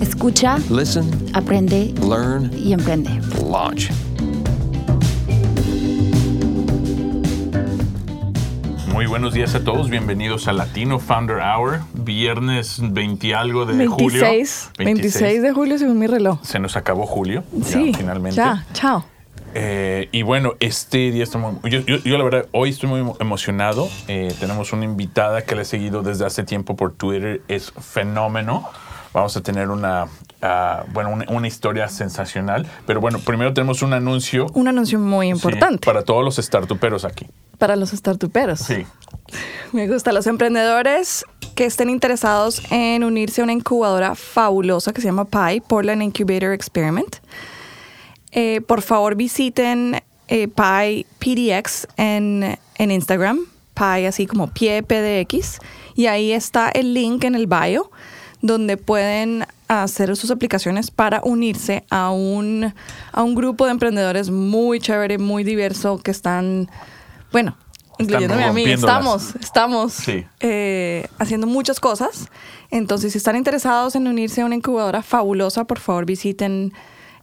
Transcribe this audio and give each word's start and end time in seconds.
Escucha, 0.00 0.58
Listen, 0.70 1.08
aprende 1.34 1.92
learn, 2.02 2.50
y 2.56 2.72
emprende. 2.72 3.10
launch. 3.50 3.90
Muy 8.92 9.06
buenos 9.06 9.34
días 9.34 9.54
a 9.54 9.62
todos, 9.64 9.90
bienvenidos 9.90 10.48
a 10.48 10.52
Latino 10.52 10.98
Founder 10.98 11.38
Hour, 11.38 11.80
viernes 11.94 12.78
20 12.80 13.34
algo 13.34 13.66
de 13.66 13.86
julio. 13.86 14.20
26, 14.22 14.70
26 14.78 15.42
de 15.42 15.52
julio 15.52 15.78
según 15.78 15.98
mi 15.98 16.06
reloj. 16.06 16.38
Se 16.42 16.58
nos 16.58 16.76
acabó 16.76 17.06
julio, 17.06 17.44
ya, 17.52 17.64
Sí, 17.66 17.92
finalmente. 17.96 18.36
ya, 18.36 18.64
chao. 18.72 19.04
Eh, 19.54 20.08
y 20.12 20.22
bueno, 20.22 20.52
este 20.60 21.10
día 21.10 21.24
estamos. 21.24 21.56
Yo, 21.64 21.80
yo- 21.80 21.96
yo 22.04 22.18
la 22.18 22.24
verdad, 22.24 22.46
hoy 22.52 22.70
estoy 22.70 22.88
muy 22.90 23.12
emocionado. 23.18 23.88
Eh, 24.06 24.32
tenemos 24.38 24.72
una 24.72 24.84
invitada 24.84 25.42
que 25.42 25.54
la 25.56 25.62
he 25.62 25.64
seguido 25.64 26.02
desde 26.02 26.26
hace 26.26 26.44
tiempo 26.44 26.76
por 26.76 26.92
Twitter. 26.92 27.40
Es 27.48 27.72
fenómeno. 27.72 28.68
Vamos 29.18 29.36
a 29.36 29.40
tener 29.40 29.68
una, 29.68 30.06
ah, 30.42 30.84
bueno, 30.92 31.10
una, 31.10 31.24
una 31.28 31.48
historia 31.48 31.88
sensacional. 31.88 32.68
Pero 32.86 33.00
bueno, 33.00 33.18
primero 33.18 33.52
tenemos 33.52 33.82
un 33.82 33.92
anuncio. 33.92 34.46
Un 34.54 34.68
anuncio 34.68 34.96
muy 35.00 35.26
sí, 35.26 35.30
importante 35.32 35.84
para 35.84 36.02
todos 36.04 36.24
los 36.24 36.36
startuperos 36.36 37.04
aquí. 37.04 37.26
para 37.58 37.74
los 37.74 37.90
startuperos. 37.90 38.60
Sí. 38.60 38.86
Me 39.72 39.88
gusta 39.88 40.12
los 40.12 40.28
emprendedores 40.28 41.24
que 41.56 41.64
estén 41.64 41.90
interesados 41.90 42.62
en 42.70 43.02
unirse 43.02 43.40
a 43.40 43.44
una 43.44 43.52
incubadora 43.52 44.14
fabulosa 44.14 44.92
que 44.92 45.00
se 45.00 45.08
llama 45.08 45.24
PI, 45.24 45.62
Portland 45.62 46.00
Incubator 46.00 46.52
Experiment. 46.52 47.16
Eh, 48.30 48.60
por 48.60 48.82
favor 48.82 49.16
visiten 49.16 50.00
eh, 50.28 50.46
Pi 50.46 51.06
PDX 51.18 51.88
en, 51.96 52.56
en 52.76 52.90
Instagram, 52.92 53.40
Pi 53.74 54.06
así 54.06 54.28
como 54.28 54.46
pie 54.46 54.84
PDX, 54.84 55.58
y 55.96 56.06
ahí 56.06 56.30
está 56.30 56.68
el 56.68 56.94
link 56.94 57.24
en 57.24 57.34
el 57.34 57.48
bio 57.48 57.90
donde 58.42 58.76
pueden 58.76 59.46
hacer 59.68 60.16
sus 60.16 60.30
aplicaciones 60.30 60.90
para 60.90 61.20
unirse 61.24 61.84
a 61.90 62.10
un, 62.10 62.72
a 63.12 63.22
un 63.22 63.34
grupo 63.34 63.64
de 63.66 63.72
emprendedores 63.72 64.30
muy 64.30 64.80
chévere, 64.80 65.18
muy 65.18 65.44
diverso, 65.44 65.98
que 65.98 66.10
están, 66.10 66.70
bueno, 67.32 67.56
incluyéndome 67.98 68.44
a 68.44 68.52
mí, 68.52 68.64
estamos, 68.64 69.34
estamos 69.40 69.92
Sí. 69.92 70.24
eh, 70.40 71.08
haciendo 71.18 71.46
muchas 71.46 71.80
cosas. 71.80 72.28
Entonces, 72.70 73.12
si 73.12 73.18
están 73.18 73.36
interesados 73.36 73.96
en 73.96 74.06
unirse 74.06 74.40
a 74.42 74.46
una 74.46 74.54
incubadora 74.54 75.02
fabulosa, 75.02 75.64
por 75.64 75.80
favor 75.80 76.06
visiten 76.06 76.72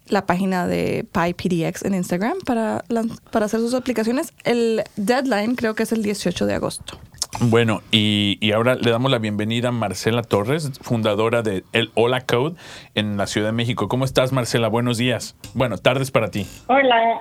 la 0.08 0.26
página 0.28 0.68
de 0.68 1.04
PyPDX 1.12 1.84
en 1.86 1.96
Instagram 1.96 2.38
para, 2.46 2.84
para 3.32 3.46
hacer 3.48 3.60
sus 3.60 3.74
aplicaciones. 3.74 4.34
El 4.44 4.84
deadline 4.98 5.56
creo 5.56 5.74
que 5.74 5.84
es 5.84 5.92
el 5.92 6.04
18 6.04 6.46
de 6.46 6.54
agosto. 6.54 7.00
Bueno, 7.42 7.82
y, 7.92 8.38
y 8.40 8.52
ahora 8.54 8.76
le 8.76 8.92
damos 8.92 9.12
la 9.12 9.20
bienvenida 9.20 9.70
a 9.70 9.72
Marcela 9.72 10.22
Torres, 10.24 10.72
fundadora 10.82 11.42
de 11.42 11.64
el 11.74 11.92
Hola 11.94 12.22
Code 12.22 12.56
en 12.94 13.18
la 13.18 13.28
Ciudad 13.28 13.48
de 13.50 13.54
México. 13.54 13.88
¿Cómo 13.90 14.06
estás, 14.06 14.32
Marcela? 14.32 14.70
Buenos 14.70 14.98
días. 14.98 15.36
Bueno, 15.54 15.78
tardes 15.78 16.12
para 16.12 16.32
ti. 16.32 16.48
Hola, 16.68 17.20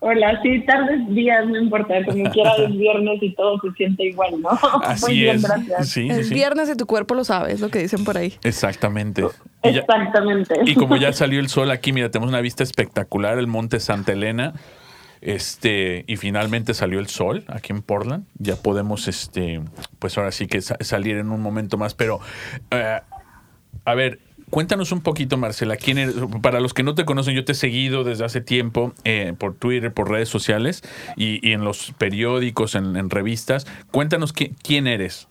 hola, 0.00 0.40
sí, 0.42 0.64
tardes, 0.66 1.06
días, 1.14 1.46
no 1.46 1.58
importa, 1.60 1.94
como 2.06 2.24
quiera 2.32 2.54
es 2.56 2.70
viernes 2.72 3.22
y 3.22 3.34
todo 3.34 3.60
se 3.60 3.70
siente 3.72 4.04
igual, 4.06 4.40
¿no? 4.40 4.48
Así 4.82 5.04
Muy 5.06 5.18
bien, 5.20 5.36
es. 5.36 5.42
gracias. 5.42 5.88
Sí, 5.90 6.02
sí, 6.04 6.08
el 6.10 6.24
sí. 6.24 6.34
viernes 6.34 6.70
y 6.70 6.76
tu 6.76 6.86
cuerpo 6.86 7.14
lo 7.14 7.24
sabe, 7.24 7.52
es 7.52 7.60
lo 7.60 7.68
que 7.68 7.80
dicen 7.80 8.02
por 8.04 8.16
ahí. 8.16 8.32
Exactamente. 8.44 9.24
Y, 9.62 9.72
ya- 9.74 9.80
Exactamente. 9.80 10.54
y 10.64 10.74
como 10.74 10.96
ya 10.96 11.12
salió 11.12 11.38
el 11.38 11.50
sol 11.50 11.70
aquí, 11.70 11.92
mira, 11.92 12.10
tenemos 12.10 12.30
una 12.30 12.40
vista 12.40 12.62
espectacular, 12.62 13.38
el 13.38 13.46
monte 13.46 13.78
Santa 13.78 14.12
Elena. 14.12 14.54
Este, 15.24 16.04
y 16.06 16.16
finalmente 16.16 16.74
salió 16.74 17.00
el 17.00 17.06
sol 17.08 17.44
aquí 17.48 17.72
en 17.72 17.80
Portland. 17.82 18.26
Ya 18.38 18.56
podemos, 18.56 19.08
este, 19.08 19.60
pues 19.98 20.18
ahora 20.18 20.30
sí 20.32 20.46
que 20.46 20.60
sa- 20.60 20.76
salir 20.80 21.16
en 21.16 21.30
un 21.30 21.40
momento 21.40 21.78
más. 21.78 21.94
Pero, 21.94 22.20
eh, 22.70 23.00
a 23.86 23.94
ver, 23.94 24.18
cuéntanos 24.50 24.92
un 24.92 25.00
poquito, 25.00 25.38
Marcela. 25.38 25.76
¿quién 25.76 25.96
eres? 25.96 26.14
Para 26.42 26.60
los 26.60 26.74
que 26.74 26.82
no 26.82 26.94
te 26.94 27.04
conocen, 27.06 27.34
yo 27.34 27.44
te 27.44 27.52
he 27.52 27.54
seguido 27.54 28.04
desde 28.04 28.24
hace 28.26 28.42
tiempo 28.42 28.92
eh, 29.04 29.32
por 29.38 29.54
Twitter, 29.54 29.92
por 29.94 30.10
redes 30.10 30.28
sociales 30.28 30.82
y, 31.16 31.40
y 31.46 31.52
en 31.54 31.64
los 31.64 31.92
periódicos, 31.96 32.74
en, 32.74 32.94
en 32.96 33.08
revistas. 33.08 33.66
Cuéntanos 33.90 34.34
qui- 34.34 34.54
quién 34.62 34.86
eres. 34.86 35.26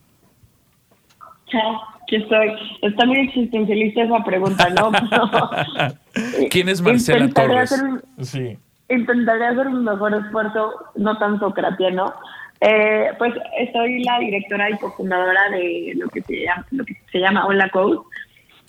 Chao, 1.52 1.82
aquí 2.02 2.16
estoy. 2.16 2.48
Está 2.82 3.06
muy 3.06 3.20
existencialista 3.20 4.02
esa 4.04 4.24
pregunta, 4.24 4.70
¿no? 4.72 4.92
¿Quién 6.50 6.68
es 6.70 6.82
Marcela 6.82 7.30
Torres? 7.30 7.72
un- 7.72 8.02
Sí. 8.26 8.58
Intentaré 8.94 9.46
hacer 9.46 9.68
un 9.68 9.84
mejor 9.84 10.14
esfuerzo, 10.14 10.74
no 10.96 11.18
tan 11.18 11.40
socratiano. 11.40 12.14
Eh, 12.62 13.10
pues 13.18 13.34
soy 13.74 14.04
la 14.04 14.20
directora 14.20 14.70
y 14.70 14.78
cofundadora 14.78 15.50
de 15.52 15.94
lo 15.98 16.08
que 16.10 16.22
se 16.22 16.46
llama, 16.46 16.66
lo 16.72 16.86
que 16.86 16.96
se 17.12 17.20
llama 17.20 17.46
Hola 17.46 17.70
Code. 17.70 18.00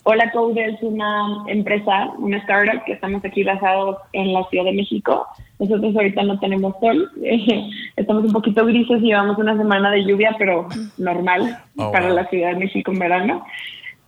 Hola 0.03 0.29
Code 0.31 0.65
es 0.65 0.83
una 0.83 1.43
empresa, 1.47 2.11
una 2.17 2.37
startup 2.37 2.83
que 2.85 2.93
estamos 2.93 3.23
aquí 3.25 3.43
basados 3.43 3.97
en 4.13 4.33
la 4.33 4.43
Ciudad 4.49 4.65
de 4.65 4.73
México. 4.73 5.25
Nosotros 5.59 5.95
ahorita 5.95 6.23
no 6.23 6.39
tenemos 6.39 6.75
sol, 6.79 7.09
estamos 7.95 8.25
un 8.25 8.33
poquito 8.33 8.65
grises 8.65 9.01
y 9.01 9.07
llevamos 9.07 9.37
una 9.37 9.57
semana 9.57 9.89
de 9.91 10.05
lluvia, 10.05 10.35
pero 10.37 10.67
normal 10.97 11.57
Oh, 11.77 11.91
para 11.91 12.07
wow. 12.07 12.15
la 12.17 12.27
Ciudad 12.27 12.49
de 12.49 12.59
México 12.59 12.91
en 12.91 12.99
verano. 12.99 13.45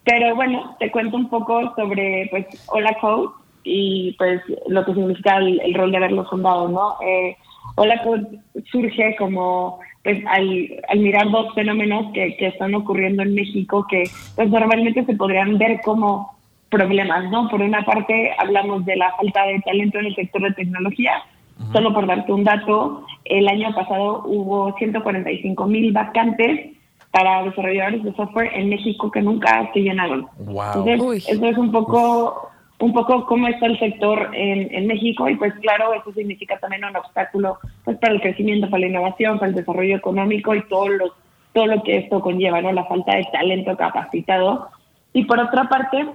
Pero 0.03 0.35
bueno, 0.35 0.75
te 0.79 0.91
cuento 0.91 1.17
un 1.17 1.29
poco 1.29 1.73
sobre 1.75 2.27
pues 2.29 2.45
Hola 2.67 2.95
Code 3.01 3.29
y 3.63 4.13
pues 4.13 4.41
lo 4.67 4.85
que 4.85 4.93
significa 4.93 5.37
el, 5.37 5.59
el 5.61 5.73
rol 5.73 5.91
de 5.91 5.97
haberlo 5.97 6.25
fundado, 6.25 6.67
¿no? 6.67 6.95
Eh, 7.05 7.35
Hola 7.75 8.01
Code 8.03 8.39
surge 8.71 9.15
como 9.17 9.79
pues 10.03 10.23
al, 10.27 10.81
al 10.87 10.99
mirar 10.99 11.29
dos 11.29 11.53
fenómenos 11.53 12.13
que, 12.13 12.37
que 12.37 12.47
están 12.47 12.73
ocurriendo 12.75 13.23
en 13.23 13.35
México 13.35 13.85
que 13.89 14.03
pues 14.35 14.49
normalmente 14.49 15.03
se 15.05 15.15
podrían 15.15 15.57
ver 15.57 15.81
como 15.83 16.37
problemas, 16.69 17.29
¿no? 17.29 17.49
Por 17.49 17.61
una 17.61 17.85
parte 17.85 18.31
hablamos 18.37 18.85
de 18.85 18.95
la 18.95 19.13
falta 19.15 19.45
de 19.45 19.59
talento 19.61 19.99
en 19.99 20.07
el 20.07 20.15
sector 20.15 20.41
de 20.41 20.53
tecnología, 20.53 21.23
solo 21.71 21.93
por 21.93 22.07
darte 22.07 22.31
un 22.31 22.43
dato, 22.43 23.05
el 23.25 23.47
año 23.47 23.73
pasado 23.73 24.23
hubo 24.25 24.75
145 24.77 25.65
mil 25.67 25.91
vacantes 25.91 26.71
para 27.11 27.43
desarrolladores 27.43 28.03
de 28.03 28.13
software 28.13 28.51
en 28.53 28.69
México 28.69 29.09
que 29.11 29.21
nunca 29.21 29.69
se 29.73 29.79
llenaron. 29.79 30.27
Wow. 30.39 30.63
Entonces, 30.67 31.01
Uy. 31.01 31.17
eso 31.17 31.45
es 31.45 31.57
un 31.57 31.71
poco, 31.71 32.49
un 32.79 32.93
poco 32.93 33.25
cómo 33.25 33.47
está 33.47 33.65
el 33.65 33.79
sector 33.79 34.29
en, 34.33 34.73
en 34.73 34.87
México 34.87 35.27
y 35.27 35.35
pues 35.35 35.53
claro, 35.61 35.93
eso 35.93 36.11
significa 36.13 36.59
también 36.59 36.85
un 36.85 36.95
obstáculo 36.95 37.57
pues 37.83 37.97
para 37.97 38.13
el 38.13 38.21
crecimiento, 38.21 38.69
para 38.69 38.81
la 38.81 38.87
innovación, 38.87 39.39
para 39.39 39.49
el 39.49 39.55
desarrollo 39.55 39.95
económico 39.95 40.53
y 40.53 40.61
todo 40.67 40.87
lo, 40.87 41.13
todo 41.53 41.67
lo 41.67 41.81
que 41.83 41.97
esto 41.97 42.21
conlleva, 42.21 42.61
¿no? 42.61 42.71
La 42.71 42.85
falta 42.85 43.15
de 43.15 43.25
talento 43.31 43.75
capacitado. 43.75 44.69
Y 45.13 45.25
por 45.25 45.39
otra 45.39 45.67
parte, 45.69 46.05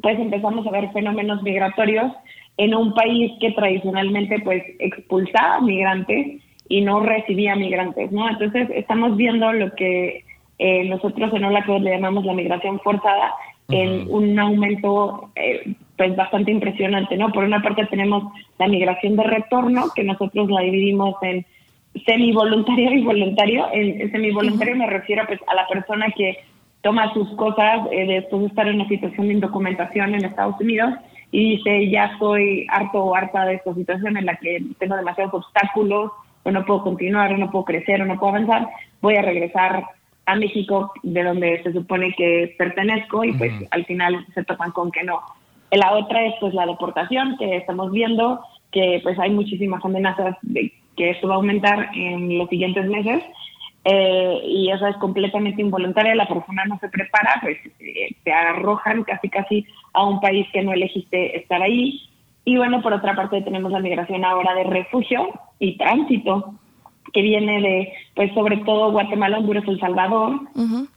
pues 0.00 0.18
empezamos 0.20 0.64
a 0.66 0.70
ver 0.70 0.92
fenómenos 0.92 1.42
migratorios 1.42 2.12
en 2.56 2.74
un 2.74 2.94
país 2.94 3.32
que 3.40 3.52
tradicionalmente 3.52 4.38
pues 4.40 4.62
expulsaba 4.78 5.60
migrantes 5.60 6.40
y 6.68 6.80
no 6.82 7.00
recibía 7.00 7.56
migrantes, 7.56 8.12
¿no? 8.12 8.28
Entonces 8.28 8.68
estamos 8.74 9.16
viendo 9.16 9.52
lo 9.52 9.74
que 9.74 10.24
eh, 10.58 10.84
nosotros 10.88 11.32
en 11.34 11.44
Hola 11.44 11.64
Code 11.64 11.80
le 11.80 11.90
llamamos 11.90 12.24
la 12.24 12.34
migración 12.34 12.78
forzada 12.80 13.32
en 13.68 14.06
un 14.10 14.38
aumento 14.38 15.30
eh, 15.36 15.74
pues 15.98 16.14
bastante 16.14 16.52
impresionante, 16.52 17.16
¿no? 17.16 17.30
Por 17.32 17.44
una 17.44 17.60
parte 17.60 17.84
tenemos 17.86 18.32
la 18.58 18.68
migración 18.68 19.16
de 19.16 19.24
retorno, 19.24 19.86
que 19.94 20.04
nosotros 20.04 20.48
la 20.48 20.62
dividimos 20.62 21.16
en 21.22 21.44
semi-voluntario 22.06 22.94
y 22.94 23.02
voluntario. 23.02 23.66
En, 23.72 24.10
semi-voluntario 24.12 24.76
me 24.76 24.86
refiero 24.86 25.24
pues 25.26 25.40
a 25.48 25.56
la 25.56 25.66
persona 25.66 26.06
que 26.16 26.38
toma 26.82 27.12
sus 27.12 27.28
cosas 27.34 27.80
eh, 27.90 28.06
después 28.06 28.42
de 28.42 28.48
estar 28.48 28.68
en 28.68 28.76
una 28.76 28.88
situación 28.88 29.26
de 29.26 29.34
indocumentación 29.34 30.14
en 30.14 30.24
Estados 30.24 30.54
Unidos 30.60 30.94
y 31.32 31.56
dice, 31.56 31.90
ya 31.90 32.06
estoy 32.06 32.66
harto 32.70 33.02
o 33.02 33.14
harta 33.14 33.44
de 33.44 33.54
esta 33.54 33.74
situación 33.74 34.16
en 34.16 34.26
la 34.26 34.36
que 34.36 34.62
tengo 34.78 34.96
demasiados 34.96 35.34
obstáculos, 35.34 36.12
o 36.44 36.50
no 36.50 36.64
puedo 36.64 36.84
continuar, 36.84 37.32
o 37.32 37.36
no 37.36 37.50
puedo 37.50 37.64
crecer, 37.64 38.00
o 38.00 38.06
no 38.06 38.18
puedo 38.18 38.30
avanzar, 38.30 38.68
voy 39.02 39.16
a 39.16 39.22
regresar 39.22 39.84
a 40.24 40.36
México, 40.36 40.92
de 41.02 41.24
donde 41.24 41.62
se 41.62 41.72
supone 41.72 42.14
que 42.16 42.54
pertenezco, 42.56 43.24
y 43.24 43.32
pues 43.32 43.52
al 43.70 43.84
final 43.84 44.24
se 44.32 44.44
topan 44.44 44.70
con 44.70 44.90
que 44.90 45.02
no. 45.02 45.20
La 45.70 45.92
otra 45.92 46.24
es 46.26 46.34
pues 46.40 46.54
la 46.54 46.66
deportación, 46.66 47.36
que 47.38 47.56
estamos 47.56 47.92
viendo 47.92 48.40
que 48.72 49.00
pues 49.02 49.18
hay 49.18 49.30
muchísimas 49.30 49.84
amenazas 49.84 50.36
de 50.42 50.72
que 50.96 51.10
esto 51.10 51.28
va 51.28 51.34
a 51.34 51.36
aumentar 51.36 51.90
en 51.94 52.38
los 52.38 52.48
siguientes 52.48 52.86
meses. 52.86 53.22
eh, 53.84 54.40
y 54.44 54.70
esa 54.70 54.90
es 54.90 54.96
completamente 54.96 55.62
involuntaria, 55.62 56.14
la 56.14 56.26
persona 56.26 56.64
no 56.66 56.78
se 56.78 56.88
prepara, 56.88 57.38
pues 57.40 57.56
eh, 57.80 58.14
te 58.24 58.32
arrojan 58.32 59.04
casi 59.04 59.28
casi 59.30 59.64
a 59.94 60.04
un 60.04 60.20
país 60.20 60.46
que 60.52 60.62
no 60.62 60.72
elegiste 60.72 61.38
estar 61.38 61.62
ahí. 61.62 62.02
Y 62.44 62.56
bueno, 62.56 62.82
por 62.82 62.92
otra 62.92 63.14
parte 63.14 63.40
tenemos 63.42 63.70
la 63.72 63.80
migración 63.80 64.24
ahora 64.24 64.54
de 64.54 64.64
refugio 64.64 65.30
y 65.58 65.78
tránsito, 65.78 66.54
que 67.12 67.22
viene 67.22 67.60
de, 67.60 67.92
pues 68.14 68.32
sobre 68.34 68.58
todo 68.58 68.92
Guatemala, 68.92 69.38
Honduras, 69.38 69.64
El 69.66 69.80
Salvador 69.80 70.40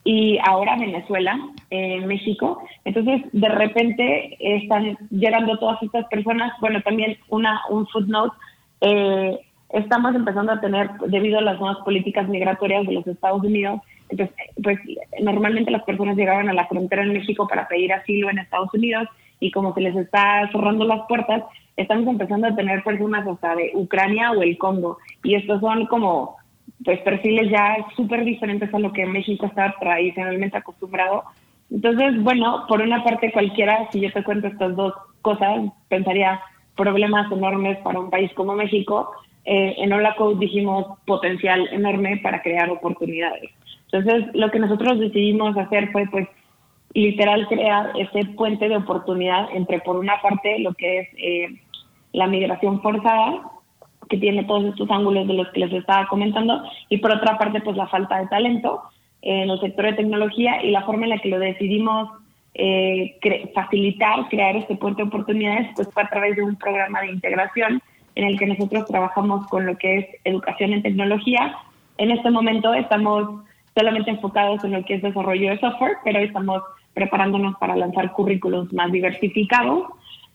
y 0.03 0.37
ahora 0.43 0.77
Venezuela, 0.77 1.39
eh, 1.69 2.01
México. 2.05 2.61
Entonces, 2.85 3.21
de 3.31 3.49
repente 3.49 4.37
están 4.39 4.97
llegando 5.09 5.57
todas 5.57 5.81
estas 5.83 6.05
personas. 6.07 6.53
Bueno, 6.59 6.81
también 6.81 7.17
una 7.29 7.61
un 7.69 7.87
footnote. 7.87 8.35
Eh, 8.81 9.39
estamos 9.69 10.15
empezando 10.15 10.51
a 10.51 10.59
tener, 10.59 10.89
debido 11.07 11.39
a 11.39 11.43
las 11.43 11.59
nuevas 11.59 11.77
políticas 11.83 12.27
migratorias 12.27 12.85
de 12.85 12.93
los 12.93 13.07
Estados 13.07 13.43
Unidos, 13.43 13.81
entonces, 14.11 14.35
pues 14.61 14.77
normalmente 15.21 15.71
las 15.71 15.83
personas 15.83 16.17
llegaban 16.17 16.49
a 16.49 16.53
la 16.53 16.67
frontera 16.67 17.03
en 17.03 17.13
México 17.13 17.47
para 17.47 17.67
pedir 17.67 17.93
asilo 17.93 18.29
en 18.29 18.39
Estados 18.39 18.73
Unidos 18.73 19.07
y 19.39 19.51
como 19.51 19.73
se 19.73 19.81
les 19.81 19.95
está 19.95 20.47
cerrando 20.51 20.85
las 20.85 21.07
puertas, 21.07 21.43
estamos 21.81 22.07
empezando 22.07 22.47
a 22.47 22.55
tener 22.55 22.83
personas 22.83 23.27
hasta 23.27 23.55
de 23.55 23.71
Ucrania 23.73 24.31
o 24.31 24.41
el 24.41 24.57
Congo. 24.57 24.97
Y 25.23 25.35
estos 25.35 25.59
son 25.61 25.85
como 25.87 26.37
pues 26.83 26.99
perfiles 27.01 27.49
ya 27.51 27.77
súper 27.95 28.23
diferentes 28.25 28.73
a 28.73 28.79
lo 28.79 28.91
que 28.91 29.05
México 29.05 29.45
está 29.45 29.75
tradicionalmente 29.79 30.57
acostumbrado. 30.57 31.23
Entonces, 31.69 32.21
bueno, 32.23 32.65
por 32.67 32.81
una 32.81 33.03
parte 33.03 33.31
cualquiera, 33.31 33.87
si 33.91 34.01
yo 34.01 34.11
te 34.11 34.23
cuento 34.23 34.47
estas 34.47 34.75
dos 34.75 34.93
cosas, 35.21 35.71
pensaría 35.87 36.41
problemas 36.75 37.31
enormes 37.31 37.77
para 37.79 37.99
un 37.99 38.09
país 38.09 38.31
como 38.33 38.55
México, 38.55 39.11
eh, 39.45 39.75
en 39.77 39.93
Hola 39.93 40.15
Code 40.15 40.39
dijimos 40.39 40.99
potencial 41.05 41.67
enorme 41.71 42.17
para 42.17 42.41
crear 42.41 42.69
oportunidades. 42.69 43.51
Entonces, 43.91 44.33
lo 44.33 44.49
que 44.51 44.59
nosotros 44.59 44.99
decidimos 44.99 45.57
hacer 45.57 45.91
fue, 45.91 46.07
pues, 46.07 46.27
literal 46.93 47.47
crear 47.47 47.91
ese 47.97 48.25
puente 48.33 48.67
de 48.67 48.77
oportunidad 48.77 49.47
entre, 49.53 49.79
por 49.79 49.97
una 49.97 50.21
parte, 50.21 50.59
lo 50.59 50.73
que 50.73 50.99
es 50.99 51.09
eh, 51.17 51.61
la 52.13 52.27
migración 52.27 52.81
forzada, 52.81 53.41
que 54.09 54.17
tiene 54.17 54.43
todos 54.43 54.65
estos 54.65 54.89
ángulos 54.91 55.27
de 55.27 55.35
los 55.35 55.47
que 55.49 55.61
les 55.61 55.73
estaba 55.73 56.07
comentando, 56.07 56.63
y 56.89 56.97
por 56.97 57.11
otra 57.11 57.37
parte, 57.37 57.61
pues, 57.61 57.77
la 57.77 57.87
falta 57.87 58.19
de 58.19 58.27
talento 58.27 58.81
en 59.21 59.49
el 59.49 59.59
sector 59.59 59.85
de 59.85 59.93
tecnología 59.93 60.63
y 60.63 60.71
la 60.71 60.83
forma 60.83 61.03
en 61.03 61.11
la 61.11 61.19
que 61.19 61.29
lo 61.29 61.39
decidimos 61.39 62.09
eh, 62.53 63.17
facilitar, 63.53 64.27
crear 64.29 64.55
este 64.55 64.75
puente 64.75 65.01
de 65.01 65.07
oportunidades, 65.07 65.69
pues 65.75 65.87
fue 65.93 66.03
a 66.03 66.09
través 66.09 66.35
de 66.35 66.43
un 66.43 66.55
programa 66.55 67.01
de 67.01 67.11
integración 67.11 67.81
en 68.15 68.25
el 68.25 68.37
que 68.37 68.47
nosotros 68.47 68.85
trabajamos 68.87 69.47
con 69.47 69.65
lo 69.65 69.77
que 69.77 69.97
es 69.97 70.05
educación 70.25 70.73
en 70.73 70.81
tecnología. 70.81 71.55
En 71.97 72.11
este 72.11 72.29
momento 72.29 72.73
estamos 72.73 73.41
solamente 73.75 74.11
enfocados 74.11 74.63
en 74.63 74.73
lo 74.73 74.83
que 74.83 74.95
es 74.95 75.01
desarrollo 75.01 75.49
de 75.49 75.59
software, 75.59 75.97
pero 76.03 76.19
estamos 76.19 76.61
preparándonos 76.93 77.55
para 77.57 77.75
lanzar 77.75 78.11
currículos 78.11 78.71
más 78.73 78.91
diversificados. 78.91 79.85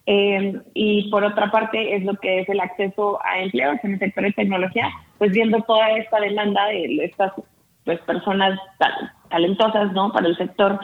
Eh, 0.06 0.60
y 0.74 1.10
por 1.10 1.24
otra 1.24 1.50
parte 1.50 1.96
es 1.96 2.04
lo 2.04 2.14
que 2.14 2.40
es 2.40 2.48
el 2.48 2.60
acceso 2.60 3.18
a 3.24 3.40
empleos 3.40 3.78
en 3.82 3.94
el 3.94 3.98
sector 3.98 4.24
de 4.24 4.32
tecnología, 4.32 4.88
pues 5.18 5.32
viendo 5.32 5.60
toda 5.62 5.90
esta 5.92 6.20
demanda 6.20 6.66
de 6.66 7.04
estas 7.04 7.32
pues, 7.84 7.98
personas 8.00 8.58
talentosas 9.28 9.92
¿no? 9.92 10.12
para 10.12 10.28
el 10.28 10.36
sector 10.36 10.78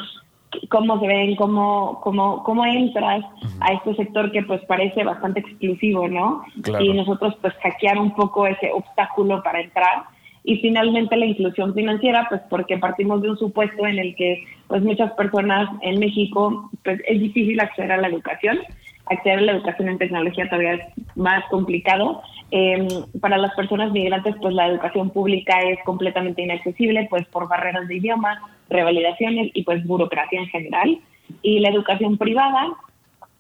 cómo 0.69 1.01
se 1.01 1.07
ven, 1.07 1.37
cómo, 1.37 2.01
cómo, 2.03 2.43
cómo 2.45 2.67
entras 2.67 3.25
a 3.61 3.73
este 3.73 3.95
sector 3.95 4.31
que 4.33 4.43
pues 4.43 4.61
parece 4.67 5.05
bastante 5.05 5.41
exclusivo, 5.41 6.09
¿no? 6.09 6.43
Y 6.81 6.93
nosotros 6.93 7.35
pues 7.41 7.55
hackear 7.63 7.99
un 7.99 8.15
poco 8.15 8.47
ese 8.47 8.71
obstáculo 8.73 9.43
para 9.43 9.61
entrar. 9.61 10.05
Y 10.45 10.57
finalmente 10.57 11.17
la 11.17 11.27
inclusión 11.27 11.73
financiera, 11.73 12.27
pues 12.29 12.41
porque 12.51 12.77
partimos 12.77 13.23
de 13.23 13.31
un 13.31 13.39
supuesto 13.39 13.87
en 13.87 13.99
el 13.99 14.17
que 14.17 14.45
pues 14.67 14.83
muchas 14.83 15.13
personas 15.13 15.71
en 15.83 16.01
México 16.01 16.71
pues 16.85 17.01
es 17.07 17.21
difícil 17.21 17.61
acceder 17.61 17.93
a 17.93 17.99
la 17.99 18.09
educación. 18.09 18.59
Acceder 19.07 19.39
a 19.39 19.43
la 19.43 19.53
educación 19.53 19.89
en 19.89 19.99
tecnología 19.99 20.49
todavía 20.49 20.75
es 20.75 21.17
más 21.17 21.45
complicado. 21.51 22.23
Eh, 22.51 22.87
para 23.21 23.39
las 23.39 23.55
personas 23.55 23.93
migrantes, 23.93 24.35
pues 24.41 24.55
la 24.55 24.69
educación 24.69 25.11
pública 25.11 25.61
es 25.63 25.79
completamente 25.85 26.43
inaccesible, 26.43 27.07
pues 27.11 27.27
por 27.29 27.49
barreras 27.49 27.89
de 27.89 27.97
idioma, 27.97 28.41
revalidaciones 28.69 29.51
y 29.55 29.65
pues 29.65 29.85
burocracia 29.87 30.41
en 30.41 30.47
general. 30.49 30.99
Y 31.43 31.61
la 31.61 31.71
educación 31.71 32.19
privada, 32.19 32.75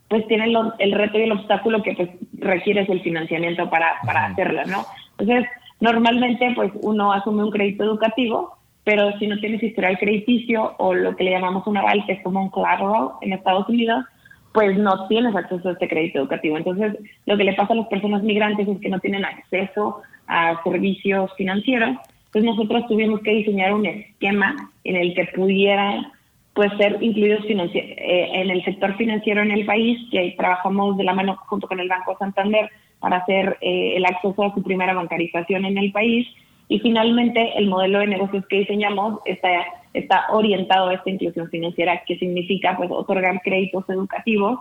pues 0.08 0.26
tiene 0.28 0.52
el 0.78 0.92
reto 0.92 1.18
y 1.18 1.22
el 1.22 1.32
obstáculo 1.32 1.82
que 1.82 1.94
pues 1.94 2.10
requieres 2.38 2.88
el 2.88 3.02
financiamiento 3.02 3.70
para, 3.70 3.94
para 4.04 4.26
hacerla, 4.26 4.64
¿no? 4.64 4.84
Entonces, 5.18 5.48
normalmente 5.80 6.52
pues 6.54 6.72
uno 6.82 7.12
asume 7.12 7.44
un 7.44 7.50
crédito 7.50 7.84
educativo, 7.84 8.56
pero 8.84 9.16
si 9.18 9.26
no 9.26 9.38
tienes 9.38 9.62
historial 9.62 9.98
crediticio 9.98 10.74
o 10.78 10.94
lo 10.94 11.14
que 11.16 11.24
le 11.24 11.30
llamamos 11.30 11.66
un 11.66 11.76
aval, 11.76 12.04
que 12.06 12.12
es 12.12 12.22
como 12.22 12.40
un 12.40 12.50
collateral 12.50 13.10
en 13.20 13.32
Estados 13.32 13.68
Unidos, 13.68 14.04
pues 14.52 14.78
no 14.78 15.08
tienes 15.08 15.34
acceso 15.34 15.68
a 15.68 15.72
este 15.72 15.88
crédito 15.88 16.18
educativo. 16.18 16.56
Entonces, 16.56 16.96
lo 17.26 17.36
que 17.36 17.44
le 17.44 17.54
pasa 17.54 17.72
a 17.72 17.76
las 17.76 17.88
personas 17.88 18.22
migrantes 18.22 18.68
es 18.68 18.80
que 18.80 18.88
no 18.88 19.00
tienen 19.00 19.24
acceso 19.24 20.02
a 20.26 20.62
servicios 20.62 21.30
financieros 21.36 21.96
entonces 22.34 22.56
nosotros 22.56 22.86
tuvimos 22.88 23.20
que 23.20 23.30
diseñar 23.30 23.74
un 23.74 23.84
esquema 23.84 24.56
en 24.84 24.96
el 24.96 25.14
que 25.14 25.26
pudieran 25.36 26.10
pues 26.54 26.72
ser 26.78 26.96
incluidos 27.02 27.44
eh, 27.44 27.96
en 28.32 28.50
el 28.50 28.64
sector 28.64 28.96
financiero 28.96 29.42
en 29.42 29.50
el 29.50 29.66
país, 29.66 29.98
que 30.10 30.34
trabajamos 30.38 30.96
de 30.96 31.04
la 31.04 31.12
mano 31.12 31.36
junto 31.46 31.68
con 31.68 31.78
el 31.78 31.88
Banco 31.88 32.16
Santander 32.18 32.70
para 33.00 33.18
hacer 33.18 33.58
eh, 33.60 33.94
el 33.96 34.06
acceso 34.06 34.44
a 34.44 34.54
su 34.54 34.62
primera 34.62 34.94
bancarización 34.94 35.66
en 35.66 35.76
el 35.76 35.92
país. 35.92 36.26
Y 36.68 36.78
finalmente 36.78 37.52
el 37.58 37.68
modelo 37.68 37.98
de 37.98 38.06
negocios 38.06 38.46
que 38.46 38.60
diseñamos 38.60 39.20
está, 39.26 39.66
está 39.94 40.26
orientado 40.30 40.88
a 40.88 40.94
esta 40.94 41.10
inclusión 41.10 41.48
financiera, 41.48 42.02
que 42.06 42.18
significa 42.18 42.76
pues 42.76 42.90
otorgar 42.90 43.40
créditos 43.42 43.88
educativos, 43.88 44.58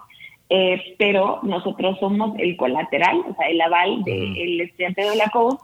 eh, 0.50 0.96
pero 0.98 1.40
nosotros 1.44 1.98
somos 2.00 2.38
el 2.38 2.58
colateral, 2.58 3.22
o 3.30 3.36
sea, 3.36 3.48
el 3.48 3.62
aval 3.62 4.04
del 4.04 4.62
estudiante 4.62 5.02
de 5.04 5.16
la 5.16 5.30
COU 5.30 5.58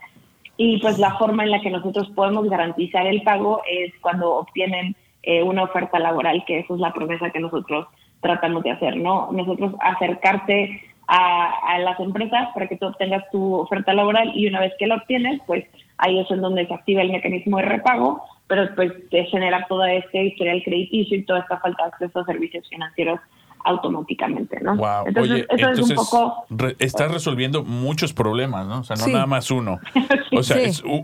y 0.56 0.80
pues 0.80 0.98
la 0.98 1.18
forma 1.18 1.44
en 1.44 1.52
la 1.52 1.62
que 1.62 1.70
nosotros 1.70 2.10
podemos 2.16 2.50
garantizar 2.50 3.06
el 3.06 3.22
pago 3.22 3.62
es 3.70 3.94
cuando 4.02 4.36
obtienen 4.36 4.96
eh, 5.24 5.44
una 5.44 5.64
oferta 5.64 6.00
laboral, 6.00 6.44
que 6.46 6.60
eso 6.60 6.76
es 6.76 6.80
la 6.80 6.94
promesa 6.94 7.30
que 7.30 7.40
nosotros 7.40 7.88
tratamos 8.22 8.64
de 8.64 8.72
hacer, 8.72 8.98
¿no? 8.98 9.30
Nosotros 9.32 9.74
acercarte 9.82 10.82
a, 11.08 11.80
las 11.80 12.00
empresas 12.00 12.50
para 12.54 12.68
que 12.68 12.78
tú 12.78 12.88
obtengas 12.88 13.30
tu 13.32 13.56
oferta 13.56 13.94
laboral 13.94 14.32
y 14.36 14.48
una 14.48 14.60
vez 14.60 14.74
que 14.78 14.88
la 14.88 14.96
obtienes, 14.96 15.42
pues 15.46 15.66
ahí 15.98 16.20
es 16.20 16.30
en 16.32 16.42
donde 16.42 16.68
se 16.68 16.74
activa 16.74 17.02
el 17.02 17.12
mecanismo 17.12 17.58
de 17.58 17.64
repago, 17.64 18.22
pero 18.48 18.62
después 18.62 18.94
te 19.10 19.24
genera 19.26 19.66
toda 19.68 19.92
este 19.94 20.24
historial 20.26 20.62
crediticio 20.64 21.18
y 21.18 21.24
toda 21.24 21.40
esta 21.40 21.60
falta 21.60 21.84
de 21.84 21.90
acceso 21.90 22.20
a 22.20 22.26
servicios 22.26 22.68
financieros 22.70 23.20
automáticamente, 23.64 24.60
¿no? 24.62 24.76
Wow. 24.78 25.08
Entonces, 25.08 25.46
eso 25.50 25.70
es 25.72 25.80
un 25.80 25.96
poco... 25.96 26.46
estás 26.80 27.12
resolviendo 27.12 27.64
muchos 27.64 28.14
problemas, 28.14 28.66
¿no? 28.66 28.80
O 28.80 28.84
sea, 28.84 28.96
no 28.96 29.08
nada 29.08 29.26
más 29.26 29.52
uno. 29.52 29.80
O 30.34 30.44
sea, 30.44 30.58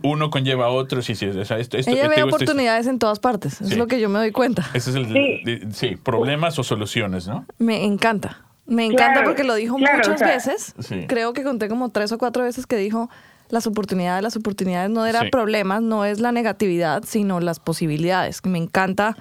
uno 0.04 0.30
conlleva 0.30 0.66
a 0.66 0.70
otro. 0.70 1.02
Sí, 1.02 1.16
sí. 1.16 1.26
O 1.26 1.46
sea, 1.46 1.58
esto, 1.58 1.78
Ella 1.78 2.08
ve 2.08 2.22
oportunidades 2.22 2.86
en 2.86 3.00
todas 3.00 3.20
partes. 3.20 3.62
Es 3.62 3.78
lo 3.78 3.88
que 3.88 4.00
yo 4.00 4.08
me 4.08 4.20
doy 4.20 4.32
cuenta. 4.32 4.64
Ese 4.74 4.92
es 4.92 4.96
el... 4.98 5.74
Sí, 5.74 5.96
problemas 5.96 6.60
o 6.60 6.64
soluciones, 6.64 7.28
¿no? 7.28 7.46
Me 7.58 7.84
encanta. 7.84 8.42
Me 8.68 8.86
encanta 8.86 9.24
porque 9.24 9.44
lo 9.44 9.56
dijo 9.56 9.80
muchas 9.80 10.20
veces. 10.20 10.76
Creo 11.08 11.34
que 11.34 11.44
conté 11.44 11.68
como 11.68 11.90
tres 11.90 12.12
o 12.12 12.18
cuatro 12.18 12.44
veces 12.44 12.68
que 12.68 12.76
dijo 12.76 13.10
las 13.54 13.68
oportunidades, 13.68 14.24
las 14.24 14.36
oportunidades 14.36 14.90
no 14.90 15.06
eran 15.06 15.30
problemas, 15.30 15.84
no 15.84 16.06
es 16.06 16.20
la 16.20 16.32
negatividad, 16.32 17.04
sino 17.06 17.40
las 17.40 17.60
posibilidades. 17.60 18.44
Me 18.44 18.58
encanta. 18.58 19.16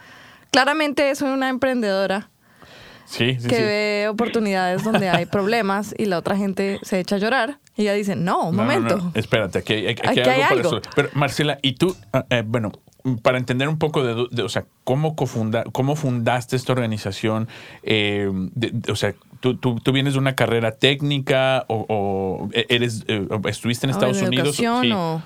Claramente 0.50 1.14
soy 1.14 1.32
una 1.32 1.50
emprendedora 1.50 2.30
Sí, 3.04 3.36
que 3.36 3.60
ve 3.60 4.08
oportunidades 4.08 4.84
donde 4.84 5.10
hay 5.10 5.26
problemas 5.26 5.94
y 5.98 6.06
la 6.06 6.16
otra 6.16 6.34
gente 6.34 6.78
se 6.82 6.98
echa 6.98 7.16
a 7.16 7.18
llorar. 7.18 7.58
Y 7.76 7.82
ella 7.82 7.92
dice, 7.92 8.16
no, 8.16 8.48
un 8.48 8.56
momento. 8.56 9.12
Espérate, 9.12 9.58
aquí, 9.58 9.74
hay, 9.74 9.96
aquí 10.02 10.20
hay 10.20 10.40
algo, 10.40 10.70
para. 10.70 10.90
Pero 10.94 11.08
Marcela, 11.12 11.58
y 11.60 11.74
tú, 11.74 11.94
ah, 12.14 12.24
eh, 12.30 12.42
bueno, 12.46 12.72
para 13.22 13.38
entender 13.38 13.68
un 13.68 13.78
poco 13.78 14.04
de, 14.04 14.42
o 14.42 14.48
sea, 14.48 14.64
cómo, 14.84 15.16
cofunda, 15.16 15.64
cómo 15.72 15.96
fundaste 15.96 16.56
esta 16.56 16.72
organización, 16.72 17.48
eh, 17.82 18.30
o 18.88 18.96
sea, 18.96 19.14
¿tú, 19.40 19.56
tú, 19.56 19.76
tú, 19.80 19.92
vienes 19.92 20.14
de 20.14 20.18
una 20.18 20.34
carrera 20.34 20.72
técnica 20.72 21.64
o, 21.68 22.48
eres, 22.52 23.04
eh, 23.08 23.26
estuviste 23.46 23.86
en 23.86 23.90
Estados 23.90 24.22
Unidos. 24.22 24.56
Sí. 24.56 24.66
O... 24.66 25.22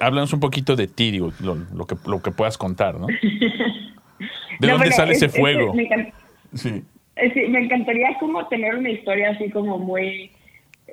háblanos 0.00 0.32
un 0.32 0.40
poquito 0.40 0.76
de 0.76 0.88
ti, 0.88 1.10
digo, 1.10 1.32
lo, 1.40 1.86
que, 1.86 1.96
lo 2.06 2.22
que 2.22 2.30
puedas 2.30 2.58
contar, 2.58 2.98
¿no? 2.98 3.06
¿De 4.60 4.68
dónde 4.68 4.92
sale 4.92 5.12
ese 5.12 5.28
fuego? 5.28 5.74
sí. 6.54 6.84
Sí, 7.32 7.40
me 7.48 7.60
encantaría 7.60 8.08
como 8.18 8.44
tener 8.48 8.74
una 8.74 8.90
historia 8.90 9.30
así 9.30 9.48
como 9.50 9.78
muy... 9.78 10.32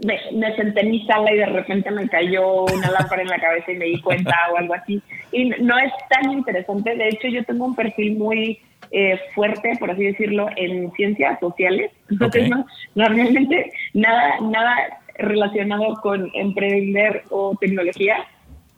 Me, 0.03 0.55
senté 0.55 0.81
en 0.81 0.91
mi 0.91 1.05
sala 1.05 1.31
y 1.31 1.37
de 1.37 1.45
repente 1.45 1.91
me 1.91 2.07
cayó 2.09 2.63
una 2.63 2.89
lámpara 2.89 3.21
en 3.21 3.27
la 3.27 3.39
cabeza 3.39 3.71
y 3.71 3.77
me 3.77 3.85
di 3.85 4.01
cuenta 4.01 4.35
o 4.51 4.57
algo 4.57 4.73
así. 4.73 5.01
Y 5.31 5.49
no 5.49 5.77
es 5.77 5.91
tan 6.09 6.31
interesante. 6.31 6.95
De 6.95 7.09
hecho, 7.09 7.27
yo 7.27 7.43
tengo 7.43 7.65
un 7.65 7.75
perfil 7.75 8.17
muy 8.17 8.59
eh, 8.91 9.19
fuerte, 9.35 9.75
por 9.79 9.91
así 9.91 10.03
decirlo, 10.03 10.47
en 10.55 10.91
ciencias 10.93 11.39
sociales. 11.39 11.91
Entonces, 12.09 12.49
no, 12.49 12.65
normalmente 12.95 13.71
nada, 13.93 14.39
nada 14.41 15.01
relacionado 15.15 15.95
con 16.01 16.31
emprender 16.33 17.23
o 17.29 17.55
tecnología. 17.59 18.25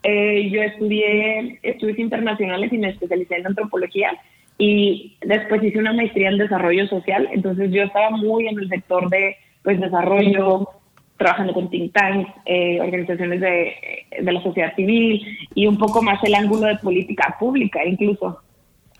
eh, 0.03 0.49
yo 0.49 0.61
estudié 0.61 1.59
estudios 1.63 1.97
internacionales 1.97 2.73
y 2.73 2.77
me 2.77 2.89
especialicé 2.89 3.37
en 3.37 3.47
antropología 3.47 4.11
y 4.57 5.17
después 5.21 5.63
hice 5.63 5.79
una 5.79 5.93
maestría 5.93 6.29
en 6.29 6.37
desarrollo 6.37 6.87
social, 6.87 7.27
entonces 7.31 7.71
yo 7.71 7.83
estaba 7.83 8.11
muy 8.11 8.47
en 8.47 8.59
el 8.59 8.69
sector 8.69 9.09
de 9.09 9.35
pues 9.63 9.79
desarrollo, 9.79 10.69
trabajando 11.23 11.53
con 11.53 11.69
think 11.69 11.93
tanks, 11.93 12.29
eh, 12.45 12.81
organizaciones 12.81 13.39
de, 13.39 13.73
de, 14.19 14.31
la 14.31 14.41
sociedad 14.43 14.75
civil 14.75 15.25
y 15.55 15.67
un 15.67 15.77
poco 15.77 16.01
más 16.01 16.21
el 16.23 16.35
ángulo 16.35 16.67
de 16.67 16.75
política 16.77 17.37
pública 17.39 17.79
incluso. 17.85 18.41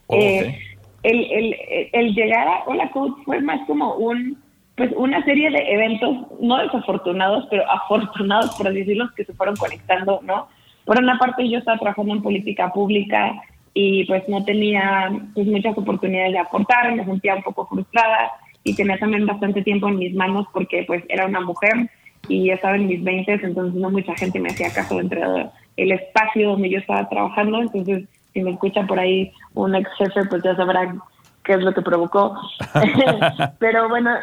Eh, 0.08 0.58
el, 1.04 1.32
el, 1.32 1.56
el, 1.92 2.16
llegar 2.16 2.48
a 2.48 2.64
Hola 2.66 2.90
Code 2.92 3.12
fue 3.26 3.42
más 3.42 3.60
como 3.68 3.96
un 3.96 4.42
pues 4.76 4.90
una 4.96 5.24
serie 5.26 5.52
de 5.52 5.72
eventos 5.72 6.18
no 6.40 6.58
desafortunados, 6.58 7.46
pero 7.52 7.70
afortunados, 7.70 8.56
por 8.56 8.74
decirlo, 8.74 9.10
que 9.16 9.26
se 9.26 9.34
fueron 9.34 9.56
conectando, 9.56 10.22
¿no? 10.24 10.48
Por 10.86 10.98
una 10.98 11.20
parte 11.20 11.48
yo 11.48 11.60
estaba 11.60 11.78
trabajando 11.78 12.14
en 12.14 12.24
política 12.24 12.72
pública 12.72 13.34
y 13.74 14.06
pues 14.06 14.24
no 14.30 14.44
tenía 14.46 15.12
pues 15.36 15.46
muchas 15.46 15.78
oportunidades 15.78 16.32
de 16.32 16.40
aportar, 16.40 16.96
me 16.96 17.06
sentía 17.06 17.36
un 17.36 17.44
poco 17.44 17.68
frustrada 17.68 18.32
y 18.64 18.76
tenía 18.76 18.98
también 18.98 19.26
bastante 19.26 19.62
tiempo 19.62 19.90
en 19.90 19.98
mis 19.98 20.16
manos 20.16 20.48
porque 20.54 20.86
pues 20.88 21.04
era 21.10 21.28
una 21.28 21.42
mujer 21.42 21.90
y 22.28 22.50
estaba 22.50 22.76
en 22.76 22.88
mis 22.88 23.04
20, 23.04 23.34
entonces 23.34 23.80
no 23.80 23.90
mucha 23.90 24.16
gente 24.16 24.40
me 24.40 24.50
hacía 24.50 24.74
caso 24.74 24.98
dentro 24.98 25.52
del 25.78 25.92
espacio 25.92 26.52
donde 26.52 26.70
yo 26.70 26.80
estaba 26.80 27.08
trabajando, 27.10 27.62
entonces 27.62 28.06
si 28.34 28.42
me 28.42 28.52
escucha 28.52 28.86
por 28.88 29.00
ahí 29.00 29.32
un 29.54 29.76
ex 29.76 29.90
jefe, 29.98 30.26
pues 30.26 30.44
ya 30.44 30.56
sabrán 30.56 31.00
qué 31.44 31.54
es 31.54 31.62
lo 31.62 31.74
que 31.74 31.82
provocó. 31.82 32.36
Pero 33.60 33.90
bueno, 33.90 34.16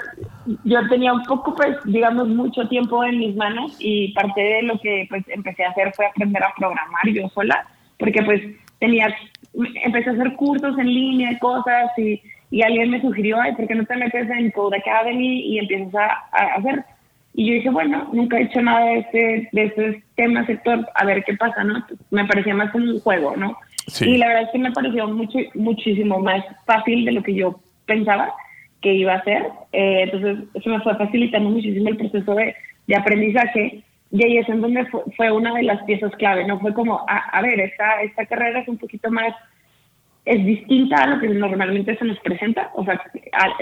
yo 0.65 0.89
tenía 0.89 1.13
un 1.13 1.23
poco, 1.25 1.55
pues, 1.55 1.77
digamos, 1.85 2.29
mucho 2.29 2.67
tiempo 2.69 3.05
en 3.05 3.19
mis 3.19 3.37
manos 3.37 3.77
y 3.79 4.13
parte 4.13 4.41
de 4.41 4.63
lo 4.63 4.79
que 4.79 5.07
pues 5.09 5.25
empecé 5.29 5.65
a 5.65 5.71
hacer 5.71 5.93
fue 5.95 6.07
aprender 6.07 6.43
a 6.43 6.53
programar 6.57 7.07
yo 7.13 7.29
sola, 7.29 7.67
porque 7.99 8.23
pues 8.23 8.41
tenía, 8.79 9.15
empecé 9.85 10.11
a 10.11 10.13
hacer 10.15 10.35
cursos 10.37 10.79
en 10.79 10.87
línea, 10.87 11.39
cosas 11.39 11.91
y, 11.99 12.21
y 12.51 12.63
alguien 12.63 12.91
me 12.91 13.01
sugirió, 13.01 13.41
ay, 13.41 13.55
¿por 13.55 13.67
qué 13.67 13.75
no 13.75 13.85
te 13.85 13.97
metes 13.97 14.29
en 14.29 14.51
Code 14.51 14.79
Academy 14.79 15.41
y 15.41 15.59
empiezas 15.59 15.95
a, 15.95 16.45
hacer? 16.57 16.85
Y 17.35 17.47
yo 17.47 17.55
dije, 17.55 17.71
bueno, 17.71 18.09
nunca 18.13 18.39
he 18.39 18.43
hecho 18.43 18.61
nada 18.61 18.85
de 18.87 18.99
este, 18.99 19.49
de 19.53 19.65
este 19.65 20.03
tema, 20.17 20.45
sector, 20.47 20.87
a 20.95 21.05
ver 21.05 21.23
qué 21.25 21.35
pasa, 21.35 21.63
¿no? 21.63 21.85
Me 22.11 22.25
parecía 22.27 22.55
más 22.55 22.71
como 22.71 22.85
un 22.87 23.01
juego, 23.01 23.37
¿no? 23.37 23.57
Y 24.01 24.19
la 24.19 24.29
verdad 24.29 24.43
es 24.45 24.51
que 24.51 24.59
me 24.59 24.73
pareció 24.73 25.09
mucho, 25.09 25.39
muchísimo 25.55 26.19
más 26.21 26.45
fácil 26.67 27.05
de 27.05 27.13
lo 27.13 27.23
que 27.23 27.35
yo 27.35 27.61
pensaba 27.87 28.33
que 28.83 28.95
iba 28.95 29.15
a 29.15 29.25
ser. 29.25 29.47
Eh, 29.73 30.03
entonces, 30.05 30.49
eso 30.55 30.71
me 30.71 30.81
fue 30.81 30.97
facilitando 30.97 31.51
muchísimo 31.51 31.89
el 31.89 31.97
proceso 31.97 32.35
de, 32.35 32.55
de 32.87 32.97
aprendizaje. 32.97 33.83
Y 34.13 34.25
ahí 34.25 34.39
es 34.39 34.49
en 34.49 34.61
donde 34.61 34.87
fue, 35.17 35.31
una 35.31 35.55
de 35.55 35.63
las 35.63 35.83
piezas 35.85 36.13
clave, 36.17 36.47
¿no? 36.47 36.59
Fue 36.61 36.75
como, 36.75 37.05
a, 37.09 37.43
ver, 37.43 37.61
esta, 37.61 38.03
esta 38.03 38.27
carrera 38.27 38.61
es 38.61 38.69
un 38.69 38.77
poquito 38.77 39.11
más, 39.11 39.33
es 40.25 40.45
distinta 40.45 41.05
a 41.05 41.07
lo 41.07 41.21
que 41.21 41.29
normalmente 41.29 41.97
se 41.97 42.05
nos 42.05 42.19
presenta, 42.19 42.71
o 42.75 42.85
sea, 42.85 43.01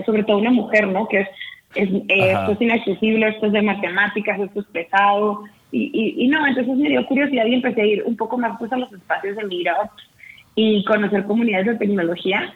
sobre 0.07 0.25
todo 0.25 0.39
una 0.39 0.51
mujer, 0.51 0.89
¿no? 0.89 1.07
Que 1.07 1.21
es, 1.21 1.29
es 1.75 1.89
eh, 1.91 2.33
esto 2.33 2.53
es 2.53 2.61
inaccesible, 2.61 3.29
esto 3.29 3.47
es 3.47 3.53
de 3.53 3.63
matemáticas, 3.63 4.41
esto 4.41 4.61
es 4.61 4.67
pesado, 4.67 5.45
y, 5.71 6.15
y, 6.17 6.29
no, 6.29 6.47
entonces 6.47 6.77
me 6.77 6.89
dio 6.89 7.05
curiosidad 7.07 7.45
y 7.45 7.55
empecé 7.55 7.83
a 7.83 7.87
ir 7.87 8.03
un 8.05 8.17
poco 8.17 8.39
más 8.39 8.59
pues 8.59 8.73
a 8.73 8.79
los 8.79 8.91
espacios 8.93 9.37
de 9.37 9.45
Meetup 9.45 9.91
y 10.55 10.83
conocer 10.85 11.25
comunidades 11.25 11.67
de 11.67 11.77
tecnología. 11.77 12.55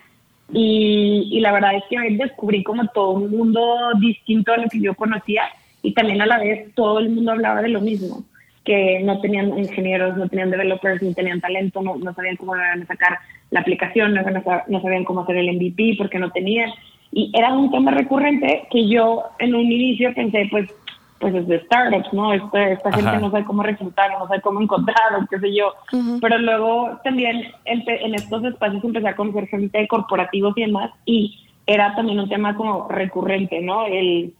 Y, 0.50 1.28
y, 1.30 1.40
la 1.40 1.52
verdad 1.52 1.74
es 1.76 1.84
que 1.90 1.98
descubrí 2.16 2.62
como 2.62 2.86
todo 2.88 3.10
un 3.10 3.30
mundo 3.30 3.90
distinto 4.00 4.52
a 4.52 4.58
lo 4.58 4.68
que 4.68 4.80
yo 4.80 4.94
conocía 4.94 5.44
y 5.82 5.92
también 5.94 6.20
a 6.22 6.26
la 6.26 6.38
vez 6.38 6.74
todo 6.74 6.98
el 7.00 7.10
mundo 7.10 7.32
hablaba 7.32 7.62
de 7.62 7.68
lo 7.68 7.80
mismo, 7.80 8.24
que 8.64 9.00
no 9.02 9.20
tenían 9.20 9.58
ingenieros, 9.58 10.16
no 10.16 10.28
tenían 10.28 10.50
developers, 10.50 11.02
no 11.02 11.12
tenían 11.14 11.40
talento, 11.40 11.82
no, 11.82 11.96
no 11.96 12.14
sabían 12.14 12.36
cómo 12.36 12.54
sacar 12.86 13.18
la 13.50 13.60
aplicación, 13.60 14.14
no, 14.14 14.22
no 14.22 14.82
sabían 14.82 15.04
cómo 15.04 15.22
hacer 15.22 15.36
el 15.36 15.54
MVP 15.56 15.96
porque 15.98 16.18
no 16.18 16.30
tenían. 16.30 16.70
Y 17.12 17.30
era 17.34 17.52
un 17.52 17.70
tema 17.70 17.90
recurrente 17.90 18.66
que 18.70 18.88
yo 18.88 19.22
en 19.38 19.54
un 19.54 19.70
inicio 19.70 20.14
pensé, 20.14 20.48
pues 20.50 20.70
pues 21.22 21.36
es 21.36 21.46
de 21.46 21.60
startups, 21.60 22.12
¿no? 22.12 22.32
Este, 22.32 22.72
esta 22.72 22.92
gente 22.92 23.18
no 23.18 23.30
sabe 23.30 23.44
cómo 23.44 23.62
reclutar, 23.62 24.10
no 24.18 24.26
sabe 24.26 24.40
cómo 24.40 24.60
encontrar, 24.60 25.14
o 25.16 25.26
qué 25.30 25.38
sé 25.38 25.54
yo. 25.54 25.72
Pero 26.20 26.36
luego 26.38 26.98
también 27.04 27.44
en, 27.64 28.14
estos 28.14 28.44
espacios 28.44 28.82
empecé 28.82 29.06
a 29.06 29.14
conocer 29.14 29.46
gente 29.46 29.78
de 29.78 29.86
corporativos 29.86 30.52
y 30.58 30.62
demás, 30.62 30.90
y 31.06 31.38
era 31.64 31.94
también 31.94 32.18
un 32.18 32.28
tema 32.28 32.56
como 32.56 32.88
recurrente, 32.88 33.60
¿no? 33.60 33.86
El, 33.86 34.34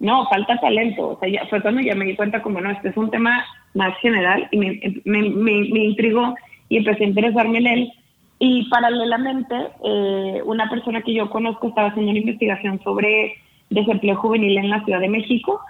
no, 0.00 0.26
falta 0.28 0.58
talento. 0.58 1.10
O 1.10 1.18
sea, 1.20 1.28
ya, 1.28 1.46
fue 1.46 1.62
cuando 1.62 1.80
ya 1.82 1.94
me 1.94 2.06
di 2.06 2.16
cuenta 2.16 2.42
como, 2.42 2.60
no, 2.60 2.70
este 2.72 2.88
es 2.88 2.96
un 2.96 3.10
tema 3.10 3.44
más 3.74 3.96
general 3.98 4.48
y 4.50 4.56
me, 4.56 4.80
me, 5.04 5.30
me, 5.30 5.84
intrigó 5.84 6.34
y 6.68 6.78
empecé 6.78 7.04
a 7.04 7.08
interesarme 7.08 7.58
en 7.58 7.66
él. 7.68 7.92
Y 8.42 8.64
paralelamente, 8.70 9.54
eh, 9.84 10.40
una 10.46 10.68
persona 10.70 11.02
que 11.02 11.12
yo 11.12 11.28
conozco 11.28 11.68
estaba 11.68 11.88
haciendo 11.88 12.10
una 12.10 12.20
investigación 12.20 12.80
sobre 12.82 13.34
desempleo 13.68 14.16
juvenil 14.16 14.56
en 14.56 14.70
la 14.70 14.82
Ciudad 14.84 14.98
de 15.00 15.10
México. 15.10 15.60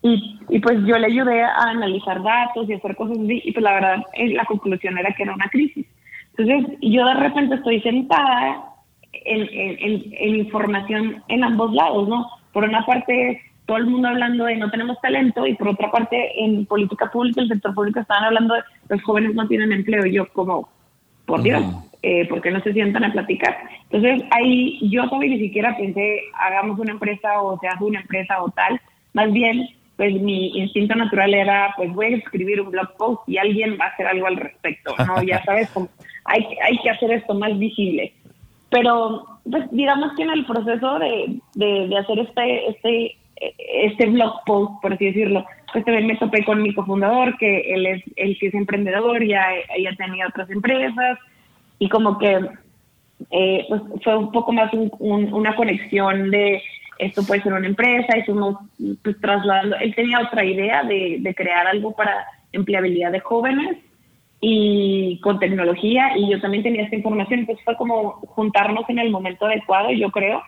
Y, 0.00 0.38
y, 0.48 0.60
pues 0.60 0.78
yo 0.86 0.96
le 0.96 1.08
ayudé 1.08 1.42
a 1.42 1.70
analizar 1.70 2.22
datos 2.22 2.68
y 2.68 2.74
hacer 2.74 2.94
cosas 2.94 3.18
así, 3.18 3.42
y 3.44 3.52
pues 3.52 3.62
la 3.64 3.74
verdad 3.74 3.96
eh, 4.14 4.30
la 4.30 4.44
conclusión 4.44 4.96
era 4.96 5.12
que 5.12 5.24
era 5.24 5.34
una 5.34 5.48
crisis. 5.48 5.84
Entonces 6.36 6.78
yo 6.80 7.04
de 7.04 7.14
repente 7.14 7.56
estoy 7.56 7.80
sentada 7.80 8.64
en, 9.12 9.40
en, 9.52 10.04
en, 10.12 10.36
información 10.36 11.22
en 11.26 11.42
ambos 11.42 11.74
lados, 11.74 12.08
¿no? 12.08 12.28
Por 12.52 12.64
una 12.64 12.86
parte 12.86 13.42
todo 13.66 13.76
el 13.76 13.86
mundo 13.86 14.08
hablando 14.08 14.44
de 14.44 14.56
no 14.56 14.70
tenemos 14.70 15.00
talento 15.00 15.46
y 15.46 15.54
por 15.54 15.68
otra 15.68 15.90
parte 15.90 16.42
en 16.42 16.64
política 16.64 17.10
pública, 17.10 17.42
el 17.42 17.48
sector 17.48 17.74
público 17.74 18.00
estaban 18.00 18.24
hablando 18.24 18.54
de 18.54 18.62
los 18.88 19.02
jóvenes 19.02 19.34
no 19.34 19.46
tienen 19.48 19.72
empleo 19.72 20.06
y 20.06 20.14
yo 20.14 20.32
como, 20.32 20.68
por 21.26 21.42
Dios, 21.42 21.62
eh, 22.02 22.26
porque 22.28 22.50
no 22.50 22.60
se 22.62 22.72
sientan 22.72 23.04
a 23.04 23.12
platicar. 23.12 23.56
Entonces 23.90 24.22
ahí 24.30 24.78
yo 24.88 25.08
todavía 25.08 25.36
ni 25.36 25.40
siquiera 25.40 25.76
pensé, 25.76 26.20
hagamos 26.34 26.78
una 26.78 26.92
empresa 26.92 27.42
o 27.42 27.58
se 27.60 27.68
hace 27.68 27.84
una 27.84 28.00
empresa 28.00 28.42
o 28.42 28.50
tal, 28.50 28.80
más 29.12 29.32
bien 29.32 29.68
pues 30.00 30.14
mi 30.14 30.58
instinto 30.58 30.94
natural 30.94 31.34
era, 31.34 31.74
pues 31.76 31.92
voy 31.92 32.06
a 32.06 32.16
escribir 32.16 32.58
un 32.62 32.70
blog 32.70 32.96
post 32.96 33.20
y 33.28 33.36
alguien 33.36 33.76
va 33.78 33.84
a 33.84 33.88
hacer 33.88 34.06
algo 34.06 34.28
al 34.28 34.36
respecto, 34.38 34.94
¿no? 35.06 35.22
Ya 35.22 35.42
sabes, 35.44 35.70
hay, 36.24 36.46
hay 36.64 36.78
que 36.78 36.88
hacer 36.88 37.12
esto 37.12 37.34
más 37.34 37.58
visible. 37.58 38.14
Pero, 38.70 39.26
pues 39.50 39.70
digamos 39.72 40.14
que 40.16 40.22
en 40.22 40.30
el 40.30 40.46
proceso 40.46 40.98
de, 41.00 41.38
de, 41.54 41.98
hacer 41.98 42.18
este, 42.18 42.70
este, 42.70 43.16
este 43.74 44.06
blog 44.06 44.42
post, 44.46 44.80
por 44.80 44.94
así 44.94 45.04
decirlo, 45.04 45.44
pues 45.70 45.84
también 45.84 46.06
me 46.06 46.16
topé 46.16 46.46
con 46.46 46.62
mi 46.62 46.72
cofundador, 46.72 47.36
que 47.36 47.74
él 47.74 47.84
es, 47.84 48.02
él 48.16 48.38
que 48.40 48.46
es 48.46 48.54
emprendedor, 48.54 49.22
ya, 49.26 49.48
ya 49.78 49.94
tenía 49.96 50.28
otras 50.28 50.48
empresas, 50.48 51.18
y 51.80 51.88
como 51.88 52.18
que 52.18 52.38
eh, 53.30 53.66
pues 53.68 53.82
fue 54.04 54.16
un 54.16 54.30
poco 54.30 54.52
más 54.52 54.70
una 55.00 55.56
conexión 55.56 56.30
de 56.30 56.62
esto 56.98 57.22
puede 57.26 57.42
ser 57.42 57.54
una 57.54 57.66
empresa, 57.66 58.16
y 58.16 58.22
fuimos 58.22 58.56
pues, 59.02 59.18
trasladando, 59.20 59.76
él 59.76 59.94
tenía 59.94 60.20
otra 60.20 60.44
idea 60.44 60.84
de, 60.84 61.16
de 61.20 61.34
crear 61.34 61.66
algo 61.66 61.92
para 61.92 62.26
empleabilidad 62.52 63.10
de 63.10 63.20
jóvenes 63.20 63.78
y 64.42 65.18
con 65.22 65.38
tecnología 65.38 66.16
y 66.16 66.30
yo 66.30 66.40
también 66.40 66.62
tenía 66.62 66.82
esta 66.82 66.96
información, 66.96 67.40
entonces 67.40 67.64
fue 67.64 67.76
como 67.76 68.12
juntarnos 68.34 68.84
en 68.88 68.98
el 68.98 69.10
momento 69.10 69.46
adecuado, 69.46 69.90
yo 69.92 70.10
creo, 70.10 70.42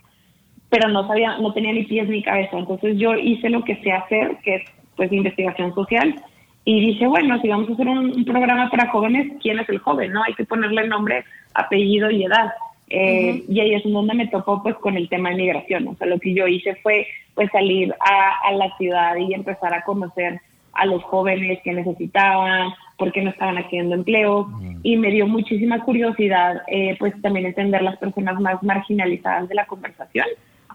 pero 0.68 0.88
no 0.88 1.06
sabía, 1.06 1.38
no 1.38 1.54
tenía 1.54 1.72
ni 1.72 1.84
pies 1.84 2.08
ni 2.08 2.22
cabeza, 2.22 2.58
entonces 2.58 2.98
yo 2.98 3.14
hice 3.14 3.48
lo 3.48 3.64
que 3.64 3.76
sé 3.76 3.92
hacer, 3.92 4.36
que 4.44 4.56
es 4.56 4.62
pues 4.96 5.10
investigación 5.10 5.74
social 5.74 6.22
y 6.64 6.81
dije, 6.81 7.07
bueno, 7.07 7.40
si 7.40 7.49
vamos 7.49 7.69
a 7.71 7.73
hacer 7.73 7.88
un, 7.88 8.25
programa 8.25 8.71
para 8.71 8.90
jóvenes, 8.90 9.33
¿quién 9.40 9.59
es 9.59 9.69
el 9.69 9.78
joven? 9.78 10.12
no 10.12 10.23
Hay 10.23 10.35
que 10.35 10.45
ponerle 10.45 10.87
nombre, 10.87 11.25
apellido 11.54 12.11
y 12.11 12.25
edad. 12.25 12.52
Eh, 12.88 13.42
y 13.49 13.61
ahí 13.61 13.75
es 13.75 13.83
donde 13.85 14.14
me 14.14 14.28
tocó 14.28 14.62
pues 14.62 14.76
con 14.76 14.97
el 14.97 15.09
tema 15.09 15.31
de 15.31 15.37
migración. 15.37 15.88
O 15.88 15.97
sea, 15.97 16.07
lo 16.07 16.21
que 16.21 16.35
yo 16.35 16.47
hice 16.47 16.76
fue 16.76 17.07
pues 17.35 17.50
salir 17.50 17.92
a, 18.00 18.49
a 18.49 18.52
la 18.52 18.76
ciudad 18.76 19.16
y 19.16 19.35
empezar 19.35 19.75
a 19.75 19.83
conocer 19.83 20.40
a 20.75 20.87
los 20.87 21.02
jóvenes 21.02 21.61
que 21.62 21.73
necesitaban, 21.73 22.73
por 22.97 23.12
qué 23.12 23.23
no 23.23 23.31
estaban 23.31 23.59
haciendo 23.59 23.95
empleo. 23.95 24.49
Y 24.83 24.97
me 24.97 25.11
dio 25.11 25.26
muchísima 25.26 25.81
curiosidad 25.81 26.62
eh, 26.69 26.97
pues 26.99 27.14
también 27.23 27.47
entender 27.47 27.83
las 27.83 27.97
personas 27.99 28.40
más 28.40 28.62
marginalizadas 28.62 29.49
de 29.49 29.54
la 29.54 29.66
conversación. 29.66 30.26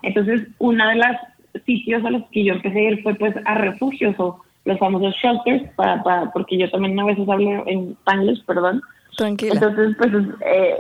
Entonces, 0.02 0.48
uno 0.60 0.88
de 0.88 0.96
los 0.96 1.18
sitios 1.66 2.04
a 2.06 2.12
los 2.12 2.24
que 2.30 2.44
yo 2.44 2.54
empecé 2.54 2.80
a 2.80 2.92
ir 2.92 3.02
fue 3.02 3.16
pues 3.16 3.34
a 3.46 3.56
refugios 3.56 4.16
o 4.20 4.42
los 4.68 4.78
famosos 4.80 5.16
shelters, 5.16 5.64
para, 5.76 6.04
para, 6.04 6.30
porque 6.32 6.58
yo 6.58 6.70
también 6.70 7.00
a 7.00 7.06
veces 7.06 7.28
hablo 7.28 7.66
en 7.68 7.92
Spanglish, 8.02 8.44
perdón. 8.46 8.82
Tranquila. 9.16 9.54
Entonces, 9.54 9.96
pues, 9.98 10.12
eh, 10.46 10.76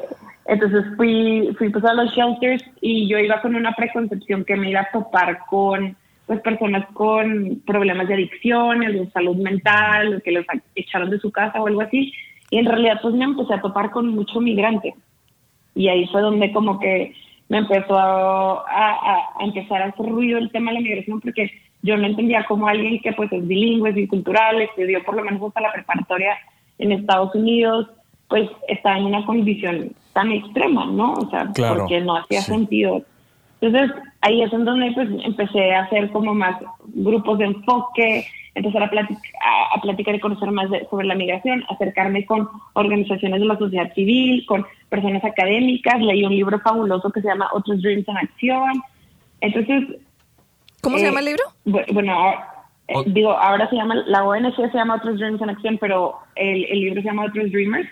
entonces 0.46 0.84
fui, 0.98 1.56
fui 1.58 1.70
pues 1.70 1.86
a 1.86 1.94
los 1.94 2.13
shelters 2.13 2.63
y 2.82 3.08
yo 3.08 3.17
iba 3.17 3.41
con 3.41 3.56
una 3.56 3.72
preconcepción 3.72 4.44
que 4.44 4.58
me 4.58 4.70
iba 4.70 4.82
a 4.82 4.91
topar 4.91 5.39
con 5.50 5.96
pues 6.25 6.41
personas 6.41 6.86
con 6.94 7.62
problemas 7.65 8.10
de 8.10 8.15
adicción, 8.15 8.82
de 8.82 9.10
salud 9.12 9.38
mental, 9.38 10.22
que 10.25 10.34
los 10.34 10.46
echaron 10.75 11.10
de 11.10 11.20
su 11.20 11.32
casa 11.32 11.62
o 11.62 11.67
algo 11.67 11.79
así. 11.79 12.12
Y 12.51 12.58
en 12.58 12.65
realidad 12.65 13.00
pues 13.01 13.15
me 13.15 13.24
empecé 13.24 13.53
a 13.53 13.62
topar 13.62 13.91
con 13.91 14.10
mucho 14.10 14.41
migrante. 14.41 14.94
Y 15.74 15.88
ahí 15.88 16.06
fue 16.08 16.20
donde 16.22 16.51
como 16.51 16.77
que 16.82 17.13
me 17.48 17.60
empezó 17.60 17.98
a, 17.98 18.65
a, 18.67 19.29
a 19.39 19.46
empezar 19.46 19.82
a 19.82 19.86
hacer 19.86 20.06
ruido 20.06 20.38
el 20.38 20.51
tema 20.51 20.72
de 20.72 20.79
la 20.79 20.84
migración 20.84 21.22
porque 21.22 21.50
yo 21.81 21.98
no 21.98 22.07
entendía 22.07 22.46
cómo 22.48 22.67
alguien 22.67 23.00
que 23.01 23.13
pues 23.13 23.31
es 23.31 23.48
bilingüe, 23.48 23.89
es 23.89 23.96
bicultural, 23.96 24.62
estudió 24.62 25.03
por 25.03 25.15
lo 25.15 25.24
menos 25.24 25.41
hasta 25.41 25.62
la 25.62 25.74
preparatoria 25.74 26.38
en 26.79 26.91
Estados 26.91 27.34
Unidos, 27.36 27.88
pues 28.27 28.50
estaba 28.67 28.98
en 28.98 29.05
una 29.05 29.25
condición 29.25 29.91
tan 30.13 30.31
extrema, 30.31 30.86
¿no? 30.86 31.13
O 31.13 31.29
sea, 31.29 31.51
porque 31.55 32.01
no 32.01 32.17
hacía 32.17 32.41
sentido. 32.41 33.03
Entonces, 33.62 33.96
ahí 34.22 34.41
es 34.41 34.53
en 34.53 34.65
donde 34.65 34.91
pues, 34.91 35.10
empecé 35.24 35.74
a 35.74 35.84
hacer 35.84 36.12
como 36.12 36.34
más 36.34 36.55
grupos 36.86 37.39
de 37.39 37.46
enfoque, 37.46 38.25
empezar 38.53 38.84
a, 38.84 38.86
a, 38.86 39.81
platicar 39.81 40.15
y 40.15 40.19
conocer 40.19 40.51
más 40.51 40.67
sobre 40.89 41.07
la 41.07 41.15
migración, 41.15 41.63
acercarme 41.69 42.25
con 42.25 42.50
organizaciones 42.74 43.39
de 43.39 43.46
la 43.46 43.57
sociedad 43.57 43.93
civil, 43.93 44.46
con 44.46 44.65
personas 44.89 45.24
académicas, 45.24 46.01
leí 46.01 46.24
un 46.24 46.34
libro 46.34 46.60
fabuloso 46.60 47.12
que 47.12 47.22
se 47.22 47.27
llama 47.27 47.50
Otros 47.53 47.81
Dreams 47.81 48.07
en 48.07 48.17
Acción. 48.17 48.84
Entonces... 49.41 50.00
¿Cómo 50.81 50.98
se 50.98 51.05
llama 51.05 51.19
el 51.19 51.27
eh, 51.27 51.31
libro? 51.31 51.84
Bueno, 51.93 52.34
eh, 52.88 52.93
digo, 53.07 53.31
ahora 53.31 53.69
se 53.69 53.75
llama, 53.75 53.96
la 54.07 54.24
ONG 54.24 54.55
se 54.55 54.77
llama 54.77 54.96
Otros 54.96 55.17
Dreams 55.17 55.41
en 55.41 55.50
Acción, 55.50 55.77
pero 55.79 56.15
el, 56.36 56.65
el 56.65 56.79
libro 56.79 57.01
se 57.01 57.07
llama 57.07 57.25
Otros 57.25 57.51
Dreamers. 57.51 57.89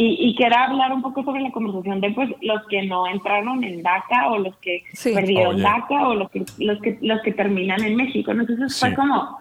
Y, 0.00 0.28
y 0.28 0.36
quería 0.36 0.64
hablar 0.64 0.92
un 0.92 1.02
poco 1.02 1.24
sobre 1.24 1.40
la 1.40 1.50
conversación 1.50 2.00
de 2.00 2.10
pues 2.12 2.30
los 2.40 2.64
que 2.68 2.86
no 2.86 3.08
entraron 3.08 3.64
en 3.64 3.82
DACA 3.82 4.30
o 4.30 4.38
los 4.38 4.56
que 4.58 4.84
perdieron 5.02 5.60
DACA 5.60 6.06
o 6.08 6.14
los 6.14 6.30
que, 6.30 6.44
los 6.58 6.80
que 6.80 6.98
los 7.00 7.20
que 7.22 7.32
terminan 7.32 7.82
en 7.82 7.96
México. 7.96 8.30
Entonces 8.30 8.78
fue 8.78 8.94
como, 8.94 9.38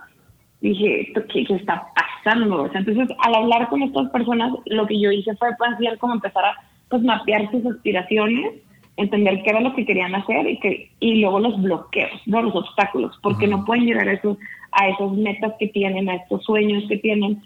dije, 0.59 1.13
¿qué, 1.31 1.45
¿qué, 1.45 1.53
está 1.53 1.87
pasando? 2.23 2.63
O 2.63 2.69
sea, 2.71 2.79
entonces 2.79 3.07
al 3.19 3.35
hablar 3.35 3.69
con 3.69 3.83
estas 3.83 4.09
personas, 4.09 4.51
lo 4.65 4.87
que 4.87 4.99
yo 4.99 5.11
hice 5.11 5.35
fue 5.35 5.49
pues, 5.59 5.99
como 5.99 6.15
empezar 6.15 6.43
a 6.43 6.55
pues, 6.89 7.03
mapear 7.03 7.51
sus 7.51 7.63
aspiraciones, 7.63 8.55
entender 8.97 9.41
qué 9.43 9.51
era 9.51 9.61
lo 9.61 9.73
que 9.73 9.85
querían 9.85 10.15
hacer 10.15 10.47
y 10.47 10.59
que 10.59 10.89
y 10.99 11.21
luego 11.21 11.39
los 11.39 11.61
bloqueos, 11.61 12.21
no 12.25 12.41
los 12.41 12.55
obstáculos, 12.55 13.17
porque 13.21 13.47
no 13.47 13.63
pueden 13.63 13.85
llegar 13.85 14.07
a 14.09 14.13
esos, 14.13 14.37
a 14.71 14.89
esas 14.89 15.11
metas 15.11 15.53
que 15.59 15.67
tienen, 15.67 16.09
a 16.09 16.15
estos 16.15 16.43
sueños 16.43 16.83
que 16.89 16.97
tienen 16.97 17.41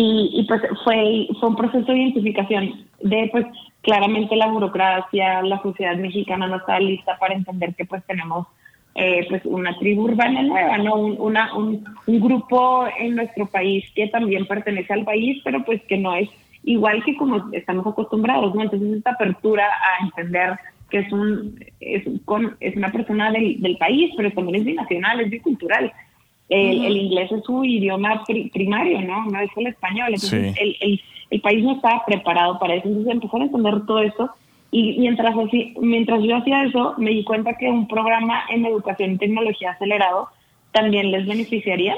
y, 0.00 0.44
pues 0.46 0.62
fue, 0.84 1.26
fue 1.40 1.48
un 1.48 1.56
proceso 1.56 1.90
de 1.90 1.98
identificación 1.98 2.86
de 3.02 3.28
pues 3.32 3.46
claramente 3.82 4.36
la 4.36 4.46
burocracia, 4.46 5.42
la 5.42 5.60
sociedad 5.60 5.96
mexicana 5.96 6.46
no 6.46 6.56
estaba 6.56 6.78
lista 6.78 7.18
para 7.18 7.34
entender 7.34 7.74
que 7.74 7.84
pues 7.84 8.04
tenemos 8.06 8.46
eh, 8.94 9.26
pues 9.28 9.44
una 9.44 9.76
tribu 9.78 10.02
urbana 10.02 10.42
nueva, 10.42 10.78
¿no? 10.78 10.94
Un, 10.96 11.16
una, 11.18 11.54
un, 11.56 11.84
grupo 12.06 12.86
en 12.98 13.16
nuestro 13.16 13.46
país 13.46 13.84
que 13.94 14.08
también 14.08 14.46
pertenece 14.46 14.92
al 14.92 15.04
país, 15.04 15.40
pero 15.42 15.64
pues 15.64 15.82
que 15.84 15.96
no 15.96 16.14
es 16.14 16.28
igual 16.64 17.02
que 17.04 17.16
como 17.16 17.52
estamos 17.52 17.86
acostumbrados, 17.86 18.54
¿no? 18.54 18.62
Entonces 18.62 18.98
esta 18.98 19.12
apertura 19.12 19.64
a 19.66 20.04
entender 20.04 20.58
que 20.90 20.98
es 20.98 21.12
un 21.12 21.58
es, 21.80 22.04
con, 22.24 22.56
es 22.60 22.76
una 22.76 22.90
persona 22.90 23.30
del, 23.30 23.60
del 23.60 23.76
país, 23.76 24.12
pero 24.16 24.32
también 24.32 24.56
es 24.56 24.64
binacional, 24.64 25.20
es 25.20 25.30
bicultural, 25.30 25.92
el, 26.48 26.96
inglés 26.96 27.30
es 27.30 27.44
su 27.44 27.64
idioma 27.64 28.24
primario, 28.24 29.02
¿no? 29.02 29.26
No 29.26 29.40
es 29.40 29.50
el 29.56 29.66
español. 29.66 30.14
Entonces, 30.14 30.56
el, 30.58 30.76
el, 30.80 31.00
el, 31.30 31.40
país 31.40 31.62
no 31.62 31.72
estaba 31.72 32.04
preparado 32.06 32.58
para 32.58 32.74
eso. 32.74 32.88
Entonces, 32.88 33.12
empezó 33.12 33.36
a 33.36 33.44
entender 33.44 33.86
todo 33.86 34.00
eso. 34.00 34.30
Y 34.70 34.98
mientras, 34.98 35.36
así, 35.36 35.74
mientras 35.80 36.22
yo 36.22 36.36
hacía 36.36 36.64
eso, 36.64 36.94
me 36.98 37.10
di 37.10 37.24
cuenta 37.24 37.54
que 37.54 37.68
un 37.68 37.86
programa 37.88 38.44
en 38.50 38.66
educación 38.66 39.12
y 39.12 39.18
tecnología 39.18 39.72
acelerado 39.72 40.28
también 40.72 41.10
les 41.10 41.26
beneficiaría, 41.26 41.96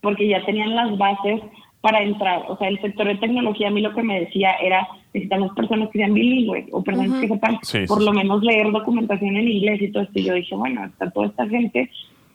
porque 0.00 0.28
ya 0.28 0.44
tenían 0.44 0.74
las 0.74 0.96
bases 0.98 1.40
para 1.86 2.02
entrar. 2.02 2.42
O 2.48 2.56
sea, 2.56 2.66
el 2.66 2.80
sector 2.80 3.06
de 3.06 3.14
tecnología 3.14 3.68
a 3.68 3.70
mí 3.70 3.80
lo 3.80 3.94
que 3.94 4.02
me 4.02 4.18
decía 4.18 4.54
era, 4.60 4.88
necesitamos 5.14 5.54
personas 5.54 5.88
que 5.90 6.00
sean 6.00 6.14
bilingües 6.14 6.66
o 6.72 6.82
personas 6.82 7.20
que 7.20 7.28
sepan 7.28 7.60
por 7.86 8.02
lo 8.02 8.12
menos 8.12 8.42
leer 8.42 8.72
documentación 8.72 9.36
en 9.36 9.46
inglés 9.46 9.80
y 9.80 9.92
todo 9.92 10.02
esto. 10.02 10.18
Y 10.18 10.24
yo 10.24 10.34
dije, 10.34 10.56
bueno, 10.56 10.84
está 10.84 11.08
toda 11.12 11.28
esta 11.28 11.46
gente 11.46 11.88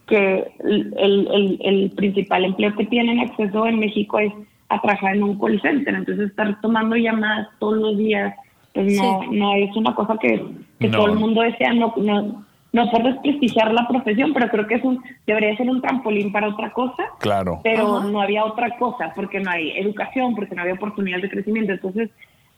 que 0.07 0.45
el, 0.63 1.59
el, 1.61 1.91
principal 1.97 2.45
empleo 2.45 2.73
que 2.77 2.85
tienen 2.85 3.19
acceso 3.19 3.67
en 3.67 3.79
México 3.79 4.19
es 4.19 4.31
a 4.69 4.79
trabajar 4.79 5.17
en 5.17 5.23
un 5.23 5.37
call 5.37 5.61
center, 5.61 5.95
entonces 5.95 6.29
estar 6.29 6.61
tomando 6.61 6.95
llamadas 6.95 7.49
todos 7.59 7.77
los 7.77 7.97
días, 7.97 8.33
pues 8.73 8.95
no, 8.95 9.23
no 9.33 9.53
es 9.55 9.75
una 9.75 9.93
cosa 9.93 10.17
que, 10.17 10.45
todo 10.89 11.07
el 11.07 11.19
mundo 11.19 11.41
desea, 11.41 11.73
no, 11.73 11.93
no, 11.97 12.45
no 12.73 12.89
por 12.89 13.03
desprestigiar 13.03 13.73
la 13.73 13.87
profesión, 13.87 14.33
pero 14.33 14.47
creo 14.49 14.67
que 14.67 14.75
es 14.75 14.83
un, 14.83 15.03
debería 15.27 15.55
ser 15.57 15.69
un 15.69 15.81
trampolín 15.81 16.31
para 16.31 16.49
otra 16.49 16.71
cosa. 16.71 17.03
Claro. 17.19 17.59
Pero 17.63 18.01
no 18.03 18.21
había 18.21 18.45
otra 18.45 18.77
cosa, 18.77 19.11
porque 19.15 19.39
no 19.39 19.51
hay 19.51 19.71
educación, 19.77 20.35
porque 20.35 20.55
no 20.55 20.61
había 20.61 20.75
oportunidades 20.75 21.23
de 21.23 21.29
crecimiento. 21.29 21.73
Entonces, 21.73 22.09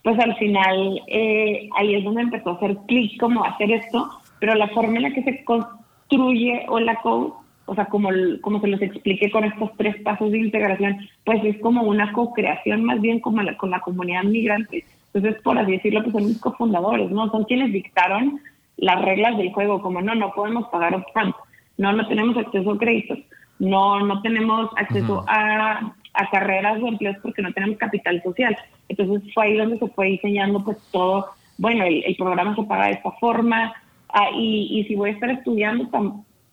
pues 0.03 0.19
al 0.19 0.35
final 0.35 1.01
eh, 1.07 1.69
ahí 1.75 1.95
es 1.95 2.03
donde 2.03 2.21
empezó 2.21 2.51
a 2.51 2.55
hacer 2.55 2.77
clic 2.87 3.19
como 3.19 3.43
hacer 3.43 3.71
esto, 3.71 4.09
pero 4.39 4.53
la 4.55 4.67
forma 4.69 4.97
en 4.97 5.03
la 5.03 5.13
que 5.13 5.23
se 5.23 5.43
construye 5.43 6.65
Hola 6.67 6.95
Code 7.01 7.33
o 7.65 7.75
sea, 7.75 7.85
como, 7.85 8.09
como 8.41 8.59
se 8.59 8.67
los 8.67 8.81
expliqué 8.81 9.31
con 9.31 9.45
estos 9.45 9.71
tres 9.77 9.95
pasos 10.03 10.31
de 10.31 10.39
integración, 10.39 10.97
pues 11.23 11.43
es 11.45 11.57
como 11.61 11.83
una 11.83 12.11
co-creación 12.11 12.83
más 12.83 12.99
bien 12.99 13.19
como 13.19 13.41
con 13.57 13.71
la 13.71 13.79
comunidad 13.79 14.23
migrante. 14.23 14.83
Entonces, 15.13 15.41
por 15.41 15.57
así 15.57 15.73
decirlo, 15.73 16.01
pues 16.01 16.13
son 16.13 16.25
mis 16.25 16.39
cofundadores, 16.39 17.09
¿no? 17.11 17.29
Son 17.29 17.45
quienes 17.45 17.71
dictaron 17.71 18.41
las 18.77 19.01
reglas 19.03 19.37
del 19.37 19.53
juego, 19.53 19.81
como 19.81 20.01
no, 20.01 20.15
no 20.15 20.33
podemos 20.33 20.67
pagar 20.69 20.95
upfront, 20.95 21.35
no, 21.77 21.93
no 21.93 22.07
tenemos 22.07 22.37
acceso 22.37 22.71
a 22.71 22.77
créditos, 22.77 23.19
no, 23.59 23.99
no 24.01 24.21
tenemos 24.21 24.69
acceso 24.77 25.23
a, 25.27 25.93
a 26.13 26.29
carreras 26.29 26.81
o 26.81 26.87
empleos 26.87 27.17
porque 27.21 27.41
no 27.41 27.53
tenemos 27.53 27.77
capital 27.77 28.21
social. 28.23 28.57
Entonces 28.89 29.33
fue 29.33 29.45
ahí 29.45 29.57
donde 29.57 29.79
se 29.79 29.87
fue 29.87 30.07
diseñando 30.07 30.63
pues 30.63 30.77
todo, 30.91 31.27
bueno, 31.57 31.85
el, 31.85 32.03
el 32.03 32.15
programa 32.15 32.55
se 32.55 32.63
paga 32.63 32.87
de 32.87 32.93
esta 32.93 33.11
forma, 33.13 33.73
ah, 34.09 34.29
y, 34.35 34.79
y 34.79 34.83
si 34.85 34.95
voy 34.95 35.11
a 35.11 35.13
estar 35.13 35.29
estudiando, 35.29 35.89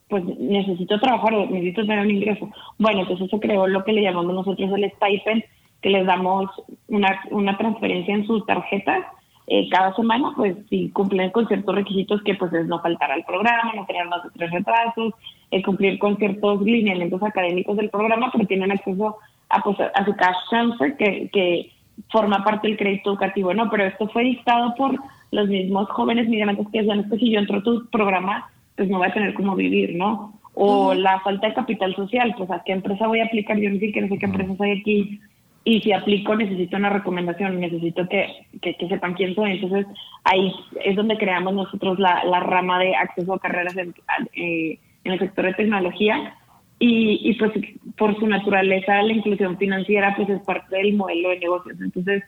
pues 0.07 0.23
necesito 0.39 0.99
trabajar 0.99 1.33
o 1.33 1.45
necesito 1.45 1.81
tener 1.81 2.05
un 2.05 2.11
ingreso. 2.11 2.49
Bueno, 2.77 3.01
entonces 3.01 3.29
se 3.29 3.39
creó 3.39 3.67
lo 3.67 3.83
que 3.83 3.93
le 3.93 4.03
llamamos 4.03 4.33
nosotros 4.33 4.69
el 4.75 4.91
stipend, 4.91 5.43
que 5.81 5.89
les 5.89 6.05
damos 6.05 6.49
una, 6.89 7.21
una 7.31 7.57
transferencia 7.57 8.13
en 8.13 8.27
sus 8.27 8.45
tarjetas 8.45 9.05
eh, 9.47 9.67
cada 9.69 9.95
semana, 9.95 10.31
pues 10.35 10.55
si 10.69 10.89
cumplen 10.89 11.31
con 11.31 11.47
ciertos 11.47 11.75
requisitos 11.75 12.21
que 12.23 12.35
pues 12.35 12.53
es 12.53 12.67
no 12.67 12.79
faltar 12.79 13.11
al 13.11 13.23
programa, 13.25 13.73
no 13.75 13.85
tener 13.85 14.07
más 14.07 14.23
de 14.23 14.29
tres 14.31 14.51
retrasos, 14.51 15.13
eh, 15.49 15.61
cumplir 15.63 15.99
con 15.99 16.17
ciertos 16.17 16.61
lineamientos 16.61 17.21
académicos 17.23 17.75
del 17.77 17.89
programa, 17.89 18.29
pero 18.31 18.45
tienen 18.47 18.71
acceso 18.71 19.17
a, 19.49 19.61
pues, 19.61 19.77
a 19.79 20.05
su 20.05 20.15
cash 20.15 20.37
transfer 20.49 20.95
que, 20.95 21.29
que 21.33 21.71
forma 22.09 22.43
parte 22.43 22.67
del 22.67 22.77
crédito 22.77 23.11
educativo, 23.11 23.53
¿no? 23.53 23.69
Pero 23.69 23.85
esto 23.85 24.07
fue 24.07 24.23
dictado 24.23 24.73
por 24.75 24.95
los 25.31 25.47
mismos 25.47 25.89
jóvenes 25.89 26.27
migrantes 26.27 26.67
que 26.71 26.79
decían, 26.79 26.99
es 26.99 27.09
que 27.09 27.17
si 27.17 27.31
yo 27.31 27.39
entro 27.39 27.59
a 27.59 27.63
tu 27.63 27.89
programa, 27.89 28.49
pues 28.75 28.89
no 28.89 28.97
voy 28.97 29.07
a 29.07 29.13
tener 29.13 29.33
cómo 29.33 29.55
vivir, 29.55 29.95
¿no? 29.95 30.39
O 30.53 30.93
la 30.93 31.19
falta 31.21 31.47
de 31.47 31.53
capital 31.53 31.95
social, 31.95 32.33
pues 32.37 32.49
a 32.51 32.61
qué 32.63 32.73
empresa 32.73 33.07
voy 33.07 33.19
a 33.19 33.25
aplicar, 33.25 33.57
yo 33.57 33.69
no 33.69 33.79
sé, 33.79 33.91
qué 33.91 33.99
empresas 33.99 34.59
hay 34.59 34.79
aquí, 34.79 35.19
y 35.63 35.81
si 35.81 35.91
aplico 35.91 36.35
necesito 36.35 36.77
una 36.77 36.89
recomendación, 36.89 37.59
necesito 37.59 38.07
que, 38.09 38.47
que, 38.61 38.75
sepan 38.87 39.13
quién 39.13 39.35
soy. 39.35 39.51
Entonces 39.51 39.85
ahí 40.23 40.53
es 40.83 40.95
donde 40.95 41.17
creamos 41.17 41.53
nosotros 41.53 41.99
la, 41.99 42.23
la 42.25 42.39
rama 42.39 42.79
de 42.79 42.95
acceso 42.95 43.33
a 43.33 43.39
carreras 43.39 43.77
en, 43.77 43.93
eh, 44.33 44.79
en 45.03 45.11
el 45.11 45.19
sector 45.19 45.45
de 45.45 45.53
tecnología. 45.53 46.35
Y, 46.79 47.29
y, 47.29 47.35
pues 47.35 47.51
por 47.95 48.17
su 48.19 48.25
naturaleza 48.25 49.03
la 49.03 49.13
inclusión 49.13 49.55
financiera 49.59 50.15
pues 50.15 50.27
es 50.29 50.41
parte 50.41 50.75
del 50.75 50.95
modelo 50.95 51.29
de 51.29 51.39
negocios. 51.39 51.79
Entonces 51.79 52.23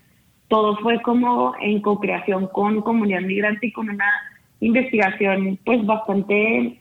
todo 0.48 0.78
fue 0.78 1.02
como 1.02 1.56
en 1.60 1.82
co-creación 1.82 2.48
con 2.48 2.82
comunidad 2.82 3.22
migrante 3.22 3.68
y 3.68 3.72
con 3.72 3.90
una 3.90 4.12
investigación 4.60 5.58
pues 5.66 5.84
bastante 5.84 6.80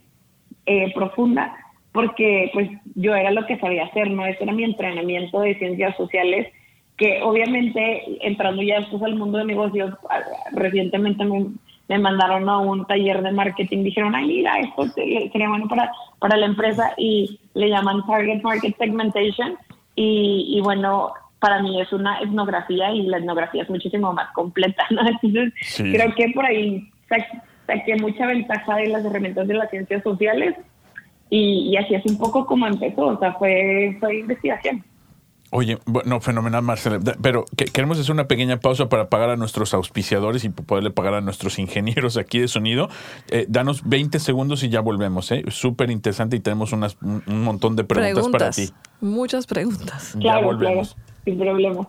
eh, 0.66 0.92
profunda 0.94 1.61
porque 1.92 2.50
pues 2.52 2.70
yo 2.94 3.14
era 3.14 3.30
lo 3.30 3.46
que 3.46 3.58
sabía 3.58 3.84
hacer, 3.84 4.10
¿no? 4.10 4.24
Ese 4.24 4.44
era 4.44 4.52
mi 4.52 4.64
entrenamiento 4.64 5.40
de 5.40 5.58
ciencias 5.58 5.96
sociales, 5.96 6.48
que 6.96 7.22
obviamente 7.22 8.02
entrando 8.26 8.62
ya 8.62 8.80
después 8.80 9.02
al 9.02 9.16
mundo 9.16 9.38
de 9.38 9.44
negocios, 9.44 9.94
recientemente 10.52 11.24
me, 11.24 11.46
me 11.88 11.98
mandaron 11.98 12.48
a 12.48 12.58
un 12.58 12.86
taller 12.86 13.22
de 13.22 13.32
marketing, 13.32 13.84
dijeron, 13.84 14.14
ay, 14.14 14.26
mira, 14.26 14.58
esto 14.60 14.88
sería 14.88 15.48
bueno 15.48 15.68
para, 15.68 15.92
para 16.18 16.36
la 16.36 16.46
empresa 16.46 16.92
y 16.96 17.38
le 17.54 17.68
llaman 17.68 18.06
Target 18.06 18.42
Market 18.42 18.76
Segmentation 18.78 19.56
y, 19.94 20.54
y 20.56 20.60
bueno, 20.62 21.12
para 21.38 21.60
mí 21.60 21.80
es 21.80 21.92
una 21.92 22.20
etnografía 22.20 22.92
y 22.92 23.02
la 23.02 23.18
etnografía 23.18 23.64
es 23.64 23.70
muchísimo 23.70 24.12
más 24.12 24.30
completa, 24.32 24.84
¿no? 24.90 25.02
Entonces 25.06 25.52
creo 25.76 26.14
que 26.14 26.30
por 26.34 26.46
ahí 26.46 26.88
saqué 27.66 27.96
mucha 27.96 28.26
ventaja 28.26 28.76
de 28.76 28.86
las 28.86 29.04
herramientas 29.04 29.46
de 29.48 29.54
las 29.54 29.68
ciencias 29.68 30.02
sociales 30.02 30.54
y, 31.34 31.74
así 31.78 31.94
es 31.94 32.04
un 32.04 32.18
poco 32.18 32.44
como 32.44 32.66
empezó, 32.66 33.06
o 33.06 33.18
sea, 33.18 33.32
fue, 33.32 33.96
fue 33.98 34.18
investigación. 34.18 34.84
Oye, 35.50 35.78
bueno, 35.86 36.20
fenomenal, 36.20 36.62
Marcela. 36.62 36.98
Pero 37.22 37.46
queremos 37.72 37.98
hacer 37.98 38.12
una 38.12 38.28
pequeña 38.28 38.58
pausa 38.58 38.90
para 38.90 39.08
pagar 39.08 39.30
a 39.30 39.36
nuestros 39.36 39.72
auspiciadores 39.72 40.44
y 40.44 40.50
poderle 40.50 40.90
pagar 40.90 41.14
a 41.14 41.20
nuestros 41.22 41.58
ingenieros 41.58 42.18
aquí 42.18 42.38
de 42.38 42.48
sonido. 42.48 42.88
Eh, 43.30 43.46
danos 43.48 43.82
20 43.88 44.18
segundos 44.18 44.62
y 44.62 44.68
ya 44.68 44.80
volvemos. 44.80 45.32
¿eh? 45.32 45.44
Súper 45.48 45.90
interesante 45.90 46.36
y 46.36 46.40
tenemos 46.40 46.72
unas, 46.72 46.98
un 47.00 47.42
montón 47.42 47.76
de 47.76 47.84
preguntas, 47.84 48.28
para 48.28 48.50
ti. 48.50 48.68
Muchas 49.00 49.46
preguntas. 49.46 50.14
ya 50.18 50.38
volvemos. 50.38 50.96
sin 51.24 51.38
problema. 51.38 51.88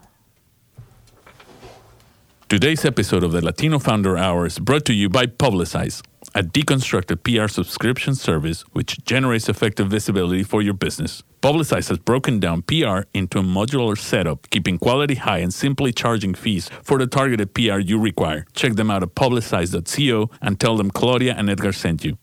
Today's 2.47 2.85
episode 2.85 3.25
of 3.25 3.33
the 3.33 3.41
Latino 3.41 3.79
Founder 3.79 4.17
Hour 4.17 4.45
is 4.45 4.59
brought 4.59 4.85
to 4.85 4.93
you 4.93 5.09
by 5.09 5.25
Publicize. 5.25 6.01
A 6.35 6.43
deconstructed 6.43 7.23
PR 7.23 7.47
subscription 7.47 8.15
service 8.15 8.61
which 8.73 9.03
generates 9.05 9.49
effective 9.49 9.87
visibility 9.87 10.43
for 10.43 10.61
your 10.61 10.73
business. 10.73 11.23
Publicize 11.41 11.89
has 11.89 11.97
broken 11.97 12.39
down 12.39 12.61
PR 12.63 13.01
into 13.13 13.39
a 13.39 13.43
modular 13.43 13.97
setup, 13.97 14.49
keeping 14.49 14.79
quality 14.79 15.15
high 15.15 15.39
and 15.39 15.53
simply 15.53 15.91
charging 15.91 16.33
fees 16.33 16.69
for 16.81 16.97
the 16.97 17.07
targeted 17.07 17.53
PR 17.53 17.79
you 17.79 17.99
require. 17.99 18.45
Check 18.53 18.73
them 18.73 18.89
out 18.89 19.03
at 19.03 19.15
publicize.co 19.15 20.29
and 20.41 20.59
tell 20.59 20.77
them 20.77 20.89
Claudia 20.89 21.35
and 21.37 21.49
Edgar 21.49 21.73
sent 21.73 22.03
you. 22.03 22.17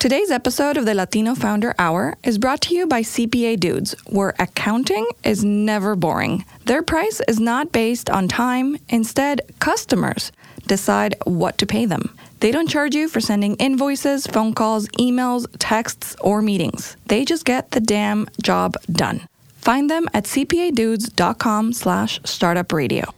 Today's 0.00 0.30
episode 0.30 0.76
of 0.76 0.86
the 0.86 0.94
Latino 0.94 1.34
Founder 1.34 1.74
Hour 1.76 2.16
is 2.22 2.38
brought 2.38 2.60
to 2.60 2.74
you 2.76 2.86
by 2.86 3.02
CPA 3.02 3.58
Dudes, 3.58 3.96
where 4.06 4.32
accounting 4.38 5.04
is 5.24 5.42
never 5.42 5.96
boring. 5.96 6.44
Their 6.66 6.84
price 6.84 7.20
is 7.26 7.40
not 7.40 7.72
based 7.72 8.08
on 8.08 8.28
time, 8.28 8.76
instead, 8.88 9.40
customers 9.58 10.30
decide 10.68 11.16
what 11.26 11.58
to 11.58 11.66
pay 11.66 11.86
them. 11.86 12.14
They 12.40 12.52
don't 12.52 12.68
charge 12.68 12.94
you 12.94 13.08
for 13.08 13.20
sending 13.20 13.56
invoices, 13.56 14.26
phone 14.28 14.52
calls, 14.54 14.86
emails, 14.98 15.46
texts, 15.58 16.14
or 16.20 16.40
meetings. 16.40 16.96
They 17.08 17.24
just 17.24 17.44
get 17.44 17.72
the 17.72 17.80
damn 17.80 18.28
job 18.42 18.76
done. 18.92 19.22
Find 19.56 19.90
them 19.90 20.06
at 20.14 20.24
cpadudes.com 20.24 21.72
slash 21.72 22.20
startupradio. 22.22 23.12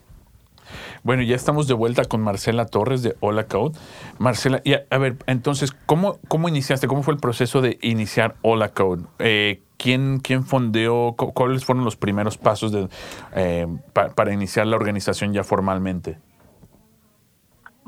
Bueno, 1.03 1.23
ya 1.23 1.35
estamos 1.35 1.67
de 1.67 1.75
vuelta 1.75 2.05
con 2.05 2.21
Marcela 2.21 2.67
Torres 2.67 3.03
de 3.03 3.15
Hola 3.21 3.45
Code. 3.47 3.79
Marcela, 4.19 4.61
y 4.65 4.75
a, 4.75 4.99
ver, 4.99 5.17
entonces, 5.27 5.73
¿cómo, 5.87 6.19
¿cómo 6.29 6.49
iniciaste? 6.49 6.89
¿Cómo 6.89 7.03
fue 7.03 7.15
el 7.15 7.21
proceso 7.21 7.61
de 7.63 7.79
iniciar 7.83 8.37
Hola 8.43 8.69
Code? 8.71 9.05
Eh, 9.19 9.63
¿quién, 9.79 10.21
¿Quién 10.21 10.45
fondeó? 10.45 11.15
cu- 11.17 11.33
¿Cuáles 11.33 11.65
fueron 11.65 11.85
los 11.87 11.97
primeros 11.97 12.37
pasos 12.37 12.71
de, 12.73 12.89
eh, 13.35 13.67
pa- 13.95 14.11
para 14.11 14.33
iniciar 14.35 14.67
la 14.67 14.77
organización 14.77 15.33
ya 15.33 15.43
formalmente? 15.43 16.19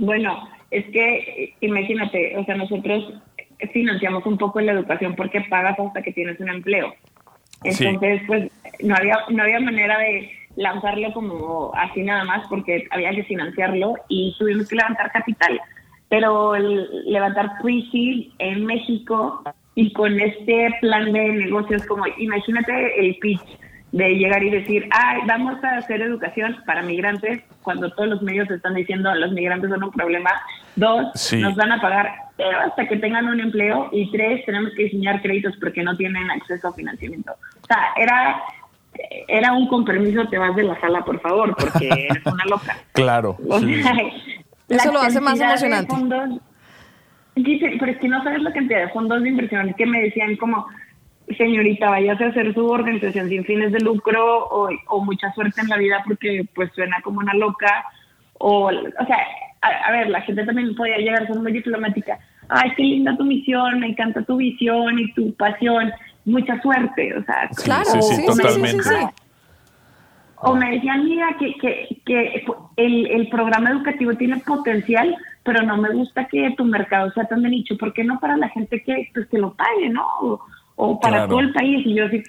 Bueno, 0.02 0.48
es 0.72 0.84
que 0.86 1.54
imagínate, 1.60 2.36
o 2.36 2.44
sea, 2.44 2.56
nosotros 2.56 3.14
financiamos 3.72 4.26
un 4.26 4.36
poco 4.36 4.60
la 4.60 4.72
educación 4.72 5.14
porque 5.14 5.42
pagas 5.42 5.78
hasta 5.78 6.02
que 6.02 6.12
tienes 6.12 6.40
un 6.40 6.48
empleo. 6.48 6.92
Sí. 7.70 7.86
Entonces, 7.86 8.20
pues 8.26 8.50
no 8.82 8.96
había 8.96 9.16
no 9.30 9.44
había 9.44 9.60
manera 9.60 9.96
de 10.00 10.28
lanzarlo 10.56 11.12
como 11.12 11.72
así 11.76 12.02
nada 12.02 12.24
más 12.24 12.48
porque 12.48 12.84
había 12.90 13.12
que 13.12 13.22
financiarlo 13.22 13.94
y 14.08 14.34
tuvimos 14.40 14.68
que 14.68 14.74
levantar 14.74 15.12
capital. 15.12 15.60
Pero 16.08 16.56
el 16.56 17.04
levantar 17.04 17.52
pre-seed 17.62 18.32
en 18.40 18.66
México 18.66 19.44
y 19.76 19.92
con 19.92 20.18
este 20.18 20.68
plan 20.80 21.12
de 21.12 21.28
negocios 21.28 21.86
como 21.86 22.06
imagínate 22.18 23.06
el 23.06 23.16
pitch 23.18 23.40
de 23.92 24.08
llegar 24.14 24.42
y 24.42 24.50
decir, 24.50 24.88
ay, 24.90 25.20
vamos 25.26 25.62
a 25.62 25.76
hacer 25.76 26.00
educación 26.00 26.56
para 26.66 26.82
migrantes, 26.82 27.42
cuando 27.62 27.90
todos 27.92 28.08
los 28.08 28.22
medios 28.22 28.50
están 28.50 28.74
diciendo 28.74 29.14
los 29.14 29.32
migrantes 29.32 29.68
son 29.70 29.84
un 29.84 29.90
problema. 29.92 30.30
Dos, 30.76 31.08
Sí. 31.14 31.38
nos 31.40 31.54
van 31.56 31.72
a 31.72 31.80
pagar 31.80 32.10
cero 32.38 32.58
hasta 32.66 32.88
que 32.88 32.96
tengan 32.96 33.26
un 33.28 33.38
empleo. 33.40 33.90
Y 33.92 34.10
tres, 34.10 34.44
tenemos 34.46 34.72
que 34.74 34.84
diseñar 34.84 35.20
créditos 35.20 35.54
porque 35.60 35.82
no 35.82 35.94
tienen 35.96 36.30
acceso 36.30 36.68
a 36.68 36.72
financiamiento. 36.72 37.32
O 37.62 37.66
sea, 37.66 37.78
era, 37.96 38.42
era 39.28 39.52
un 39.52 39.68
compromiso, 39.68 40.26
te 40.28 40.38
vas 40.38 40.56
de 40.56 40.62
la 40.62 40.80
sala, 40.80 41.04
por 41.04 41.20
favor, 41.20 41.54
porque 41.54 41.88
eres 42.10 42.24
una 42.24 42.44
loca. 42.46 42.76
Claro. 42.92 43.36
O 43.46 43.60
sí. 43.60 43.82
sea, 43.82 43.92
Eso 44.70 44.90
lo 44.90 45.00
hace 45.00 45.20
más 45.20 45.38
emocionante. 45.38 45.92
fondos- 45.94 46.40
Dice, 47.34 47.76
pero 47.78 47.92
es 47.92 47.98
que 47.98 48.08
no 48.08 48.22
sabes 48.24 48.42
la 48.42 48.52
cantidad 48.52 48.80
de 48.80 48.88
fondos 48.90 49.22
de 49.22 49.28
inversión 49.30 49.72
que 49.74 49.86
me 49.86 50.02
decían 50.02 50.36
como, 50.36 50.66
señorita, 51.34 51.90
váyase 51.90 52.24
a 52.24 52.28
hacer 52.28 52.54
su 52.54 52.66
organización 52.66 53.28
sin 53.28 53.44
fines 53.44 53.72
de 53.72 53.80
lucro 53.80 54.46
o, 54.46 54.68
o 54.88 55.04
mucha 55.04 55.32
suerte 55.32 55.60
en 55.60 55.68
la 55.68 55.76
vida 55.76 56.02
porque 56.06 56.46
pues 56.54 56.70
suena 56.74 56.96
como 57.02 57.20
una 57.20 57.34
loca. 57.34 57.84
O, 58.38 58.66
o 58.66 59.06
sea, 59.06 59.18
a, 59.62 59.88
a 59.88 59.92
ver, 59.92 60.10
la 60.10 60.20
gente 60.22 60.44
también 60.44 60.74
podía 60.74 60.98
llegar 60.98 61.22
a 61.22 61.26
ser 61.26 61.36
muy 61.36 61.52
diplomática. 61.52 62.18
Ay, 62.48 62.72
qué 62.76 62.82
linda 62.82 63.16
tu 63.16 63.24
misión, 63.24 63.80
me 63.80 63.88
encanta 63.88 64.22
tu 64.22 64.36
visión 64.36 64.98
y 64.98 65.12
tu 65.14 65.34
pasión. 65.34 65.92
Mucha 66.24 66.60
suerte, 66.60 67.16
o 67.16 67.24
sea. 67.24 67.48
Sí, 67.52 67.64
Claro, 67.64 67.84
sí, 67.84 68.02
sí, 68.02 68.26
totalmente. 68.26 68.82
O 70.44 70.54
me 70.56 70.72
decían, 70.72 71.04
mira, 71.04 71.36
que, 71.38 71.54
que, 71.54 72.00
que 72.04 72.44
el, 72.76 73.06
el 73.06 73.28
programa 73.28 73.70
educativo 73.70 74.12
tiene 74.14 74.38
potencial, 74.38 75.16
pero 75.44 75.62
no 75.62 75.76
me 75.76 75.90
gusta 75.90 76.26
que 76.26 76.52
tu 76.56 76.64
mercado 76.64 77.12
sea 77.12 77.24
tan 77.24 77.42
de 77.42 77.48
nicho. 77.48 77.76
¿Por 77.78 77.92
qué 77.92 78.02
no 78.02 78.18
para 78.18 78.36
la 78.36 78.48
gente 78.48 78.82
que, 78.82 79.08
pues, 79.14 79.28
que 79.28 79.38
lo 79.38 79.54
pague, 79.54 79.88
no? 79.88 80.40
O, 80.76 80.98
para 81.00 81.16
Claro. 81.18 81.28
todo 81.30 81.40
el 81.40 81.52
país. 81.52 81.86
Y 81.86 81.94
yo 81.94 82.08
sí, 82.08 82.22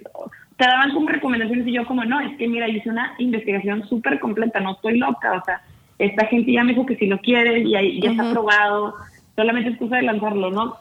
te 0.57 0.65
daban 0.65 0.91
como 0.93 1.07
recomendaciones 1.07 1.67
y 1.67 1.73
yo 1.73 1.85
como, 1.85 2.03
no, 2.05 2.19
es 2.19 2.35
que 2.37 2.47
mira, 2.47 2.67
hice 2.67 2.89
una 2.89 3.13
investigación 3.17 3.87
súper 3.87 4.19
completa, 4.19 4.59
no 4.59 4.73
estoy 4.73 4.97
loca. 4.97 5.33
O 5.41 5.43
sea, 5.45 5.61
esta 5.99 6.25
gente 6.27 6.51
ya 6.51 6.63
me 6.63 6.73
dijo 6.73 6.85
que 6.85 6.95
si 6.97 7.07
lo 7.07 7.19
quiere 7.19 7.59
y 7.59 7.75
ahí 7.75 8.01
ya 8.01 8.11
está 8.11 8.29
aprobado, 8.29 8.95
solamente 9.35 9.71
es 9.71 9.77
cosa 9.77 9.97
de 9.97 10.03
lanzarlo, 10.03 10.51
¿no? 10.51 10.75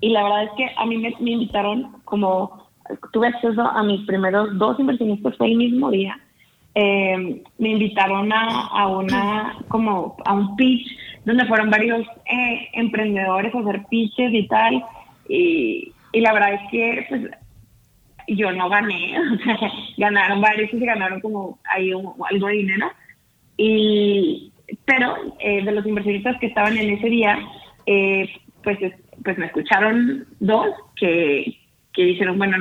Y 0.00 0.10
la 0.10 0.22
verdad 0.22 0.44
es 0.44 0.50
que 0.56 0.66
a 0.76 0.86
mí 0.86 0.96
me, 0.98 1.14
me 1.20 1.30
invitaron 1.32 1.92
como, 2.04 2.66
tuve 3.12 3.28
acceso 3.28 3.62
a 3.62 3.82
mis 3.82 4.00
primeros 4.06 4.56
dos 4.58 4.78
inversionistas 4.78 5.36
fue 5.36 5.48
el 5.48 5.56
mismo 5.56 5.90
día. 5.90 6.18
Eh, 6.74 7.42
me 7.58 7.68
invitaron 7.70 8.32
a, 8.32 8.66
a 8.68 8.86
una, 8.86 9.56
como 9.68 10.16
a 10.24 10.32
un 10.32 10.54
pitch 10.56 10.86
donde 11.24 11.44
fueron 11.46 11.68
varios 11.68 12.06
eh, 12.26 12.68
emprendedores 12.74 13.54
a 13.54 13.58
hacer 13.58 13.84
pitches 13.90 14.32
y 14.32 14.46
tal. 14.46 14.84
Y, 15.28 15.92
y 16.12 16.20
la 16.20 16.32
verdad 16.32 16.54
es 16.54 16.60
que 16.70 17.06
pues 17.08 17.22
yo 18.28 18.52
no 18.52 18.68
gané, 18.68 19.14
ganaron 19.96 20.40
varios 20.40 20.72
y 20.72 20.78
se 20.78 20.86
ganaron 20.86 21.20
como 21.20 21.58
ahí 21.64 21.92
un- 21.92 22.12
algo 22.30 22.46
de 22.46 22.52
dinero. 22.54 22.90
Y, 23.56 24.52
pero 24.84 25.16
eh, 25.40 25.62
de 25.64 25.72
los 25.72 25.84
inversionistas 25.86 26.38
que 26.38 26.46
estaban 26.46 26.76
en 26.78 26.90
ese 26.90 27.08
día, 27.08 27.38
eh, 27.86 28.28
pues, 28.62 28.80
es- 28.82 28.94
pues 29.24 29.36
me 29.38 29.46
escucharon 29.46 30.26
dos 30.38 30.68
que, 30.96 31.56
que 31.92 32.04
dijeron, 32.04 32.38
bueno, 32.38 32.56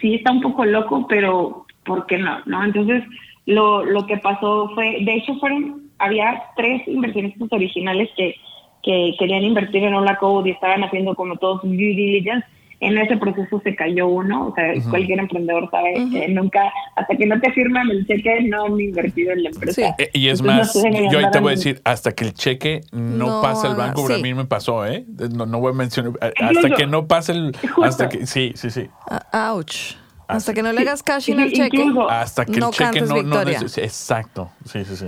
sí 0.00 0.14
está 0.14 0.32
un 0.32 0.40
poco 0.40 0.64
loco, 0.64 1.06
pero 1.08 1.66
¿por 1.84 2.06
qué 2.06 2.18
no? 2.18 2.38
¿no? 2.46 2.64
Entonces, 2.64 3.02
lo, 3.46 3.84
lo 3.84 4.06
que 4.06 4.16
pasó 4.18 4.70
fue, 4.74 4.98
de 5.02 5.14
hecho, 5.14 5.34
fueron, 5.40 5.90
había 5.98 6.42
tres 6.56 6.86
inversionistas 6.86 7.48
originales 7.52 8.08
que, 8.16 8.36
que 8.82 9.14
querían 9.18 9.42
invertir 9.44 9.84
en 9.84 9.94
Hola 9.94 10.16
Code 10.18 10.48
y 10.48 10.52
estaban 10.52 10.82
haciendo 10.84 11.14
como 11.14 11.36
todos 11.36 11.60
sus 11.60 11.70
due 11.70 11.94
diligence. 11.94 12.46
En 12.80 12.98
ese 12.98 13.16
proceso 13.16 13.60
se 13.62 13.76
cayó 13.76 14.08
uno, 14.08 14.48
o 14.48 14.54
sea, 14.56 14.72
cualquier 14.90 15.20
emprendedor 15.20 15.70
sabe 15.70 15.94
que 16.10 16.26
nunca, 16.26 16.72
hasta 16.96 17.14
que 17.16 17.26
no 17.26 17.38
te 17.40 17.52
firman 17.52 17.88
el 17.88 18.04
cheque, 18.08 18.40
no 18.48 18.64
han 18.64 18.80
invertido 18.80 19.30
en 19.32 19.44
la 19.44 19.50
empresa. 19.50 19.94
Eh, 19.98 20.10
y 20.14 20.26
es 20.26 20.40
Entonces, 20.40 20.42
no 20.42 20.52
más, 20.52 20.82
deben 20.98 21.12
yo 21.12 21.18
ahí 21.20 21.30
te 21.30 21.38
voy 21.38 21.52
a 21.52 21.54
decir, 21.54 21.80
hasta 21.84 22.10
que 22.10 22.24
el 22.24 22.34
cheque 22.34 22.80
no, 22.90 23.26
No 23.36 23.40
pasa 23.40 23.68
el 23.68 23.76
banco, 23.76 24.02
pero 24.04 24.16
sí. 24.16 24.20
a 24.20 24.22
mí 24.24 24.34
me 24.34 24.46
pasó, 24.46 24.84
¿eh? 24.84 25.04
No, 25.32 25.46
no 25.46 25.60
voy 25.60 25.70
a 25.70 25.76
mencionar, 25.76 26.14
eh, 26.20 26.32
hasta 26.36 26.52
Incluso- 26.54 26.74
que 26.74 26.86
no 26.88 27.06
pase 27.06 27.30
el... 27.32 27.56
Justo. 27.56 27.84
Hasta 27.84 28.08
que, 28.08 28.26
sí, 28.26 28.50
sí, 28.56 28.68
sí. 28.70 28.88
Ah, 29.08 29.52
ouch. 29.54 29.94
Hasta 30.26 30.52
que 30.52 30.64
no 30.64 30.72
le 30.72 30.80
hagas 30.80 31.04
cash 31.04 31.30
in 31.30 31.36
Sí, 31.36 31.42
al 31.42 31.52
cheque, 31.52 31.76
incluso- 31.76 32.10
Hasta 32.10 32.44
que 32.46 32.58
no 32.58 32.70
el 32.70 32.74
cheque 32.74 33.00
no... 33.02 33.22
no 33.22 33.40
exacto, 33.42 34.50
sí, 34.64 34.84
sí, 34.84 34.96
sí. 34.96 35.06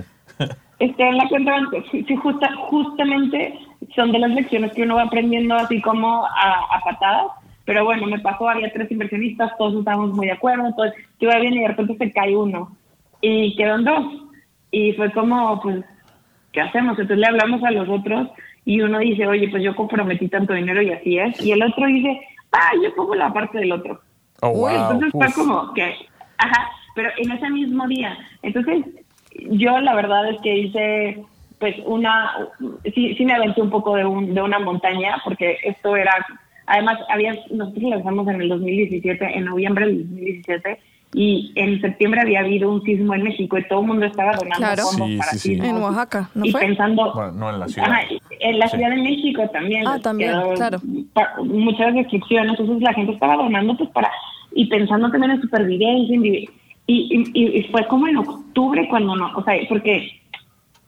Está 0.84 1.08
en 1.08 1.16
la 1.16 1.28
cuenta 1.28 1.52
banco. 1.52 1.76
Sí, 1.90 2.04
justa, 2.16 2.54
justamente 2.56 3.58
son 3.94 4.12
de 4.12 4.18
las 4.18 4.30
lecciones 4.30 4.72
que 4.72 4.82
uno 4.82 4.96
va 4.96 5.02
aprendiendo 5.02 5.54
así 5.54 5.80
como 5.80 6.24
a, 6.24 6.66
a 6.70 6.80
patadas. 6.84 7.26
Pero 7.64 7.84
bueno, 7.84 8.06
me 8.06 8.18
pasó, 8.18 8.48
había 8.48 8.70
tres 8.72 8.90
inversionistas, 8.90 9.56
todos 9.56 9.78
estábamos 9.78 10.14
muy 10.14 10.26
de 10.26 10.32
acuerdo, 10.32 10.66
entonces 10.66 11.02
yo 11.18 11.30
iba 11.30 11.40
bien 11.40 11.54
y 11.54 11.60
de 11.60 11.68
repente 11.68 11.96
se 11.96 12.12
cae 12.12 12.36
uno 12.36 12.76
y 13.22 13.56
quedan 13.56 13.84
dos. 13.84 14.04
Y 14.70 14.92
fue 14.92 15.10
como, 15.12 15.60
pues, 15.62 15.82
¿qué 16.52 16.60
hacemos? 16.60 16.98
Entonces 16.98 17.18
le 17.18 17.26
hablamos 17.26 17.62
a 17.64 17.70
los 17.70 17.88
otros 17.88 18.28
y 18.66 18.82
uno 18.82 18.98
dice, 18.98 19.26
oye, 19.26 19.48
pues 19.48 19.62
yo 19.62 19.74
comprometí 19.74 20.28
tanto 20.28 20.52
dinero 20.52 20.82
y 20.82 20.90
así 20.92 21.18
es. 21.18 21.40
Y 21.40 21.52
el 21.52 21.62
otro 21.62 21.86
dice, 21.86 22.20
ah, 22.52 22.72
yo 22.82 22.94
pongo 22.94 23.14
la 23.14 23.32
parte 23.32 23.58
del 23.58 23.72
otro. 23.72 24.00
Oh, 24.42 24.50
wow. 24.50 24.68
Entonces 24.68 25.12
fue 25.12 25.26
Uf. 25.28 25.34
como 25.34 25.72
que, 25.72 25.94
ajá, 26.36 26.68
pero 26.94 27.10
en 27.16 27.32
ese 27.32 27.48
mismo 27.48 27.86
día. 27.88 28.18
Entonces, 28.42 28.84
yo 29.50 29.78
la 29.80 29.94
verdad 29.94 30.30
es 30.30 30.40
que 30.42 30.56
hice, 30.56 31.24
pues, 31.58 31.76
una, 31.86 32.30
sí, 32.94 33.14
sí 33.16 33.24
me 33.24 33.32
aventé 33.34 33.62
un 33.62 33.70
poco 33.70 33.96
de, 33.96 34.04
un, 34.04 34.34
de 34.34 34.42
una 34.42 34.58
montaña, 34.58 35.16
porque 35.24 35.56
esto 35.64 35.96
era, 35.96 36.12
además, 36.66 36.98
había, 37.08 37.34
nosotros 37.50 37.84
lanzamos 37.90 38.28
en 38.28 38.40
el 38.40 38.48
2017, 38.48 39.24
en 39.38 39.44
noviembre 39.44 39.86
del 39.86 39.98
2017, 40.08 40.78
y 41.16 41.52
en 41.54 41.80
septiembre 41.80 42.20
había 42.22 42.40
habido 42.40 42.68
un 42.72 42.82
sismo 42.82 43.14
en 43.14 43.22
México 43.22 43.56
y 43.56 43.68
todo 43.68 43.82
el 43.82 43.86
mundo 43.86 44.04
estaba 44.04 44.32
donando 44.32 44.56
Claro. 44.56 44.82
fondos 44.82 45.06
Sí, 45.08 45.16
para 45.18 45.30
sí, 45.30 45.38
sismos. 45.38 45.68
En 45.68 45.76
Oaxaca, 45.76 46.28
¿no 46.34 46.44
y 46.44 46.50
fue? 46.50 46.60
pensando, 46.60 47.12
Bueno, 47.14 47.32
no 47.32 47.50
en 47.50 47.60
la 47.60 47.68
ciudad. 47.68 47.88
Ajá, 47.88 48.00
en 48.40 48.58
la 48.58 48.66
Sí. 48.68 48.76
Ciudad 48.76 48.90
de 48.90 48.96
México 49.02 49.48
también. 49.52 49.86
Ah, 49.86 50.00
también, 50.00 50.32
claro. 50.56 50.80
pa- 51.12 51.34
muchas 51.44 51.94
restricciones, 51.94 52.58
entonces 52.58 52.82
la 52.82 52.92
gente 52.94 53.12
estaba 53.12 53.36
donando 53.36 53.76
pues 53.76 53.90
para, 53.90 54.10
y 54.56 54.66
pensando 54.66 55.08
también 55.10 55.30
en 55.32 55.40
supervivencia, 55.40 56.50
y, 56.86 57.24
y, 57.32 57.58
y 57.58 57.62
fue 57.70 57.86
como 57.86 58.06
en 58.06 58.18
octubre 58.18 58.86
cuando 58.88 59.16
no, 59.16 59.32
o 59.36 59.44
sea, 59.44 59.54
porque 59.68 60.20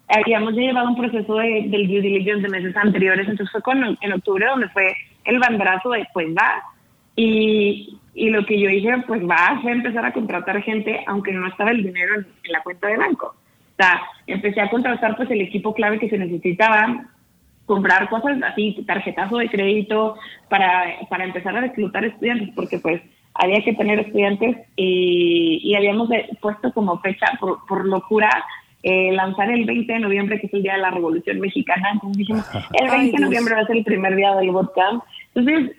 habíamos 0.09 0.55
ya 0.55 0.63
llevado 0.63 0.89
un 0.89 0.97
proceso 0.97 1.35
de, 1.37 1.67
del 1.69 1.89
due 1.89 2.01
diligence 2.01 2.43
de 2.43 2.49
meses 2.49 2.77
anteriores, 2.77 3.29
entonces 3.29 3.51
fue 3.51 3.63
con, 3.63 3.99
en 4.01 4.13
octubre 4.13 4.47
donde 4.47 4.69
fue 4.69 4.95
el 5.25 5.39
bandazo 5.39 5.91
de 5.91 6.07
pues 6.13 6.29
va, 6.29 6.63
y, 7.17 7.99
y 8.15 8.31
lo 8.31 8.45
que 8.45 8.61
yo 8.61 8.69
dije, 8.69 8.93
pues 9.07 9.23
va, 9.23 9.59
fue 9.63 9.73
empezar 9.73 10.05
a 10.05 10.13
contratar 10.13 10.63
gente, 10.63 11.03
aunque 11.07 11.33
no 11.33 11.47
estaba 11.49 11.71
el 11.71 11.83
dinero 11.83 12.15
en, 12.15 12.27
en 12.45 12.53
la 12.53 12.63
cuenta 12.63 12.89
de 12.89 12.99
banco. 12.99 13.35
O 13.35 13.77
sea, 13.77 14.01
empecé 14.27 14.61
a 14.61 14.71
contratar 14.71 15.17
pues 15.17 15.31
el 15.31 15.41
equipo 15.41 15.75
clave 15.75 15.99
que 15.99 16.09
se 16.09 16.19
necesitaba, 16.19 17.07
comprar 17.67 18.09
cosas 18.09 18.39
así, 18.43 18.85
tarjetazo 18.87 19.39
de 19.39 19.49
crédito 19.49 20.17
para, 20.49 20.85
para 21.11 21.25
empezar 21.25 21.57
a 21.57 21.61
reclutar 21.61 22.05
estudiantes, 22.05 22.51
porque 22.55 22.79
pues 22.79 23.03
había 23.39 23.63
que 23.63 23.75
tener 23.75 24.01
estudiantes 24.01 24.57
y, 24.77 25.61
y 25.63 25.75
habíamos 25.75 26.09
puesto 26.41 26.73
como 26.73 26.99
fecha, 27.01 27.27
por, 27.41 27.65
por 27.67 27.87
locura, 27.87 28.31
eh, 28.83 29.11
lanzar 29.13 29.51
el 29.51 29.65
20 29.65 29.93
de 29.93 29.99
noviembre, 29.99 30.41
que 30.41 30.47
es 30.47 30.55
el 30.55 30.63
día 30.63 30.75
de 30.75 30.83
la 30.83 30.91
Revolución 30.91 31.41
Mexicana. 31.41 31.91
Entonces 31.93 32.19
dijimos, 32.19 32.47
el 32.73 32.89
20 32.89 33.17
de 33.17 33.25
noviembre 33.25 33.55
va 33.55 33.63
a 33.63 33.67
ser 33.67 33.77
el 33.77 33.85
primer 33.85 34.15
día 34.15 34.35
del 34.37 34.53
bootcamp. 34.53 35.03
Entonces 35.35 35.77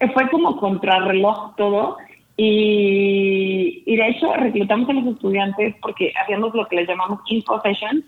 eh, 0.00 0.08
fue 0.14 0.30
como 0.30 0.56
contrarreloj 0.56 1.56
todo. 1.56 1.98
Y, 2.38 3.82
y 3.84 3.96
de 3.96 4.08
hecho 4.08 4.32
reclutamos 4.34 4.88
a 4.88 4.92
los 4.92 5.14
estudiantes 5.14 5.74
porque 5.82 6.12
hacíamos 6.22 6.54
lo 6.54 6.66
que 6.68 6.76
les 6.76 6.88
llamamos 6.88 7.18
info 7.26 7.60
sessions, 7.62 8.04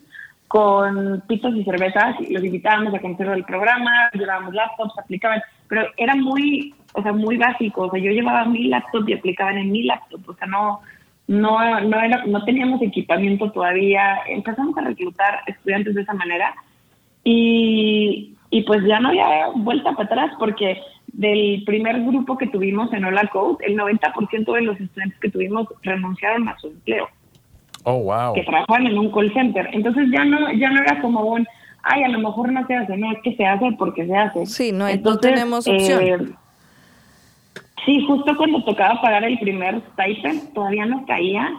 con 0.51 1.23
pizzas 1.29 1.55
y 1.55 1.63
cervezas, 1.63 2.17
y 2.21 2.33
los 2.33 2.43
invitábamos 2.43 2.93
a 2.93 2.99
conocer 2.99 3.29
el 3.29 3.45
programa, 3.45 4.11
llevábamos 4.13 4.53
laptops, 4.53 4.99
aplicaban, 4.99 5.41
pero 5.69 5.87
era 5.97 6.17
muy, 6.17 6.75
o 6.93 7.03
sea, 7.05 7.13
muy 7.13 7.37
básico, 7.37 7.83
o 7.83 7.91
sea, 7.93 8.01
yo 8.01 8.11
llevaba 8.11 8.45
mi 8.47 8.65
laptop 8.65 9.09
y 9.09 9.13
aplicaban 9.13 9.59
en 9.59 9.71
mi 9.71 9.85
laptop, 9.85 10.29
o 10.29 10.35
sea, 10.35 10.49
no, 10.49 10.81
no, 11.29 11.81
no, 11.83 12.01
era, 12.01 12.27
no 12.27 12.45
teníamos 12.45 12.83
equipamiento 12.83 13.53
todavía, 13.53 14.23
empezamos 14.27 14.77
a 14.77 14.81
reclutar 14.81 15.39
estudiantes 15.47 15.95
de 15.95 16.03
esa 16.03 16.15
manera 16.15 16.53
y, 17.23 18.35
y 18.51 18.63
pues 18.63 18.85
ya 18.85 18.99
no 18.99 19.11
había 19.11 19.51
vuelta 19.55 19.93
para 19.93 20.07
atrás 20.07 20.33
porque 20.37 20.83
del 21.13 21.63
primer 21.65 22.03
grupo 22.03 22.37
que 22.37 22.49
tuvimos 22.49 22.93
en 22.93 23.05
Hola 23.05 23.31
Code, 23.33 23.65
el 23.65 23.79
90% 23.79 24.53
de 24.53 24.63
los 24.63 24.81
estudiantes 24.81 25.21
que 25.21 25.31
tuvimos 25.31 25.69
renunciaron 25.85 26.49
a 26.49 26.59
su 26.59 26.67
empleo. 26.67 27.09
Oh, 27.85 27.99
wow. 27.99 28.35
Que 28.35 28.43
trabajaban 28.43 28.87
en 28.87 28.99
un 28.99 29.11
call 29.11 29.33
center. 29.33 29.69
Entonces 29.73 30.09
ya 30.13 30.25
no, 30.25 30.53
ya 30.53 30.71
no 30.71 30.83
era 30.83 31.01
como 31.01 31.23
un, 31.23 31.47
ay, 31.83 32.05
a 32.05 32.09
lo 32.09 32.19
mejor 32.19 32.53
no 32.53 32.67
se 32.67 32.75
hace, 32.75 32.97
no, 32.97 33.13
es 33.13 33.19
que 33.23 33.37
se 33.37 33.47
hace 33.47 33.73
porque 33.79 34.07
se 34.07 34.17
hace. 34.17 34.47
Sí, 34.47 34.73
no, 34.73 34.87
Entonces, 34.87 35.33
tenemos 35.33 35.67
opción. 35.67 36.03
Eh, 36.03 36.19
sí, 37.85 38.05
justo 38.07 38.37
cuando 38.37 38.63
tocaba 38.65 39.01
pagar 39.01 39.25
el 39.25 39.39
primer 39.39 39.83
stipend, 39.93 40.53
todavía 40.53 40.87
no 40.87 41.05
caía 41.07 41.51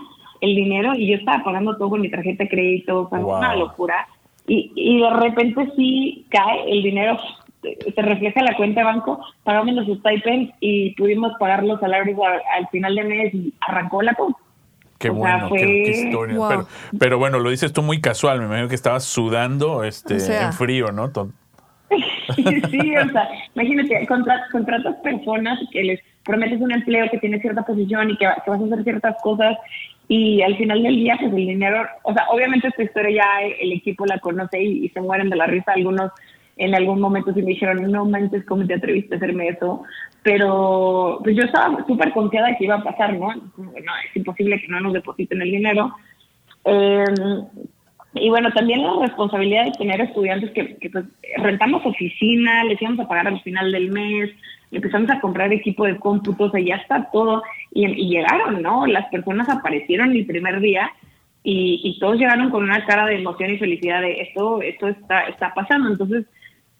el 0.42 0.56
dinero 0.56 0.96
y 0.96 1.08
yo 1.08 1.18
estaba 1.18 1.44
pagando 1.44 1.78
todo 1.78 1.92
con 1.92 2.02
mi 2.02 2.10
tarjeta 2.10 2.44
de 2.44 2.50
crédito, 2.50 3.10
o 3.12 3.38
una 3.38 3.56
locura. 3.56 4.08
Y, 4.48 4.72
y 4.76 5.00
de 5.00 5.10
repente 5.12 5.72
sí 5.76 6.26
cae 6.30 6.72
el 6.72 6.82
dinero, 6.82 7.18
se 7.62 8.02
refleja 8.02 8.40
en 8.40 8.46
la 8.46 8.58
cuenta 8.58 8.82
de 8.82 8.86
banco, 8.86 9.24
pagamos 9.44 9.74
los 9.76 10.00
stipends 10.00 10.54
y 10.60 10.92
pudimos 10.96 11.34
pagar 11.40 11.64
los 11.64 11.80
salarios 11.80 12.18
al, 12.56 12.68
final 12.70 12.96
de 12.96 13.04
mes 13.04 13.34
y 13.34 13.54
arrancó 13.62 14.02
la 14.02 14.14
cosa. 14.16 14.38
Qué 15.02 15.10
bueno, 15.10 15.50
qué, 15.50 15.90
historia. 15.90 16.66
Pero, 17.00 17.18
bueno, 17.18 17.40
lo 17.40 17.50
dices 17.50 17.74
tú 17.74 17.82
muy 17.82 18.00
casual. 18.00 18.40
Me 18.40 18.46
imagino 18.46 18.68
que 18.68 18.76
estabas 18.76 19.04
sudando 19.04 19.84
este, 19.84 20.16
en 20.16 20.54
frío, 20.54 20.92
¿no? 20.92 21.12
sí, 22.36 22.96
o 22.96 23.10
sea, 23.10 23.30
imagínate, 23.56 24.08
contratas 24.08 24.96
personas 25.04 25.60
que 25.72 25.84
les 25.84 26.00
prometes 26.24 26.62
un 26.62 26.72
empleo 26.72 27.10
que 27.10 27.18
tiene 27.18 27.42
cierta 27.42 27.64
posición 27.64 28.12
y 28.12 28.18
que, 28.18 28.28
vas 28.28 28.38
a 28.48 28.54
hacer 28.54 28.84
ciertas 28.84 29.16
cosas 29.22 29.58
y 30.08 30.42
al 30.42 30.56
final 30.58 30.84
del 30.84 30.96
día, 30.96 31.16
pues 31.20 31.32
el 31.32 31.38
dinero, 31.38 31.86
o 32.04 32.14
sea, 32.14 32.26
obviamente 32.30 32.68
esta 32.68 32.84
historia 32.84 33.24
ya 33.24 33.48
el 33.62 33.72
equipo 33.72 34.06
la 34.06 34.20
conoce 34.20 34.62
y, 34.62 34.90
se 34.90 35.02
mueren 35.02 35.30
de 35.30 35.38
la 35.38 35.48
risa. 35.48 35.72
Algunos 35.72 36.12
en 36.58 36.76
algún 36.76 37.00
momento 37.00 37.34
sí 37.34 37.42
me 37.42 37.52
dijeron, 37.52 37.92
no 37.92 38.06
manches, 38.06 38.46
¿cómo 38.46 38.66
te 38.66 38.76
atreviste 38.76 39.16
a 39.16 39.18
hacerme 39.18 39.50
eso? 39.50 39.84
pero 40.24 41.20
pues 41.24 41.36
yo 41.36 41.44
estaba 41.44 41.84
súper 41.88 42.12
confiada 42.12 42.50
de 42.50 42.58
que 42.58 42.66
iba 42.66 42.76
a 42.76 42.84
pasar, 42.84 43.14
¿no? 43.14 43.32
Es 43.32 44.16
imposible 44.16 44.62
que 44.62 44.68
no 44.68 44.80
nos 44.80 44.94
depositen 44.94 45.42
el 45.42 45.52
dinero. 45.52 45.96
Eh, 46.66 47.06
y 48.14 48.30
bueno, 48.30 48.52
también 48.52 48.84
la 48.84 49.00
responsabilidad 49.02 49.66
de 49.66 49.72
tener 49.72 50.00
estudiantes 50.02 50.52
que, 50.52 50.90
pues, 50.92 51.06
rentamos 51.38 51.86
oficina, 51.86 52.64
les 52.66 52.80
íbamos 52.82 53.00
a 53.00 53.08
pagar 53.08 53.28
al 53.28 53.42
final 53.42 53.72
del 53.72 53.90
mes, 53.92 54.30
empezamos 54.72 55.10
a 55.10 55.20
comprar 55.20 55.52
equipo 55.52 55.86
de 55.86 55.98
cómputos, 55.98 56.52
y 56.56 56.66
ya 56.66 56.76
está 56.76 57.10
todo. 57.12 57.42
Y, 57.72 57.86
y, 57.86 58.10
llegaron, 58.10 58.62
¿no? 58.62 58.86
Las 58.86 59.08
personas 59.10 59.50
aparecieron 59.50 60.12
el 60.12 60.26
primer 60.28 60.60
día 60.60 60.92
y, 61.44 61.82
y 61.84 62.00
todos 62.00 62.18
llegaron 62.18 62.52
con 62.52 62.64
una 62.64 62.86
cara 62.86 63.08
de 63.08 63.16
emoción 63.16 63.54
y 63.54 63.58
felicidad 63.58 64.02
de 64.02 64.22
esto, 64.22 64.62
esto 64.62 64.90
está, 64.90 65.22
está 65.22 65.54
pasando. 65.56 65.90
Entonces, 65.90 66.26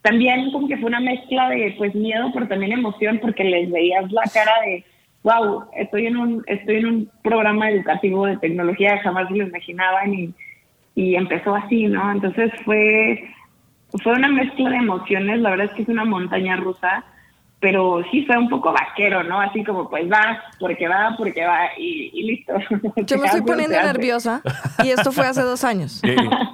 también 0.02 0.52
como 0.52 0.68
que 0.68 0.78
fue 0.78 0.90
una 0.90 1.00
mezcla 1.00 1.50
de 1.50 1.76
pues 1.78 1.94
miedo, 1.94 2.32
pero 2.34 2.48
también 2.48 2.72
emoción, 2.72 3.20
porque 3.22 3.44
les 3.44 3.70
veías 3.72 4.12
la 4.12 4.24
cara 4.34 4.54
de, 4.66 4.84
wow, 5.24 5.66
estoy 5.76 6.08
en 6.08 6.18
un, 6.18 6.44
estoy 6.48 6.78
en 6.78 6.86
un 6.88 7.12
programa 7.24 7.70
educativo 7.70 8.26
de 8.26 8.38
tecnología 8.38 9.00
jamás 9.04 9.30
lo 9.30 9.46
imaginaban 9.46 10.14
y, 10.14 10.34
y 10.96 11.16
empezó 11.16 11.56
así, 11.56 11.86
¿no? 11.86 12.12
Entonces 12.12 12.52
fue, 12.66 13.30
fue 14.04 14.14
una 14.14 14.30
mezcla 14.30 14.70
de 14.70 14.78
emociones, 14.78 15.40
la 15.40 15.52
verdad 15.52 15.68
es 15.68 15.74
que 15.74 15.84
es 15.84 15.90
una 15.90 16.06
montaña 16.06 16.56
rusa 16.56 17.06
pero 17.62 18.02
sí 18.10 18.26
fue 18.26 18.38
un 18.38 18.50
poco 18.50 18.74
vaquero, 18.74 19.24
¿no? 19.24 19.40
Así 19.40 19.64
como, 19.64 19.88
pues 19.88 20.12
va, 20.12 20.42
porque 20.60 20.88
va, 20.88 21.14
porque 21.16 21.46
va, 21.46 21.70
y, 21.78 22.10
listo. 22.24 22.54
Yo 23.06 23.18
me 23.20 23.28
estoy 23.28 23.42
poniendo 23.42 23.78
nerviosa, 23.82 24.42
y 24.84 24.90
esto 24.90 25.12
fue 25.12 25.28
hace 25.28 25.42
dos 25.42 25.64
años. 25.64 26.02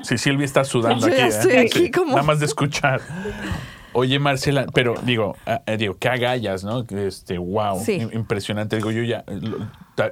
Sí, 0.04 0.18
Silvia 0.18 0.46
está 0.46 0.66
sudando 0.66 1.08
aquí, 1.08 1.16
¿eh? 1.16 1.92
Nada 2.08 2.24
más 2.24 2.40
de 2.40 2.46
escuchar. 2.46 3.00
Oye, 3.94 4.20
Marcela, 4.20 4.68
pero 4.74 4.96
digo, 5.04 5.36
ah, 5.46 5.62
eh, 5.66 5.78
digo, 5.78 5.96
qué 5.98 6.10
agallas, 6.10 6.64
¿no? 6.64 6.86
Este, 6.90 7.38
wow, 7.38 7.82
impresionante. 8.12 8.76
Digo, 8.76 8.92
yo 8.92 9.02
ya 9.02 9.24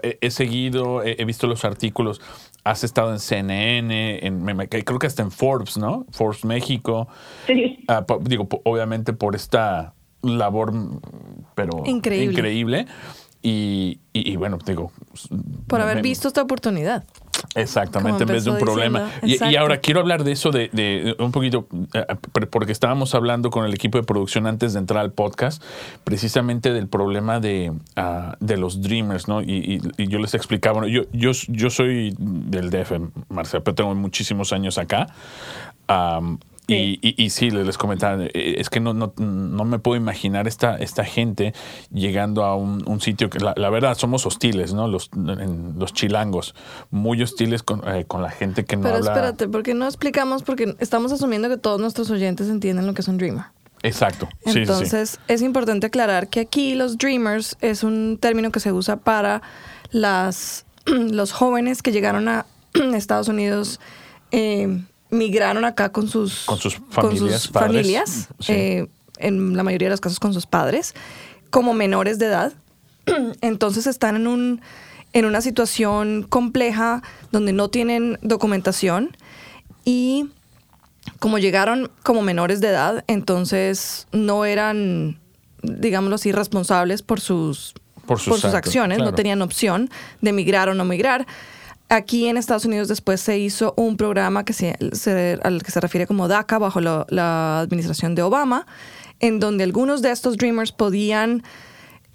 he, 0.02 0.32
seguido, 0.32 1.04
he, 1.04 1.24
visto 1.26 1.46
los 1.46 1.66
artículos, 1.66 2.22
has 2.64 2.86
estado 2.86 3.12
en 3.12 3.20
CNN, 3.20 4.26
en, 4.26 4.46
creo 4.68 4.98
que 4.98 5.08
hasta 5.08 5.24
en 5.24 5.30
Forbes, 5.30 5.78
¿no? 5.78 6.06
Forbes 6.12 6.46
México. 6.46 7.10
Sí. 7.48 7.84
Ah, 7.90 8.04
digo, 8.22 8.48
obviamente 8.64 9.12
por 9.12 9.36
esta 9.36 9.94
labor, 10.26 10.74
pero 11.56 11.84
increíble. 11.86 12.88
Y, 13.48 14.00
y, 14.12 14.36
bueno, 14.38 14.58
digo. 14.66 14.92
Por 15.68 15.80
haber 15.80 16.02
visto 16.02 16.28
esta 16.28 16.42
oportunidad. 16.42 17.04
Exactamente, 17.54 18.24
en 18.24 18.30
vez 18.30 18.44
de 18.44 18.50
un 18.50 18.58
problema. 18.58 19.12
Y, 19.22 19.56
ahora 19.56 19.78
quiero 19.78 20.00
hablar 20.00 20.24
de 20.24 20.32
eso 20.32 20.50
de, 20.50 21.16
un 21.20 21.32
poquito, 21.32 21.68
eh, 21.94 22.06
porque 22.50 22.72
estábamos 22.72 23.14
hablando 23.14 23.52
con 23.52 23.66
el 23.66 23.74
equipo 23.76 24.00
de 24.00 24.04
producción 24.04 24.48
antes 24.48 24.74
de 24.74 24.80
entrar 24.80 25.02
al 25.02 25.12
podcast, 25.12 25.62
precisamente 26.04 26.74
del 26.74 26.88
problema 26.88 27.40
de, 27.40 27.72
ah, 27.96 28.36
de 28.40 28.58
los 28.58 28.82
Dreamers, 28.82 29.28
¿no? 29.28 29.44
Y, 29.44 29.80
yo 29.98 30.18
les 30.18 30.34
explicaba, 30.34 30.88
yo, 30.88 31.04
yo, 31.12 31.32
yo 31.48 31.70
soy 31.70 32.16
del 32.18 32.72
DF, 32.72 32.94
Marcelo, 33.30 33.64
pero 33.64 33.76
tengo 33.76 33.94
muchísimos 33.94 34.54
años 34.54 34.80
acá. 34.80 35.08
Y, 36.68 37.00
y, 37.02 37.30
sí, 37.30 37.52
les 37.52 37.78
comentaba, 37.78 38.24
eh, 38.24 38.56
es 38.58 38.70
que 38.70 38.80
no, 38.80 38.94
no, 38.94 39.14
no, 39.18 39.66
me 39.66 39.78
puedo 39.78 39.98
imaginar 39.98 40.48
esta, 40.48 40.78
esta 40.78 41.04
gente 41.04 41.54
llegando 41.92 42.44
a 42.44 42.56
un, 42.56 43.02
sitio 43.02 43.30
que 43.30 43.40
la, 43.40 43.70
verdad 43.70 43.96
somos 43.96 44.26
hostiles, 44.26 44.74
¿no? 44.74 44.88
Los, 44.88 45.12
los 45.14 45.94
chilangos, 45.94 46.56
muy 46.90 47.22
hostiles 47.22 47.62
con, 47.62 47.88
eh, 47.88 48.06
con 48.06 48.24
la 48.24 48.32
gente 48.32 48.66
que 48.66 48.78
no 48.78 48.84
Pero 48.84 48.96
habla. 48.96 49.14
Pero 49.14 49.26
espérate, 49.28 49.48
¿por 49.48 49.62
qué 49.62 49.76
no 49.76 49.86
explicamos? 49.86 50.42
Porque 50.42 50.76
estamos 50.80 51.12
asumiendo 51.12 51.50
que 51.50 51.58
todos 51.58 51.80
nuestros 51.80 52.10
oyentes 52.10 52.50
entienden 52.50 52.88
lo 52.88 52.94
que 52.94 53.02
es 53.02 53.08
un 53.08 53.18
dreamer. 53.18 53.46
Exacto. 53.84 54.28
Entonces, 54.46 55.20
es 55.28 55.42
importante 55.44 55.86
aclarar 55.86 56.28
que 56.28 56.40
aquí 56.40 56.74
los 56.74 56.98
dreamers 56.98 57.56
es 57.62 57.84
un 57.84 58.18
término 58.20 58.52
que 58.52 58.60
se 58.60 58.72
usa 58.72 58.98
para 58.98 59.44
las, 59.92 60.66
los 60.86 61.32
jóvenes 61.32 61.84
que 61.84 61.92
llegaron 61.92 62.28
a 62.28 62.48
Estados 62.96 63.28
Unidos. 63.28 63.80
Eh, 64.32 64.82
migraron 65.10 65.66
acá 65.66 65.92
con 65.92 66.08
sus, 66.08 66.46
con 66.46 66.60
sus 66.60 67.50
familias, 67.50 68.28
eh, 68.48 68.88
en 69.18 69.56
la 69.56 69.64
mayoría 69.64 69.88
de 69.88 69.92
los 69.92 70.02
casos 70.02 70.20
con 70.20 70.34
sus 70.34 70.46
padres, 70.46 70.94
como 71.50 71.74
menores 71.74 72.20
de 72.20 72.28
edad. 72.28 72.54
Entonces 73.42 73.88
están 73.88 74.16
en, 74.16 74.28
un, 74.28 74.62
en 75.14 75.26
una 75.26 75.42
situación 75.42 76.24
compleja 76.28 77.02
donde 77.32 77.54
no 77.54 77.70
tienen 77.70 78.20
documentación 78.22 79.16
y 79.84 80.30
como 81.20 81.38
llegaron 81.38 81.92
como 82.04 82.22
menores 82.22 82.62
de 82.62 82.70
edad, 82.70 83.04
entonces 83.08 84.08
no 84.12 84.46
eran, 84.46 85.20
digámoslo 85.62 86.16
así, 86.16 86.32
responsables 86.32 87.04
por 87.04 87.22
sus, 87.22 87.74
por 88.06 88.20
sus, 88.20 88.44
acciones, 88.46 89.00
no 89.00 89.14
tenían 89.14 89.42
opción 89.42 89.90
de 90.22 90.34
migrar 90.34 90.70
o 90.70 90.74
no 90.74 90.86
migrar. 90.86 91.26
Aquí 91.88 92.28
en 92.28 92.38
Estados 92.38 92.66
Unidos 92.66 92.88
después 92.88 93.22
se 93.22 93.38
hizo 93.38 93.74
un 93.78 93.96
programa 93.96 94.44
que 94.44 94.54
se, 94.54 94.76
al 95.44 95.64
que 95.64 95.72
se 95.72 95.80
refiere 95.80 96.08
como 96.08 96.28
DACA 96.28 96.58
bajo 96.58 96.82
la 96.82 97.60
administración 97.60 98.16
de 98.16 98.24
Obama, 98.24 98.66
en 99.20 99.40
donde 99.40 99.64
algunos 99.64 100.02
de 100.02 100.12
estos 100.12 100.38
dreamers 100.38 100.72
podían, 100.72 101.44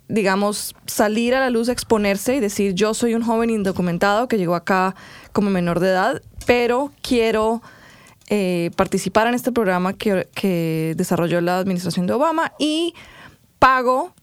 digamos, 0.08 0.74
salir 0.86 1.34
a 1.34 1.40
la 1.40 1.50
luz, 1.50 1.68
exponerse 1.68 2.34
y 2.34 2.40
decir, 2.40 2.74
yo 2.74 2.94
soy 2.94 3.14
un 3.14 3.22
joven 3.22 3.50
indocumentado 3.50 4.26
que 4.26 4.38
llegó 4.38 4.56
acá 4.56 4.96
como 5.32 5.50
menor 5.50 5.78
de 5.78 5.88
edad, 5.90 6.22
pero 6.46 6.90
quiero 7.00 7.62
eh, 8.28 8.70
participar 8.76 9.28
en 9.28 9.34
este 9.34 9.52
programa 9.52 9.92
que, 9.92 10.28
que 10.34 10.94
desarrolló 10.96 11.40
la 11.40 11.58
administración 11.58 12.06
de 12.06 12.12
Obama 12.12 12.52
y 12.58 12.94
pago 13.60 14.14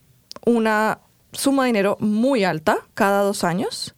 una 0.46 1.00
suma 1.32 1.64
de 1.64 1.68
dinero 1.68 1.98
muy 2.00 2.44
alta 2.44 2.80
cada 2.94 3.22
dos 3.22 3.44
años 3.44 3.96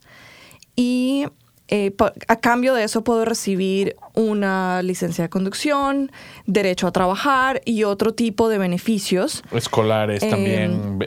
y 0.76 1.26
eh, 1.70 1.94
a 2.28 2.36
cambio 2.36 2.74
de 2.74 2.84
eso 2.84 3.02
puedo 3.04 3.24
recibir 3.24 3.96
una 4.14 4.82
licencia 4.82 5.22
de 5.24 5.30
conducción, 5.30 6.10
derecho 6.46 6.86
a 6.86 6.92
trabajar 6.92 7.62
y 7.64 7.84
otro 7.84 8.12
tipo 8.12 8.48
de 8.48 8.58
beneficios. 8.58 9.42
Escolares 9.52 10.22
Eh, 10.22 10.30
también. 10.30 10.98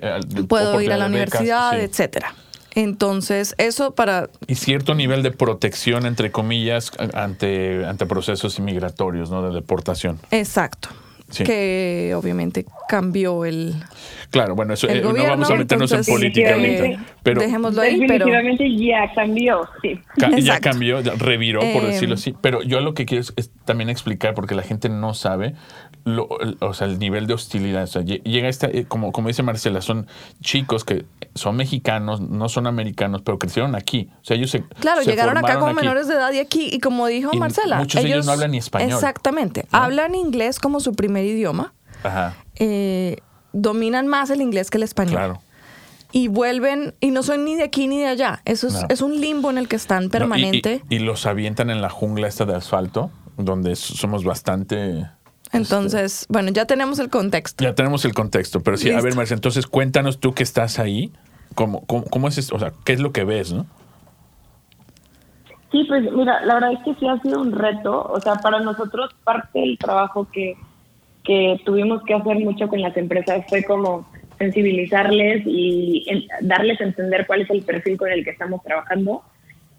Puedo 0.47 0.81
ir 0.81 0.91
a 0.93 0.97
la 0.97 1.07
becas, 1.07 1.09
universidad, 1.09 1.71
sí. 1.73 1.77
etcétera. 1.79 2.35
Entonces, 2.75 3.53
eso 3.57 3.93
para 3.93 4.29
Y 4.47 4.55
cierto 4.55 4.95
nivel 4.95 5.21
de 5.21 5.31
protección, 5.31 6.05
entre 6.05 6.31
comillas, 6.31 6.91
ante, 7.13 7.85
ante 7.85 8.05
procesos 8.05 8.57
inmigratorios, 8.57 9.29
¿no? 9.29 9.47
De 9.47 9.53
deportación. 9.53 10.19
exacto. 10.31 10.89
Sí. 11.33 11.43
Que 11.43 12.13
obviamente 12.15 12.65
cambió 12.87 13.43
el, 13.45 13.73
Claro, 14.29 14.55
bueno, 14.55 14.73
eso 14.75 14.87
el 14.87 14.99
eh, 14.99 15.01
no 15.01 15.13
vamos 15.27 15.49
a 15.49 15.55
meternos 15.55 15.91
en 15.91 16.03
política 16.03 16.49
eh, 16.51 16.53
ahorita. 16.83 17.05
Pero 17.23 17.41
dejémoslo 17.41 17.81
ahí, 17.81 17.99
pero 18.07 18.25
Definitivamente 18.25 18.75
ya 18.77 19.11
cambió, 19.15 19.69
sí. 19.81 19.99
ca- 20.17 20.37
ya 20.39 20.59
cambió, 20.59 21.01
ya 21.01 21.13
reviró, 21.17 21.59
por 21.59 21.83
Eh, 21.83 21.87
decirlo 21.87 22.15
así. 22.15 22.35
Pero 22.41 22.61
yo 22.61 22.81
lo 22.81 22.93
que 22.93 23.05
quiero 23.05 23.21
es, 23.21 23.33
es 23.35 23.51
también 23.65 23.89
explicar, 23.89 24.33
porque 24.35 24.53
la 24.55 24.61
gente 24.63 24.89
no 24.89 25.13
sabe, 25.15 25.55
lo- 26.05 26.27
o 26.59 26.73
sea, 26.73 26.87
el 26.87 26.99
nivel 26.99 27.27
de 27.27 27.33
hostilidad. 27.33 27.83
O 27.83 27.87
sea, 27.87 28.01
lle- 28.01 28.21
llega 28.23 28.49
esta, 28.49 28.67
eh, 28.67 28.85
como, 28.87 29.11
como 29.11 29.29
dice 29.29 29.43
Marcela, 29.43 29.81
son 29.81 30.07
chicos 30.41 30.83
que 30.83 31.05
son 31.35 31.55
mexicanos, 31.55 32.19
no 32.21 32.49
son 32.49 32.67
americanos, 32.67 33.21
pero 33.23 33.39
crecieron 33.39 33.75
aquí. 33.75 34.09
O 34.21 34.25
sea, 34.25 34.35
ellos 34.37 34.51
se 34.51 34.63
Claro, 34.79 35.01
se 35.03 35.09
llegaron 35.11 35.37
acá 35.37 35.55
como 35.55 35.67
aquí. 35.67 35.75
menores 35.77 36.07
de 36.07 36.15
edad 36.15 36.31
y 36.33 36.39
aquí, 36.39 36.69
y 36.71 36.79
como 36.79 37.07
dijo 37.07 37.29
Y 37.33 37.37
Marcela, 37.39 37.77
muchos 37.79 38.01
de 38.01 38.07
ellos 38.09 38.25
no 38.25 38.33
hablan 38.33 38.51
ni 38.51 38.57
español. 38.57 38.91
Exactamente. 38.91 39.65
¿No? 39.71 39.79
Hablan 39.79 40.15
inglés 40.15 40.59
como 40.59 40.79
su 40.79 40.93
primer 40.93 41.25
idioma. 41.25 41.73
Ajá, 42.03 42.35
eh, 42.55 43.17
dominan 43.53 44.07
más 44.07 44.29
el 44.29 44.41
inglés 44.41 44.69
que 44.69 44.77
el 44.77 44.83
español. 44.83 45.15
claro. 45.15 45.41
Y 46.15 46.27
vuelven, 46.27 46.93
y 46.99 47.09
no 47.09 47.23
son 47.23 47.43
ni 47.43 47.55
de 47.55 47.63
aquí 47.63 47.87
ni 47.87 47.97
de 47.99 48.05
allá. 48.07 48.41
Eso 48.45 48.67
es, 48.67 48.73
No. 48.73 48.87
es 48.89 49.01
un 49.01 49.19
limbo 49.19 49.49
en 49.49 49.57
el 49.57 49.67
que 49.67 49.75
están 49.75 50.01
No, 50.01 50.05
y- 50.05 50.09
permanente. 50.09 50.81
y, 50.89 50.95
y 50.97 50.99
los 50.99 51.25
avientan 51.25 51.71
en 51.71 51.81
la 51.81 51.89
jungla 51.89 52.27
esta 52.27 52.45
de 52.45 52.55
asfalto, 52.55 53.09
donde 53.37 53.75
somos 53.75 54.23
bastante... 54.23 55.07
Entonces, 55.53 56.25
bueno, 56.29 56.51
ya 56.51 56.65
tenemos 56.65 56.99
el 56.99 57.09
contexto. 57.09 57.63
Ya 57.63 57.73
tenemos 57.75 58.03
el 58.05 58.13
contexto, 58.13 58.61
pero 58.61 58.75
sí, 58.77 58.91
a 58.91 59.01
ver, 59.01 59.15
Marcia, 59.15 59.35
entonces 59.35 59.67
cuéntanos 59.67 60.19
tú 60.19 60.33
que 60.33 60.43
estás 60.43 60.79
ahí, 60.79 61.11
¿cómo, 61.55 61.85
cómo, 61.85 62.03
cómo 62.05 62.27
es 62.27 62.37
esto? 62.37 62.55
O 62.55 62.59
sea, 62.59 62.73
¿qué 62.85 62.93
es 62.93 62.99
lo 62.99 63.11
que 63.11 63.23
ves, 63.23 63.53
no? 63.53 63.65
Sí, 65.71 65.85
pues 65.87 66.03
mira, 66.11 66.41
la 66.45 66.55
verdad 66.55 66.73
es 66.73 66.79
que 66.85 66.93
sí 66.99 67.07
ha 67.07 67.19
sido 67.21 67.41
un 67.41 67.51
reto. 67.51 68.03
O 68.11 68.19
sea, 68.19 68.35
para 68.35 68.59
nosotros 68.59 69.11
parte 69.23 69.59
del 69.59 69.77
trabajo 69.77 70.27
que, 70.31 70.55
que 71.23 71.59
tuvimos 71.65 72.03
que 72.03 72.13
hacer 72.13 72.35
mucho 72.39 72.67
con 72.67 72.81
las 72.81 72.95
empresas 72.95 73.43
fue 73.49 73.63
como 73.63 74.07
sensibilizarles 74.37 75.43
y 75.45 76.03
en- 76.07 76.25
darles 76.47 76.79
a 76.81 76.83
entender 76.83 77.25
cuál 77.25 77.41
es 77.41 77.49
el 77.49 77.63
perfil 77.63 77.97
con 77.97 78.11
el 78.11 78.23
que 78.23 78.31
estamos 78.31 78.61
trabajando. 78.63 79.23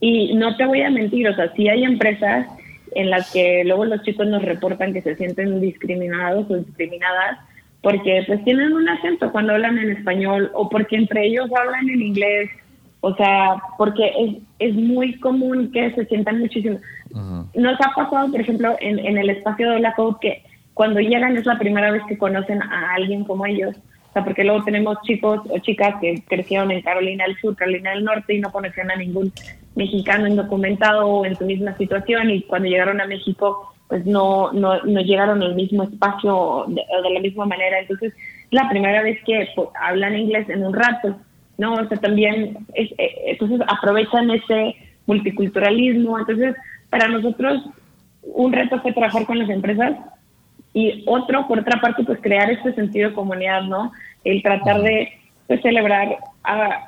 Y 0.00 0.34
no 0.34 0.56
te 0.56 0.66
voy 0.66 0.82
a 0.82 0.90
mentir, 0.90 1.28
o 1.28 1.34
sea, 1.34 1.52
sí 1.54 1.68
hay 1.68 1.84
empresas 1.84 2.46
en 2.94 3.11
las 3.11 3.33
que 3.33 3.64
luego 3.64 3.85
los 3.85 4.02
chicos 4.02 4.26
nos 4.26 4.42
reportan 4.42 4.92
que 4.92 5.02
se 5.02 5.16
sienten 5.16 5.61
discriminados 5.61 6.50
o 6.50 6.57
discriminadas 6.57 7.38
porque 7.83 8.24
pues 8.26 8.42
tienen 8.44 8.72
un 8.72 8.88
acento 8.88 9.30
cuando 9.30 9.52
hablan 9.52 9.78
en 9.78 9.90
español 9.90 10.50
o 10.54 10.68
porque 10.68 10.96
entre 10.96 11.26
ellos 11.26 11.50
hablan 11.54 11.88
en 11.88 12.02
inglés 12.02 12.50
o 13.07 13.14
sea, 13.16 13.57
porque 13.76 14.12
es, 14.18 14.37
es 14.59 14.74
muy 14.74 15.20
común 15.20 15.70
que 15.72 15.90
se 15.94 16.07
sientan 16.07 16.40
muchísimo. 16.40 16.78
Nos 17.54 17.78
ha 17.78 17.92
pasado, 17.94 18.30
por 18.30 18.40
ejemplo, 18.40 18.76
en, 18.80 18.98
en 18.98 19.18
el 19.18 19.28
espacio 19.28 19.72
de 19.72 19.80
la 19.80 19.92
Code 19.94 20.16
que 20.22 20.42
cuando 20.72 21.00
llegan 21.00 21.37
es 21.37 21.44
la 21.44 21.59
primera 21.59 21.90
vez 21.90 22.00
que 22.09 22.16
conocen 22.16 22.62
a 22.62 22.94
alguien 22.94 23.24
como 23.24 23.44
ellos. 23.44 23.76
O 24.09 24.12
sea, 24.14 24.24
porque 24.24 24.42
luego 24.42 24.64
tenemos 24.64 24.96
chicos 25.02 25.42
o 25.50 25.59
chicas 25.59 25.96
que 26.00 26.22
crecieron 26.26 26.70
en 26.70 26.80
Carolina 26.80 27.24
del 27.26 27.37
Sur, 27.37 27.54
Carolina 27.54 27.90
del 27.90 28.04
Norte 28.04 28.37
y 28.37 28.40
no 28.40 28.50
conocían 28.50 28.90
a 28.90 28.96
ningún 28.96 29.30
mexicano 29.74 30.28
indocumentado 30.28 31.06
o 31.06 31.24
en 31.26 31.37
su 31.37 31.44
misma 31.44 31.76
situación 31.76 32.30
y 32.30 32.42
cuando 32.42 32.68
llegaron 32.68 33.00
a 33.00 33.06
México 33.06 33.74
pues 33.88 34.06
no, 34.06 34.52
no, 34.52 34.82
no 34.82 35.00
llegaron 35.00 35.42
al 35.42 35.54
mismo 35.54 35.82
espacio 35.84 36.64
de, 36.68 36.82
de 37.02 37.10
la 37.10 37.20
misma 37.20 37.44
manera. 37.46 37.80
Entonces, 37.80 38.12
es 38.14 38.52
la 38.52 38.68
primera 38.68 39.02
vez 39.02 39.18
que 39.24 39.48
pues, 39.54 39.68
hablan 39.80 40.16
inglés 40.16 40.48
en 40.48 40.64
un 40.64 40.72
rato. 40.72 41.16
¿no? 41.58 41.74
O 41.74 41.88
sea, 41.88 41.98
también, 41.98 42.58
es, 42.74 42.90
eh, 42.98 43.14
entonces 43.26 43.60
aprovechan 43.68 44.30
ese 44.30 44.74
multiculturalismo. 45.06 46.18
Entonces, 46.18 46.56
para 46.90 47.08
nosotros, 47.08 47.62
un 48.22 48.52
reto 48.52 48.80
fue 48.80 48.92
trabajar 48.92 49.26
con 49.26 49.38
las 49.38 49.50
empresas 49.50 49.96
y 50.72 51.04
otro, 51.06 51.46
por 51.46 51.60
otra 51.60 51.80
parte, 51.80 52.02
pues 52.02 52.18
crear 52.20 52.50
este 52.50 52.74
sentido 52.74 53.10
de 53.10 53.14
comunidad, 53.14 53.62
¿no? 53.62 53.92
El 54.24 54.42
tratar 54.42 54.82
de 54.82 55.12
pues, 55.46 55.61
celebrar 55.62 56.16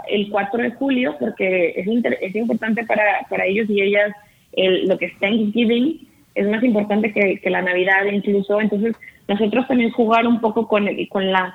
el 0.09 0.31
4 0.31 0.63
de 0.63 0.71
julio, 0.73 1.17
porque 1.19 1.75
es, 1.77 1.87
inter- 1.87 2.19
es 2.21 2.35
importante 2.35 2.85
para, 2.85 3.27
para 3.29 3.45
ellos 3.47 3.69
y 3.71 3.81
ellas 3.83 4.13
el, 4.53 4.87
lo 4.87 4.97
que 4.99 5.07
es 5.07 5.19
Thanksgiving, 5.19 6.07
es 6.35 6.49
más 6.49 6.63
importante 6.63 7.13
que, 7.13 7.39
que 7.41 7.51
la 7.51 7.63
Navidad 7.63 8.05
incluso. 8.13 8.61
Entonces, 8.61 8.95
nosotros 9.29 9.67
también 9.69 9.91
jugar 9.91 10.27
un 10.27 10.41
poco 10.41 10.67
con, 10.69 10.89
el, 10.89 11.09
con 11.09 11.31
la 11.33 11.55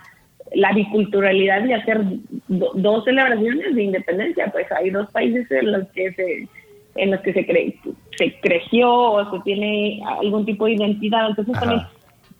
la 0.53 0.73
biculturalidad 0.73 1.63
y 1.65 1.71
hacer 1.71 2.01
do- 2.49 2.71
dos 2.75 3.05
celebraciones 3.05 3.73
de 3.73 3.83
independencia. 3.83 4.47
Pues 4.51 4.69
hay 4.73 4.89
dos 4.89 5.09
países 5.11 5.49
en 5.49 5.71
los 5.71 5.87
que 5.91 6.11
se 6.11 6.47
en 6.95 7.11
los 7.11 7.21
que 7.21 7.31
se, 7.31 7.47
cre- 7.47 7.75
se 8.17 8.33
creció 8.41 8.91
o 8.91 9.31
se 9.31 9.39
tiene 9.43 10.01
algún 10.19 10.45
tipo 10.45 10.65
de 10.65 10.73
identidad. 10.73 11.29
Entonces 11.29 11.55
Ajá. 11.55 11.61
también 11.65 11.87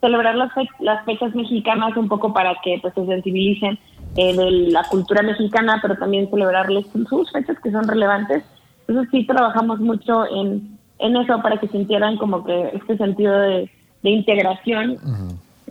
celebrar 0.02 0.34
las, 0.34 0.52
fe- 0.52 0.68
las 0.80 1.02
fechas 1.06 1.34
mexicanas 1.34 1.96
un 1.96 2.06
poco 2.08 2.34
para 2.34 2.54
que 2.62 2.78
pues 2.82 2.92
se 2.92 3.06
sensibilicen 3.06 3.78
eh, 4.16 4.36
de 4.36 4.50
la 4.70 4.84
cultura 4.84 5.22
mexicana, 5.22 5.78
pero 5.82 5.96
también 5.96 6.28
celebrarles 6.30 6.86
sus 7.08 7.30
fechas 7.32 7.58
que 7.62 7.70
son 7.70 7.86
relevantes. 7.88 8.42
Entonces 8.86 9.10
sí 9.10 9.26
trabajamos 9.26 9.80
mucho 9.80 10.26
en, 10.34 10.78
en 10.98 11.16
eso 11.16 11.40
para 11.42 11.58
que 11.58 11.68
sintieran 11.68 12.16
como 12.16 12.44
que 12.44 12.70
este 12.74 12.96
sentido 12.96 13.38
de, 13.38 13.70
de 14.02 14.10
integración 14.10 14.98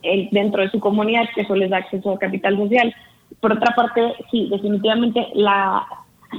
el- 0.03 0.29
dentro 0.31 0.61
de 0.63 0.69
su 0.71 0.79
comunidad, 0.79 1.25
que 1.35 1.41
eso 1.41 1.55
les 1.55 1.69
da 1.69 1.77
acceso 1.77 2.11
a 2.11 2.19
capital 2.19 2.57
social. 2.57 2.93
Por 3.39 3.53
otra 3.53 3.73
parte, 3.75 4.13
sí, 4.31 4.47
definitivamente 4.49 5.27
la 5.35 5.85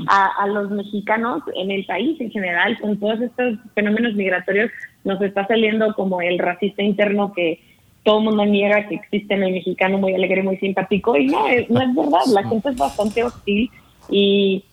a, 0.09 0.31
a 0.43 0.47
los 0.47 0.71
mexicanos 0.71 1.43
en 1.55 1.71
el 1.71 1.85
país 1.85 2.19
en 2.21 2.31
general, 2.31 2.79
con 2.81 2.99
todos 2.99 3.21
estos 3.21 3.59
fenómenos 3.75 4.15
migratorios, 4.15 4.71
nos 5.05 5.21
está 5.21 5.47
saliendo 5.47 5.93
como 5.95 6.23
el 6.23 6.39
racista 6.39 6.83
interno 6.83 7.33
que 7.35 7.61
todo 8.03 8.19
el 8.19 8.25
mundo 8.25 8.45
niega 8.45 8.87
que 8.89 8.97
existe 8.97 9.35
en 9.35 9.45
el 9.45 9.53
mexicano 9.53 9.99
muy 9.99 10.15
alegre, 10.15 10.43
muy 10.43 10.57
simpático, 10.57 11.17
y 11.17 11.27
no, 11.27 11.47
es, 11.47 11.71
no 11.71 11.81
es 11.81 11.95
verdad, 11.95 12.21
la 12.33 12.45
gente 12.49 12.71
es 12.71 12.77
bastante 12.77 13.25
hostil 13.25 13.71
y 14.11 14.65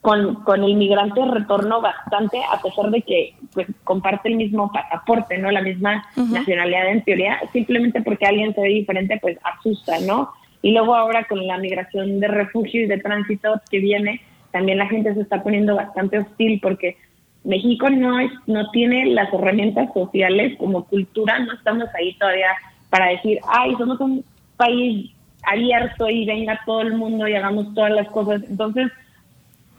con, 0.00 0.36
con 0.44 0.64
el 0.64 0.76
migrante 0.76 1.24
retorno 1.24 1.80
bastante, 1.80 2.40
a 2.50 2.60
pesar 2.62 2.90
de 2.90 3.02
que 3.02 3.34
pues, 3.52 3.66
comparte 3.84 4.28
el 4.28 4.36
mismo 4.36 4.70
pasaporte, 4.72 5.36
¿no? 5.38 5.50
La 5.50 5.60
misma 5.60 6.06
nacionalidad 6.16 6.88
en 6.88 7.02
teoría, 7.02 7.38
simplemente 7.52 8.00
porque 8.00 8.26
alguien 8.26 8.54
se 8.54 8.62
ve 8.62 8.68
diferente, 8.68 9.18
pues 9.20 9.38
asusta, 9.42 9.98
¿no? 10.00 10.30
Y 10.62 10.72
luego 10.72 10.94
ahora 10.94 11.24
con 11.24 11.46
la 11.46 11.58
migración 11.58 12.20
de 12.20 12.28
refugio 12.28 12.82
y 12.82 12.86
de 12.86 12.98
tránsito 12.98 13.60
que 13.70 13.78
viene, 13.78 14.20
también 14.52 14.78
la 14.78 14.86
gente 14.86 15.14
se 15.14 15.20
está 15.20 15.42
poniendo 15.42 15.76
bastante 15.76 16.18
hostil 16.18 16.60
porque 16.62 16.96
México 17.44 17.88
no 17.88 18.20
es, 18.20 18.30
no 18.46 18.70
tiene 18.70 19.06
las 19.06 19.32
herramientas 19.32 19.92
sociales 19.94 20.56
como 20.58 20.84
cultura, 20.84 21.38
no 21.38 21.52
estamos 21.54 21.88
ahí 21.94 22.14
todavía 22.14 22.50
para 22.90 23.08
decir, 23.10 23.38
ay, 23.48 23.74
somos 23.78 24.00
un 24.00 24.24
país 24.56 25.10
abierto 25.44 26.08
y 26.08 26.26
venga 26.26 26.60
todo 26.66 26.82
el 26.82 26.94
mundo 26.94 27.26
y 27.26 27.34
hagamos 27.34 27.72
todas 27.74 27.92
las 27.92 28.08
cosas. 28.08 28.42
Entonces, 28.48 28.92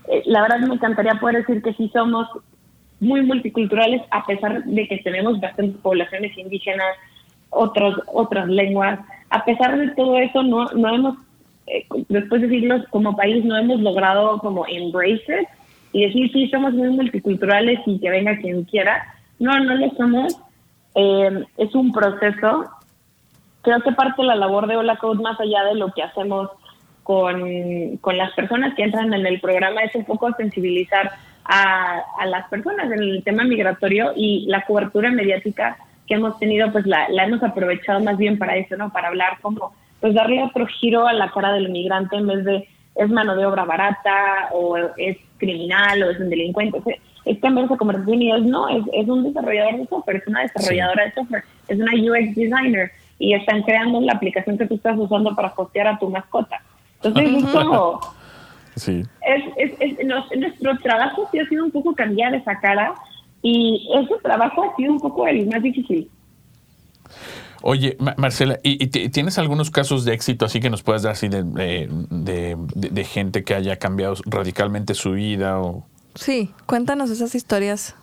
eh, 0.08 0.24
la 0.26 0.42
verdad 0.42 0.60
me 0.60 0.74
encantaría 0.74 1.14
poder 1.16 1.46
decir 1.46 1.62
que 1.62 1.74
sí 1.74 1.90
somos 1.94 2.28
muy 3.00 3.22
multiculturales 3.22 4.02
a 4.12 4.26
pesar 4.26 4.64
de 4.64 4.88
que 4.88 4.98
tenemos 5.00 5.40
bastantes 5.40 5.80
poblaciones 5.82 6.36
indígenas, 6.38 6.96
otros, 7.50 8.02
otras 8.08 8.48
lenguas. 8.48 9.00
A 9.30 9.46
pesar 9.46 9.78
de 9.78 9.90
todo 9.90 10.18
eso, 10.18 10.42
no, 10.42 10.66
no 10.66 10.96
hemos, 10.96 11.18
eh, 11.68 11.86
después 12.10 12.42
de 12.42 12.50
siglos 12.50 12.86
como 12.90 13.16
país, 13.16 13.46
no 13.46 13.56
hemos 13.58 13.82
logrado 13.82 14.40
como 14.40 14.66
embrace 14.68 15.48
y 15.94 16.06
decir 16.06 16.32
sí 16.32 16.50
somos 16.50 16.74
muy 16.74 16.90
multiculturales 16.90 17.80
y 17.86 18.00
que 18.00 18.10
venga 18.10 18.38
quien 18.38 18.64
quiera. 18.64 19.14
No, 19.40 19.60
no 19.60 19.76
lo 19.76 19.90
somos. 19.92 20.38
Eh, 20.96 21.44
es 21.58 21.76
un 21.76 21.92
proceso. 21.92 22.66
Creo 23.62 23.82
que 23.82 23.92
parte 23.92 24.22
de 24.22 24.28
la 24.28 24.36
labor 24.36 24.68
de 24.68 24.78
Hola 24.78 24.98
Code, 24.98 25.22
más 25.22 25.40
allá 25.40 25.64
de 25.66 25.76
lo 25.76 25.92
que 25.92 26.04
hacemos 26.04 26.50
con, 27.04 27.98
con 27.98 28.18
las 28.18 28.32
personas 28.34 28.74
que 28.76 28.84
entran 28.84 29.14
en 29.14 29.26
el 29.26 29.40
programa, 29.40 29.82
es 29.82 29.94
un 29.96 30.06
poco 30.06 30.32
sensibilizar 30.34 31.12
a, 31.44 32.02
a 32.20 32.26
las 32.26 32.48
personas 32.50 32.92
en 32.92 33.00
el 33.00 33.24
tema 33.24 33.44
migratorio 33.44 34.14
y 34.16 34.46
la 34.48 34.64
cobertura 34.66 35.12
mediática 35.12 35.78
que 36.08 36.16
hemos 36.16 36.38
tenido, 36.40 36.72
pues 36.72 36.86
la, 36.86 37.10
la 37.10 37.26
hemos 37.26 37.44
aprovechado 37.44 38.00
más 38.00 38.18
bien 38.18 38.38
para 38.38 38.56
eso, 38.56 38.76
¿no? 38.78 38.92
Para 38.92 39.10
hablar 39.10 39.38
como, 39.42 39.74
pues 40.00 40.14
darle 40.14 40.44
otro 40.44 40.66
giro 40.68 41.08
a 41.08 41.14
la 41.14 41.32
cara 41.32 41.54
del 41.54 41.70
migrante 41.70 42.16
en 42.16 42.28
vez 42.28 42.46
de 42.46 42.68
es 42.96 43.10
mano 43.10 43.36
de 43.36 43.46
obra 43.46 43.64
barata 43.66 44.50
o 44.52 44.78
es 44.98 45.18
criminal 45.42 46.02
o 46.04 46.10
es 46.12 46.20
un 46.20 46.30
delincuente. 46.30 46.78
O 46.80 46.84
sea, 46.84 46.96
es 47.26 47.38
cambiar 47.40 47.66
esa 47.66 47.76
conversación 47.78 48.22
y 48.22 48.32
es 48.32 48.44
no, 48.44 48.70
es, 48.70 48.84
es 48.94 49.08
un 49.10 49.24
desarrollador 49.26 49.78
de 49.78 49.88
software, 49.88 50.18
es 50.18 50.28
una 50.28 50.42
desarrolladora 50.44 51.04
de 51.06 51.12
software, 51.14 51.44
es 51.68 51.78
una 51.80 51.92
UX 51.94 52.36
designer 52.36 52.92
y 53.20 53.34
están 53.34 53.62
creando 53.64 54.00
la 54.02 54.14
aplicación 54.14 54.58
que 54.58 54.66
tú 54.68 54.76
estás 54.76 54.98
usando 54.98 55.36
para 55.36 55.54
hostear 55.56 55.88
a 55.88 56.00
tu 56.00 56.10
mascota. 56.10 56.62
Entonces 57.04 57.44
es 57.44 57.50
como, 57.52 58.00
Sí. 58.76 59.04
Es, 59.34 59.44
es, 59.58 59.72
es- 60.00 60.06
nos- 60.08 60.32
nuestro 60.36 60.78
trabajo 60.80 61.28
sí 61.32 61.40
ha 61.40 61.46
sido 61.50 61.66
un 61.66 61.72
poco 61.72 61.94
cambiar 61.94 62.34
esa 62.34 62.58
cara 62.60 62.94
y 63.42 63.90
ese 63.96 64.16
trabajo 64.24 64.64
ha 64.64 64.76
sido 64.78 64.94
un 64.94 65.00
poco 65.02 65.28
el 65.28 65.46
más 65.48 65.62
difícil. 65.62 66.10
Oye, 67.64 67.96
Ma- 68.00 68.16
Marcela, 68.18 68.60
¿y, 68.64 68.84
y 68.84 68.88
ti- 68.88 69.10
tienes 69.10 69.38
algunos 69.38 69.70
casos 69.70 70.04
de 70.06 70.14
éxito 70.14 70.46
así 70.46 70.60
que 70.60 70.70
nos 70.70 70.82
puedas 70.84 71.04
dar 71.04 71.12
así 71.14 71.28
de, 71.30 71.44
de, 71.44 71.88
de- 72.10 72.56
de- 72.76 72.90
de 72.90 73.04
gente 73.04 73.44
que 73.44 73.54
haya 73.54 73.78
cambiado 73.78 74.16
radicalmente 74.26 74.94
su 74.96 75.12
vida 75.12 75.60
o 75.60 75.86
Sí, 76.16 76.50
cuéntanos 76.66 77.10
esas 77.10 77.36
historias. 77.36 77.96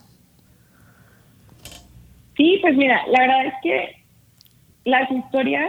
Sí, 2.36 2.58
pues 2.62 2.76
mira, 2.76 3.00
la 3.08 3.20
verdad 3.20 3.46
es 3.46 3.54
que 3.62 4.04
las 4.84 5.10
historias 5.10 5.68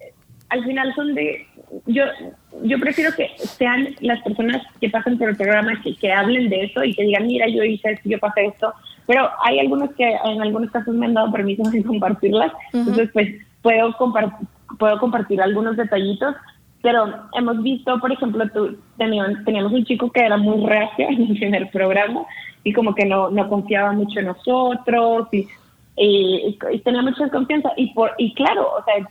eh, 0.00 0.12
al 0.50 0.64
final 0.64 0.94
son 0.94 1.14
de 1.14 1.46
yo 1.86 2.04
yo 2.62 2.78
prefiero 2.78 3.10
que 3.16 3.30
sean 3.38 3.96
las 4.00 4.22
personas 4.22 4.62
que 4.80 4.88
pasan 4.90 5.18
por 5.18 5.30
el 5.30 5.36
programa 5.36 5.80
que, 5.82 5.96
que 5.96 6.12
hablen 6.12 6.48
de 6.50 6.64
eso 6.66 6.84
y 6.84 6.94
que 6.94 7.02
digan 7.02 7.26
mira 7.26 7.46
yo 7.48 7.64
hice 7.64 7.90
esto 7.92 8.08
yo 8.08 8.18
pasé 8.20 8.46
esto 8.46 8.72
pero 9.06 9.28
hay 9.42 9.58
algunos 9.58 9.90
que 9.94 10.04
en 10.04 10.42
algunos 10.42 10.70
casos 10.70 10.94
me 10.94 11.06
han 11.06 11.14
dado 11.14 11.32
permiso 11.32 11.62
de 11.70 11.82
compartirlas 11.84 12.52
entonces 12.72 13.10
pues 13.12 13.34
puedo 13.62 13.96
compartir 13.96 14.48
puedo 14.78 14.98
compartir 14.98 15.40
algunos 15.40 15.76
detallitos 15.76 16.34
pero 16.82 17.06
hemos 17.32 17.62
visto 17.62 17.98
por 18.00 18.12
ejemplo 18.12 18.48
tú, 18.50 18.76
teníamos, 18.98 19.72
un 19.72 19.84
chico 19.84 20.10
que 20.10 20.20
era 20.20 20.36
muy 20.36 20.66
reacio 20.66 21.06
en 21.08 21.22
el 21.22 21.38
primer 21.38 21.70
programa 21.70 22.22
y 22.62 22.72
como 22.72 22.94
que 22.94 23.04
no 23.04 23.30
no 23.30 23.48
confiaba 23.48 23.92
mucho 23.92 24.20
en 24.20 24.26
nosotros 24.26 25.28
y 25.32 25.48
y, 25.96 26.58
y 26.72 26.78
tenía 26.80 27.02
mucha 27.02 27.22
desconfianza 27.22 27.70
y 27.76 27.94
por 27.94 28.12
y 28.18 28.34
claro 28.34 28.68
o 28.78 28.84
sea 28.84 29.08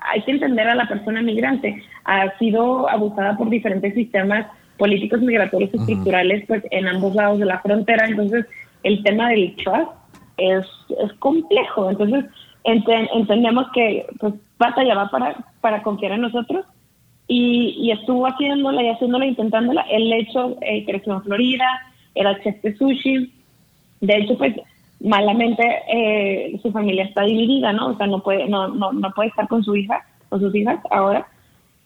hay 0.00 0.22
que 0.22 0.32
entender 0.32 0.68
a 0.68 0.74
la 0.74 0.88
persona 0.88 1.22
migrante. 1.22 1.82
Ha 2.04 2.36
sido 2.38 2.88
abusada 2.88 3.36
por 3.36 3.50
diferentes 3.50 3.94
sistemas 3.94 4.46
políticos 4.78 5.20
migratorios 5.20 5.72
estructurales 5.72 6.44
pues 6.46 6.62
en 6.70 6.88
ambos 6.88 7.14
lados 7.14 7.38
de 7.38 7.46
la 7.46 7.60
frontera. 7.60 8.06
Entonces, 8.06 8.46
el 8.82 9.02
tema 9.02 9.28
del 9.30 9.54
trust 9.56 9.90
es, 10.36 10.66
es 11.02 11.12
complejo. 11.14 11.90
Entonces, 11.90 12.24
ente- 12.64 13.08
entendemos 13.14 13.66
que 13.72 14.06
pues 14.18 14.34
batallaba 14.58 15.08
para, 15.10 15.36
para 15.60 15.82
confiar 15.82 16.18
nosotros 16.18 16.64
y, 17.28 17.74
y 17.78 17.90
estuvo 17.92 18.26
haciéndola 18.26 18.82
y 18.82 18.88
haciéndola, 18.90 19.26
intentándola. 19.26 19.82
El 19.82 20.12
hecho 20.12 20.56
eh, 20.60 20.84
creció 20.84 21.14
en 21.14 21.22
Florida, 21.22 21.66
era 22.14 22.40
chef 22.42 22.56
sushi. 22.78 23.32
De 24.00 24.16
hecho, 24.16 24.36
pues 24.36 24.54
malamente 25.00 25.64
eh, 25.92 26.58
su 26.62 26.70
familia 26.72 27.04
está 27.04 27.22
dividida, 27.22 27.72
¿no? 27.72 27.88
O 27.88 27.96
sea, 27.96 28.06
no 28.06 28.20
puede, 28.22 28.48
no, 28.48 28.68
no, 28.68 28.92
no 28.92 29.10
puede 29.12 29.30
estar 29.30 29.48
con 29.48 29.62
su 29.64 29.74
hija 29.76 30.04
o 30.28 30.38
sus 30.38 30.54
hijas 30.54 30.78
ahora. 30.90 31.26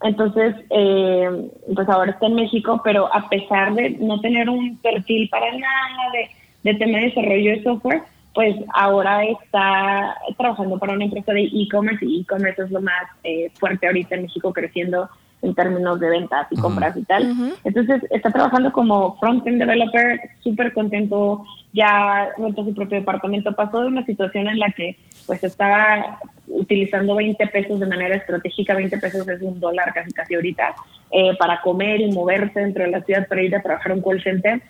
Entonces, 0.03 0.55
eh, 0.71 1.49
pues 1.75 1.89
ahora 1.89 2.11
está 2.11 2.27
en 2.27 2.35
México, 2.35 2.81
pero 2.85 3.09
a 3.15 3.29
pesar 3.31 3.75
de 3.75 3.91
no 3.91 4.21
tener 4.21 4.51
un 4.51 4.77
perfil 4.79 5.29
para 5.31 5.51
nada 5.53 6.11
de, 6.13 6.29
de 6.67 6.75
tema 6.75 6.99
de 6.99 7.07
desarrollo 7.07 7.51
de 7.53 7.63
software, 7.63 8.03
pues 8.35 8.57
ahora 8.75 9.25
está 9.25 10.17
trabajando 10.37 10.79
para 10.79 10.93
una 10.93 11.05
empresa 11.05 11.33
de 11.33 11.45
e-commerce 11.45 12.05
y 12.05 12.21
e-commerce 12.21 12.63
es 12.63 12.71
lo 12.71 12.83
más 12.83 13.05
eh, 13.25 13.51
fuerte 13.55 13.87
ahorita 13.87 14.17
en 14.17 14.23
México 14.23 14.53
creciendo 14.53 15.09
en 15.43 15.55
términos 15.55 16.01
de 16.01 16.09
ventas 16.09 16.47
y 16.51 16.57
compras 16.57 16.97
y 16.97 17.05
tal. 17.05 17.55
Entonces 17.63 18.03
está 18.11 18.31
trabajando 18.31 18.73
como 18.73 19.17
front-end 19.19 19.61
developer, 19.61 20.21
súper 20.41 20.73
contento, 20.73 21.45
ya 21.73 22.31
montó 22.37 22.65
su 22.65 22.75
propio 22.75 22.99
departamento, 22.99 23.53
pasó 23.53 23.83
de 23.83 23.89
una 23.89 24.05
situación 24.05 24.49
en 24.49 24.59
la 24.59 24.73
que 24.73 24.97
pues 25.27 25.45
estaba 25.45 26.19
utilizando 26.49 27.15
20 27.15 27.47
pesos 27.49 27.79
de 27.79 27.87
manera 27.87 28.17
estratégica, 28.17 28.75
20 28.75 28.99
pesos 28.99 29.29
es 29.29 29.41
un 29.43 29.61
dólar 29.61 29.93
casi 29.95 30.11
casi 30.13 30.35
ahorita, 30.35 30.75
eh, 31.13 31.37
para 31.39 31.61
comer 31.61 32.01
y 32.01 32.11
moverse 32.11 32.61
dentro 32.61 32.85
de 32.85 32.91
la 32.91 33.03
ciudad 33.03 33.29
para 33.29 33.43
ir 33.43 33.55
a 33.55 33.63
trabajar 33.63 33.93
en 33.93 33.99
un 33.99 34.05
call 34.05 34.23
center, 34.23 34.61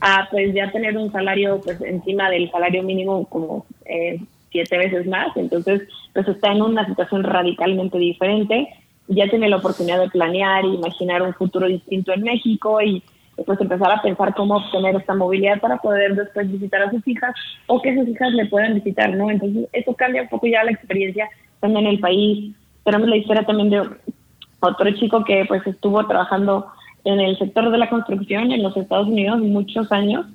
a 0.00 0.28
pues 0.30 0.54
ya 0.54 0.70
tener 0.70 0.96
un 0.96 1.10
salario 1.12 1.60
pues 1.62 1.80
encima 1.80 2.30
del 2.30 2.50
salario 2.50 2.82
mínimo 2.82 3.26
como 3.26 3.66
eh, 3.84 4.20
siete 4.50 4.78
veces 4.78 5.06
más, 5.06 5.36
entonces 5.36 5.82
pues 6.12 6.28
está 6.28 6.52
en 6.52 6.62
una 6.62 6.86
situación 6.86 7.24
radicalmente 7.24 7.98
diferente, 7.98 8.68
ya 9.08 9.28
tiene 9.28 9.48
la 9.48 9.56
oportunidad 9.56 10.00
de 10.00 10.10
planear 10.10 10.64
y 10.64 10.74
imaginar 10.74 11.22
un 11.22 11.34
futuro 11.34 11.66
distinto 11.66 12.12
en 12.12 12.22
México 12.22 12.80
y 12.80 13.02
pues 13.44 13.60
empezar 13.60 13.92
a 13.92 14.00
pensar 14.00 14.34
cómo 14.34 14.56
obtener 14.56 14.96
esta 14.96 15.14
movilidad 15.14 15.60
para 15.60 15.76
poder 15.76 16.14
después 16.14 16.50
visitar 16.50 16.82
a 16.82 16.90
sus 16.90 17.06
hijas 17.06 17.34
o 17.66 17.82
que 17.82 17.94
sus 17.94 18.08
hijas 18.08 18.32
le 18.32 18.46
puedan 18.46 18.74
visitar, 18.74 19.14
¿no? 19.14 19.30
Entonces 19.30 19.68
eso 19.72 19.94
cambia 19.94 20.22
un 20.22 20.28
poco 20.28 20.46
ya 20.46 20.64
la 20.64 20.70
experiencia 20.70 21.28
estando 21.52 21.80
en 21.80 21.86
el 21.86 22.00
país. 22.00 22.54
Tenemos 22.84 23.08
la 23.08 23.16
historia 23.16 23.44
también 23.44 23.70
de 23.70 23.82
otro 24.60 24.90
chico 24.92 25.22
que 25.24 25.44
pues 25.46 25.66
estuvo 25.66 26.06
trabajando 26.06 26.66
en 27.06 27.20
el 27.20 27.38
sector 27.38 27.70
de 27.70 27.78
la 27.78 27.88
construcción 27.88 28.52
en 28.52 28.62
los 28.62 28.76
Estados 28.76 29.08
Unidos 29.08 29.38
muchos 29.40 29.90
años. 29.92 30.26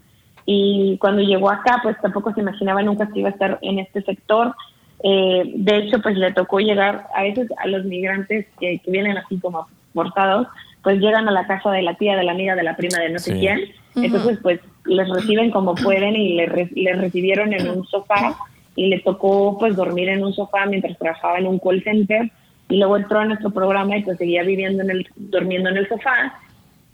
Y 0.45 0.97
cuando 0.99 1.22
llegó 1.22 1.49
acá 1.51 1.80
pues 1.84 1.95
tampoco 2.01 2.34
se 2.34 2.41
imaginaba 2.41 2.82
nunca 2.82 3.07
que 3.11 3.19
iba 3.19 3.30
a 3.30 3.34
estar 3.34 3.59
en 3.61 3.78
este 3.80 4.01
sector. 4.01 4.55
Eh, 5.03 5.43
de 5.55 5.78
hecho 5.78 6.01
pues 6.01 6.15
le 6.17 6.32
tocó 6.34 6.59
llegar 6.59 7.05
a 7.15 7.24
veces 7.24 7.47
a 7.57 7.67
los 7.67 7.86
migrantes 7.86 8.47
que, 8.59 8.80
que 8.80 8.91
vienen 8.91 9.17
así 9.17 9.38
como 9.39 9.67
forzados, 9.93 10.47
pues 10.84 10.99
llegan 10.99 11.28
a 11.28 11.32
la 11.32 11.45
casa 11.45 11.69
de 11.72 11.82
la 11.84 11.93
tía, 11.95 12.15
de 12.15 12.24
la 12.24 12.32
amiga, 12.32 12.55
de 12.55 12.63
la 12.63 12.76
prima, 12.76 12.97
de 12.99 13.09
no 13.09 13.19
sé 13.19 13.38
quién. 13.39 13.59
Entonces 13.95 14.39
pues 14.41 14.59
les 14.86 15.07
reciben 15.09 15.51
como 15.51 15.76
pueden 15.76 16.15
y 16.15 16.36
le, 16.36 16.45
re- 16.47 16.72
le 16.76 16.93
recibieron 16.93 17.53
en 17.53 17.69
un 17.69 17.86
sofá 17.86 18.36
y 18.76 18.88
le 18.88 18.99
tocó 18.99 19.57
pues 19.59 19.76
dormir 19.76 20.07
en 20.09 20.24
un 20.24 20.34
sofá 20.34 20.65
mientras 20.65 20.97
trabajaba 20.97 21.38
en 21.38 21.47
un 21.47 21.59
call 21.59 21.84
center. 21.84 22.32
Y 22.69 22.78
luego 22.78 22.95
entró 22.95 23.19
a 23.19 23.26
nuestro 23.26 23.49
programa 23.51 23.97
y 23.97 24.03
pues 24.03 24.17
seguía 24.17 24.43
viviendo 24.43 24.82
en 24.82 24.91
el 24.91 25.07
durmiendo 25.17 25.69
en 25.69 25.78
el 25.78 25.89
sofá 25.89 26.39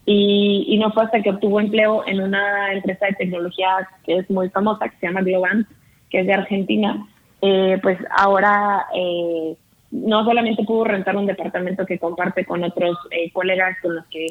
y, 0.07 0.65
y 0.67 0.79
no 0.79 0.91
fue 0.91 1.03
hasta 1.03 1.21
que 1.21 1.29
obtuvo 1.29 1.59
empleo 1.59 2.03
en 2.07 2.21
una 2.21 2.73
empresa 2.73 3.05
de 3.05 3.13
tecnología 3.13 3.87
que 4.03 4.17
es 4.17 4.29
muy 4.31 4.49
famosa 4.49 4.89
que 4.89 4.97
se 4.97 5.07
llama 5.07 5.21
Globant 5.21 5.67
que 6.09 6.21
es 6.21 6.25
de 6.25 6.33
Argentina 6.33 7.05
eh, 7.41 7.77
pues 7.83 7.99
ahora 8.17 8.85
eh, 8.95 9.55
no 9.91 10.25
solamente 10.25 10.63
pudo 10.63 10.85
rentar 10.85 11.15
un 11.15 11.25
departamento 11.25 11.85
que 11.85 11.99
comparte 11.99 12.45
con 12.45 12.63
otros 12.63 12.97
eh, 13.11 13.31
colegas 13.31 13.77
con 13.81 13.95
los 13.95 14.05
que 14.07 14.27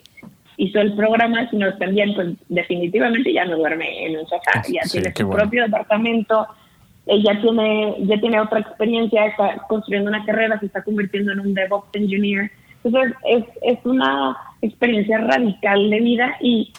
hizo 0.58 0.80
el 0.80 0.94
programa, 0.94 1.48
sino 1.50 1.76
también, 1.76 2.14
pues 2.14 2.28
definitivamente 2.48 3.32
ya 3.32 3.44
no 3.44 3.56
duerme 3.56 4.06
en 4.06 4.18
un 4.18 4.26
sofá, 4.26 4.62
ya 4.68 4.82
Sí, 4.84 4.98
tiene 4.98 5.12
su 5.14 5.26
bueno. 5.26 5.42
propio 5.42 5.64
departamento, 5.64 6.46
eh, 7.06 7.22
ya 7.22 7.40
tiene 7.40 7.94
ya 8.00 8.18
tiene 8.18 8.40
otra 8.40 8.60
experiencia, 8.60 9.26
está 9.26 9.56
construyendo 9.68 10.10
una 10.10 10.24
carrera, 10.24 10.58
se 10.58 10.66
está 10.66 10.82
convirtiendo 10.82 11.32
en 11.32 11.40
un 11.40 11.54
DevOps 11.54 11.88
engineer. 11.94 12.50
Entonces 12.86 13.14
es, 13.26 13.44
es 13.62 13.78
una 13.84 14.36
experiencia 14.62 15.18
radical 15.18 15.90
de 15.90 16.00
vida 16.00 16.36
y, 16.40 16.72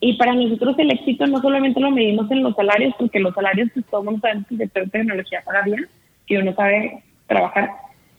y 0.00 0.12
para 0.14 0.34
nosotros 0.34 0.78
el 0.78 0.90
éxito 0.92 1.26
no 1.26 1.40
solamente 1.40 1.80
lo 1.80 1.90
medimos 1.90 2.30
en 2.30 2.42
los 2.42 2.54
salarios, 2.54 2.94
porque 2.98 3.20
los 3.20 3.34
salarios 3.34 3.70
pues 3.74 3.86
todo 3.86 4.00
el 4.02 4.04
mundo 4.06 4.20
sabe 4.20 4.42
que 4.48 4.54
el 4.54 4.58
sector 4.58 4.90
tecnología 4.90 5.42
paga 5.44 5.62
bien, 5.62 5.86
si 6.28 6.36
uno 6.36 6.54
sabe 6.54 7.02
trabajar. 7.26 7.70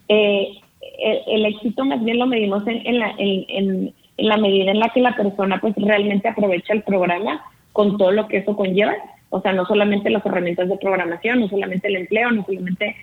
Eh, 0.10 0.58
el, 1.04 1.20
el 1.28 1.46
éxito 1.46 1.86
más 1.86 2.04
bien 2.04 2.18
lo 2.20 2.26
medimos 2.28 2.66
en, 2.68 2.86
en 2.88 3.00
la, 3.00 3.12
en- 3.18 3.94
en 4.20 4.28
la 4.30 4.38
medida 4.38 4.72
en 4.72 4.80
la 4.80 4.90
que 4.90 5.00
la 5.02 5.16
persona 5.16 5.62
pues 5.62 5.76
realmente 5.78 6.28
aprovecha 6.28 6.74
el 6.74 6.82
programa 6.82 7.40
con 7.72 7.98
todo 8.00 8.12
lo 8.12 8.28
que 8.28 8.38
eso 8.38 8.56
conlleva. 8.56 8.96
O 9.30 9.42
sea, 9.42 9.54
no 9.54 9.64
solamente 9.68 10.10
las 10.10 10.26
herramientas 10.26 10.70
de 10.70 10.78
programación, 10.78 11.40
no 11.42 11.48
solamente 11.50 11.88
el 11.88 11.98
empleo, 11.98 12.32
no 12.32 12.44
solamente 12.44 12.96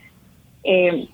eh, 0.65 1.07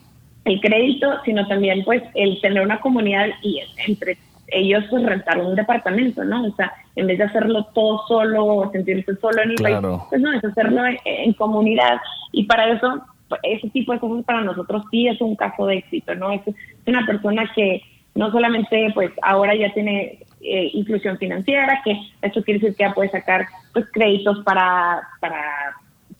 el 0.45 0.61
crédito, 0.61 1.20
sino 1.24 1.47
también 1.47 1.84
pues 1.84 2.03
el 2.14 2.41
tener 2.41 2.62
una 2.62 2.80
comunidad 2.80 3.28
y 3.43 3.61
entre 3.86 4.16
ellos 4.49 4.84
pues 4.91 5.05
rentar 5.05 5.38
un 5.38 5.55
departamento, 5.55 6.24
¿no? 6.24 6.45
O 6.45 6.55
sea, 6.57 6.72
en 6.97 7.07
vez 7.07 7.18
de 7.18 7.24
hacerlo 7.24 7.64
todo 7.74 8.05
solo 8.09 8.45
o 8.45 8.72
sentirse 8.72 9.14
solo 9.16 9.43
en 9.43 9.51
el 9.51 9.57
Claro. 9.57 9.99
país, 9.99 10.03
pues 10.11 10.20
no, 10.20 10.32
es 10.32 10.45
hacerlo 10.45 10.86
en, 10.86 10.99
en 11.05 11.32
comunidad 11.34 12.01
y 12.32 12.45
para 12.45 12.68
eso 12.72 13.05
ese 13.43 13.68
tipo 13.70 13.93
de 13.93 14.01
cosas 14.01 14.24
para 14.24 14.43
nosotros 14.43 14.84
sí 14.91 15.07
es 15.07 15.20
un 15.20 15.36
caso 15.36 15.66
de 15.66 15.76
éxito, 15.78 16.14
¿no? 16.14 16.32
Es, 16.32 16.43
una 16.86 17.07
persona 17.07 17.51
que 17.55 17.82
no 18.14 18.30
solamente 18.32 18.91
pues 18.95 19.12
ahora 19.22 19.55
ya 19.55 19.72
tiene 19.72 20.18
eh, 20.41 20.70
inclusión 20.72 21.16
financiera, 21.18 21.80
que 21.84 21.93
eso 22.22 22.43
quiere 22.43 22.59
decir 22.61 22.76
que 22.76 22.84
ya 22.84 22.93
puede 22.95 23.11
sacar 23.11 23.47
pues 23.72 23.86
créditos 23.93 24.43
para, 24.45 25.01
para, 25.20 25.41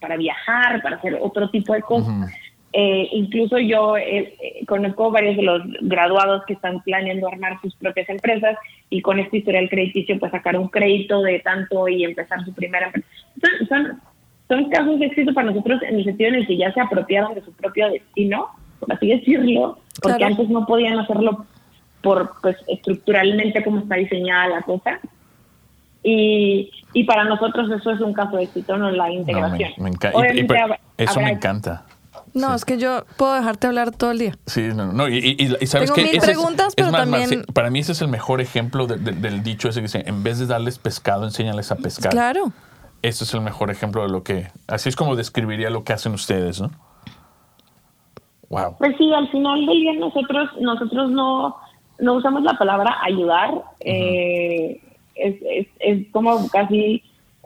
para 0.01 0.16
viajar, 0.16 0.81
para 0.83 0.97
hacer 0.97 1.18
otro 1.21 1.51
tipo 1.51 1.73
de 1.73 1.83
cosas. 1.83 2.31
Eh, 2.73 3.09
incluso 3.12 3.59
yo 3.59 3.97
eh, 3.97 4.35
eh, 4.41 4.64
conozco 4.66 5.11
varios 5.11 5.37
de 5.37 5.43
los 5.43 5.61
graduados 5.81 6.45
que 6.47 6.53
están 6.53 6.81
planeando 6.83 7.27
armar 7.27 7.61
sus 7.61 7.75
propias 7.75 8.09
empresas 8.09 8.57
y 8.91 9.03
con 9.03 9.18
este 9.18 9.39
historial 9.39 9.68
crediticio 9.68 10.18
pues 10.21 10.31
sacar 10.31 10.57
un 10.57 10.68
crédito 10.68 11.21
de 11.23 11.41
tanto 11.41 11.89
y 11.89 12.05
empezar 12.05 12.45
su 12.45 12.53
primera 12.55 12.87
empresa. 12.87 13.09
Son, 13.41 13.68
son, 13.68 14.01
son 14.49 14.71
casos 14.71 15.01
de 15.01 15.07
éxito 15.07 15.35
para 15.35 15.49
nosotros 15.51 15.83
en 15.83 15.97
el 15.97 16.05
sentido 16.05 16.29
en 16.29 16.35
el 16.37 16.47
que 16.47 16.57
ya 16.57 16.73
se 16.73 16.81
apropiaron 16.81 17.35
de 17.35 17.43
su 17.43 17.53
propio 17.55 17.91
destino, 17.91 18.47
por 18.79 18.93
así 18.93 19.09
decirlo, 19.09 19.79
porque 20.01 20.18
Claro. 20.18 20.35
antes 20.35 20.49
no 20.49 20.64
podían 20.64 20.97
hacerlo 21.01 21.47
por 22.03 22.35
pues 22.41 22.57
estructuralmente 22.68 23.64
como 23.64 23.81
está 23.81 23.97
diseñada 23.97 24.47
la 24.47 24.62
cosa. 24.62 25.01
Y, 26.03 26.71
y 26.95 27.05
para 27.05 27.25
nosotros 27.25 27.71
eso 27.71 27.91
es 27.91 28.01
un 28.01 28.14
caso 28.14 28.37
de 28.37 28.45
éxito, 28.45 28.77
no 28.79 28.91
la 28.91 29.09
No, 29.09 29.12
me- 29.12 29.18
integración. 29.21 29.71
me 29.79 29.91
enca- 29.91 30.11
y- 30.11 30.16
y- 30.16 30.21
Obviamente 30.21 30.45
pero 30.55 30.64
habrá- 30.64 30.81
eso 30.97 31.21
me 31.21 31.31
encanta. 31.31 31.85
No, 32.33 32.55
es 32.55 32.64
que 32.64 32.78
yo 32.78 33.05
puedo 33.16 33.35
dejarte 33.35 33.66
hablar 33.66 33.91
todo 33.91 34.12
el 34.12 34.18
día. 34.18 34.39
Sí, 34.47 34.68
no, 34.74 34.93
no, 34.93 35.09
y, 35.09 35.16
y- 35.18 35.57
y 35.61 35.66
sabes 35.66 35.93
Tengo 35.93 35.95
que 36.09 36.12
mil 36.12 36.20
preguntas, 36.20 36.74
pero 36.76 36.93
también- 36.93 37.28
Marce, 37.28 37.53
para 37.53 37.70
mí 37.70 37.81
ese 37.81 37.93
es 37.93 38.03
el 38.03 38.09
mejor 38.09 38.41
ejemplo 38.41 38.87
de- 38.87 38.99
de- 38.99 39.12
del 39.12 39.43
dicho 39.43 39.68
ese 39.68 39.81
que 39.81 39.87
dice, 39.87 40.05
en 40.07 40.22
vez 40.22 40.39
de 40.39 40.47
darles 40.47 40.78
pescado, 40.78 41.24
enséñales 41.24 41.72
a 41.72 41.76
pescar. 41.76 42.12
Claro. 42.12 42.53
Ese 43.03 43.24
es 43.24 43.35
el 43.35 43.41
mejor 43.41 43.70
ejemplo 43.70 44.03
de 44.03 44.09
lo 44.11 44.22
que, 44.22 44.49
así 44.68 44.89
es 44.89 44.97
como 44.97 45.16
describiría 45.16 45.70
lo 45.70 45.85
que 45.85 45.93
hacen 45.93 46.12
ustedes, 46.12 46.61
¿no? 46.61 46.70
Wow. 48.49 48.76
Pues 48.78 48.97
sí, 48.99 49.12
al 49.12 49.28
final 49.31 49.64
del 49.66 49.81
día 49.81 49.93
nosotros 49.95 50.51
nosotros 50.61 51.11
no, 51.11 51.57
no 52.01 52.14
usamos 52.14 52.43
la 52.43 52.55
palabra 52.59 52.97
ayudar. 53.03 53.51
eh, 53.81 54.81
es, 55.14 55.35
es, 55.43 55.66
es 55.81 56.07
como 56.12 56.49
casi 56.49 57.03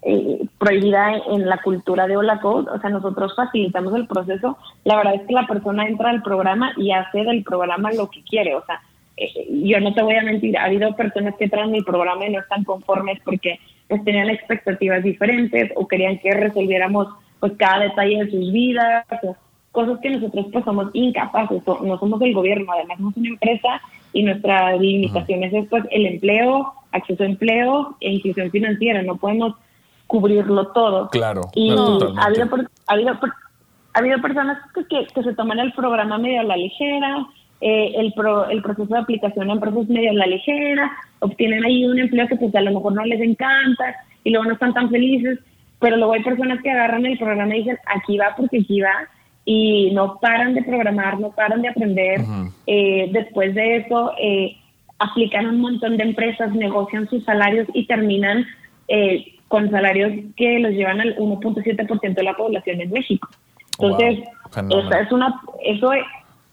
eh, 0.07 0.47
prohibida 0.59 1.13
en 1.31 1.47
la 1.47 1.63
cultura 1.63 2.07
de 2.07 2.17
Hola 2.17 2.41
Code. 2.41 2.71
O 2.71 2.79
sea, 2.79 2.91
nosotros 2.91 3.35
facilitamos 3.35 3.95
el 3.95 4.07
proceso. 4.07 4.59
La 4.85 4.97
verdad 4.97 5.15
es 5.15 5.23
que 5.27 5.33
la 5.33 5.47
persona 5.47 5.87
entra 5.87 6.11
al 6.11 6.23
programa 6.23 6.73
y 6.77 6.93
hace 6.93 7.25
del 7.25 7.43
programa 7.43 7.91
lo 7.93 8.11
que 8.11 8.23
quiere. 8.23 8.55
O 8.55 8.65
sea, 8.67 8.81
eh, 9.17 9.47
yo 9.65 9.81
no 9.81 9.95
te 9.95 10.03
voy 10.03 10.17
a 10.17 10.23
mentir, 10.23 10.59
ha 10.59 10.65
habido 10.65 10.95
personas 10.95 11.35
que 11.37 11.45
entran 11.45 11.67
en 11.67 11.73
mi 11.73 11.83
programa 11.83 12.27
y 12.27 12.33
no 12.33 12.41
están 12.41 12.65
conformes 12.65 13.19
porque 13.25 13.59
pues, 13.89 14.05
tenían 14.05 14.29
expectativas 14.29 15.03
diferentes 15.03 15.73
o 15.77 15.89
querían 15.89 16.19
que 16.19 16.33
resolviéramos 16.33 17.09
pues 17.41 17.53
cada 17.57 17.81
detalle 17.81 18.25
de 18.25 18.31
sus 18.31 18.53
vidas. 18.53 19.07
o 19.23 19.37
cosas 19.73 19.99
que 20.01 20.11
nosotros 20.11 20.47
pues 20.53 20.65
somos 20.65 20.91
incapaces, 20.93 21.61
no 21.67 21.99
somos 21.99 22.23
el 22.23 22.33
gobierno, 22.33 22.71
además 22.73 22.97
somos 22.99 23.17
una 23.17 23.29
empresa 23.31 23.81
y 24.13 24.23
nuestras 24.23 24.81
limitaciones 24.81 25.53
es 25.53 25.67
pues 25.69 25.83
el 25.91 26.07
empleo, 26.07 26.73
acceso 26.93 27.25
a 27.25 27.27
empleo 27.27 27.97
e 28.01 28.13
inclusión 28.13 28.51
financiera, 28.53 29.03
no 29.03 29.17
podemos 29.17 29.55
cubrirlo 30.07 30.69
todo. 30.69 31.09
Claro, 31.11 31.43
Y 31.55 31.71
no, 31.71 31.99
ha 32.19 32.27
habido, 32.27 32.49
ha 32.87 32.93
habido, 32.93 33.13
ha 33.95 33.99
habido 33.99 34.21
personas 34.21 34.59
que, 34.75 35.07
que, 35.07 35.23
se 35.23 35.35
toman 35.35 35.59
el 35.59 35.73
programa 35.73 36.19
medio 36.19 36.41
a 36.41 36.45
la 36.45 36.57
ligera, 36.57 37.27
eh, 37.61 37.93
el, 37.97 38.13
pro- 38.13 38.49
el 38.49 38.63
proceso 38.63 38.93
de 38.93 39.01
aplicación 39.01 39.51
en 39.51 39.61
procesos 39.61 39.89
medio 39.89 40.11
a 40.11 40.15
la 40.15 40.27
ligera, 40.27 40.91
obtienen 41.21 41.65
ahí 41.65 41.85
un 41.87 41.99
empleo 41.99 42.29
que 42.29 42.37
pues 42.37 42.55
a 42.55 42.61
lo 42.61 42.73
mejor 42.73 42.93
no 42.93 43.05
les 43.05 43.21
encanta 43.21 43.95
y 44.23 44.31
luego 44.31 44.45
no 44.47 44.53
están 44.53 44.75
tan 44.75 44.91
felices, 44.91 45.39
pero 45.79 45.97
luego 45.97 46.13
hay 46.15 46.23
personas 46.23 46.61
que 46.63 46.71
agarran 46.71 47.07
el 47.07 47.19
programa 47.19 47.55
y 47.55 47.61
dicen, 47.61 47.79
aquí 47.87 48.19
va 48.19 48.35
porque 48.37 48.59
aquí 48.61 48.81
va, 48.81 49.09
y 49.47 49.91
no 49.93 50.19
paran 50.21 50.55
de 50.55 50.63
programar, 50.63 51.21
no 51.21 51.31
paran 51.31 51.63
de 51.63 51.69
aprender. 51.69 52.21
Eh, 52.67 53.09
después 53.13 53.55
de 53.55 53.77
eso, 53.77 54.13
eh, 54.19 54.57
aplican 54.99 55.47
a 55.47 55.51
un 55.51 55.61
montón 55.61 55.97
de 55.97 56.05
empresas, 56.05 56.53
negocian 56.55 57.09
sus 57.09 57.25
salarios 57.25 57.67
y 57.75 57.87
terminan 57.87 58.47
eh, 58.89 59.34
con 59.55 59.71
salarios 59.71 60.11
que 60.37 60.59
los 60.59 60.73
llevan 60.73 61.01
al 61.01 61.17
1.7% 61.17 62.15
de 62.15 62.23
la 62.25 62.35
población 62.35 62.81
en 62.81 62.91
México. 62.91 63.29
Entonces, 63.79 64.19
Wow, 64.57 64.81
es 65.01 65.13
una, 65.13 65.41
eso, 65.65 65.91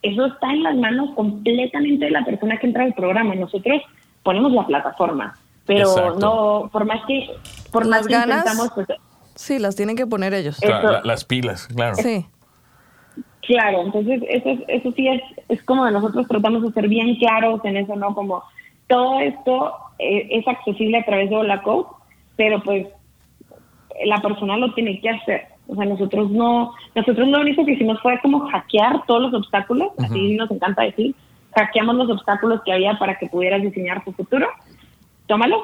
eso 0.03 0.25
está 0.27 0.51
en 0.51 0.61
las 0.61 0.75
manos 0.75 1.09
completamente 1.15 2.05
de 2.05 2.11
la 2.11 2.23
persona 2.23 2.57
que 2.57 2.67
entra 2.67 2.83
al 2.83 2.93
programa. 2.93 3.33
Nosotros 3.33 3.81
ponemos 4.21 4.51
la 4.51 4.67
plataforma, 4.67 5.35
pero 5.65 5.89
Exacto. 5.89 6.19
no, 6.19 6.69
por 6.71 6.85
más 6.85 7.01
que, 7.07 7.27
por 7.71 7.87
Las 7.87 8.01
más 8.01 8.07
que 8.07 8.13
ganas. 8.13 8.37
intentamos, 8.45 8.71
pues, 8.75 8.87
Sí, 9.33 9.57
las 9.57 9.75
tienen 9.75 9.95
que 9.95 10.05
poner 10.05 10.35
ellos. 10.35 10.59
Claro, 10.59 10.77
eso- 10.77 10.91
la- 10.91 11.01
las 11.03 11.25
pilas, 11.25 11.67
claro. 11.73 11.95
Sí. 11.95 12.23
Claro, 13.41 13.81
entonces 13.81 14.21
eso, 14.29 14.49
es- 14.49 14.61
eso 14.67 14.91
sí 14.91 15.07
es, 15.07 15.21
es 15.49 15.63
como 15.63 15.89
nosotros 15.89 16.27
tratamos 16.27 16.61
de 16.61 16.71
ser 16.73 16.87
bien 16.87 17.15
claros 17.15 17.61
en 17.65 17.77
eso, 17.77 17.95
¿no? 17.95 18.13
Como 18.13 18.43
todo 18.87 19.19
esto 19.21 19.73
eh, 19.97 20.27
es 20.29 20.47
accesible 20.47 20.99
a 20.99 21.05
través 21.05 21.29
de 21.31 21.35
Hola 21.37 21.61
Code, 21.63 21.87
pero 22.41 22.59
pues 22.63 22.87
la 24.03 24.19
persona 24.19 24.57
lo 24.57 24.73
tiene 24.73 24.99
que 24.99 25.09
hacer. 25.11 25.41
O 25.67 25.75
sea, 25.75 25.85
nosotros 25.85 26.31
no, 26.31 26.73
nosotros 26.95 27.27
lo 27.27 27.39
único 27.39 27.63
que 27.63 27.73
hicimos 27.73 28.01
fue 28.01 28.19
como 28.19 28.49
hackear 28.49 29.05
todos 29.05 29.21
los 29.21 29.33
obstáculos, 29.35 29.89
así 29.99 30.35
nos 30.37 30.49
encanta 30.49 30.81
decir, 30.81 31.13
hackeamos 31.55 31.95
los 31.97 32.09
obstáculos 32.09 32.61
que 32.65 32.73
había 32.73 32.97
para 32.97 33.19
que 33.19 33.27
pudieras 33.27 33.61
diseñar 33.61 34.03
tu 34.03 34.11
futuro, 34.13 34.47
tómalo 35.27 35.57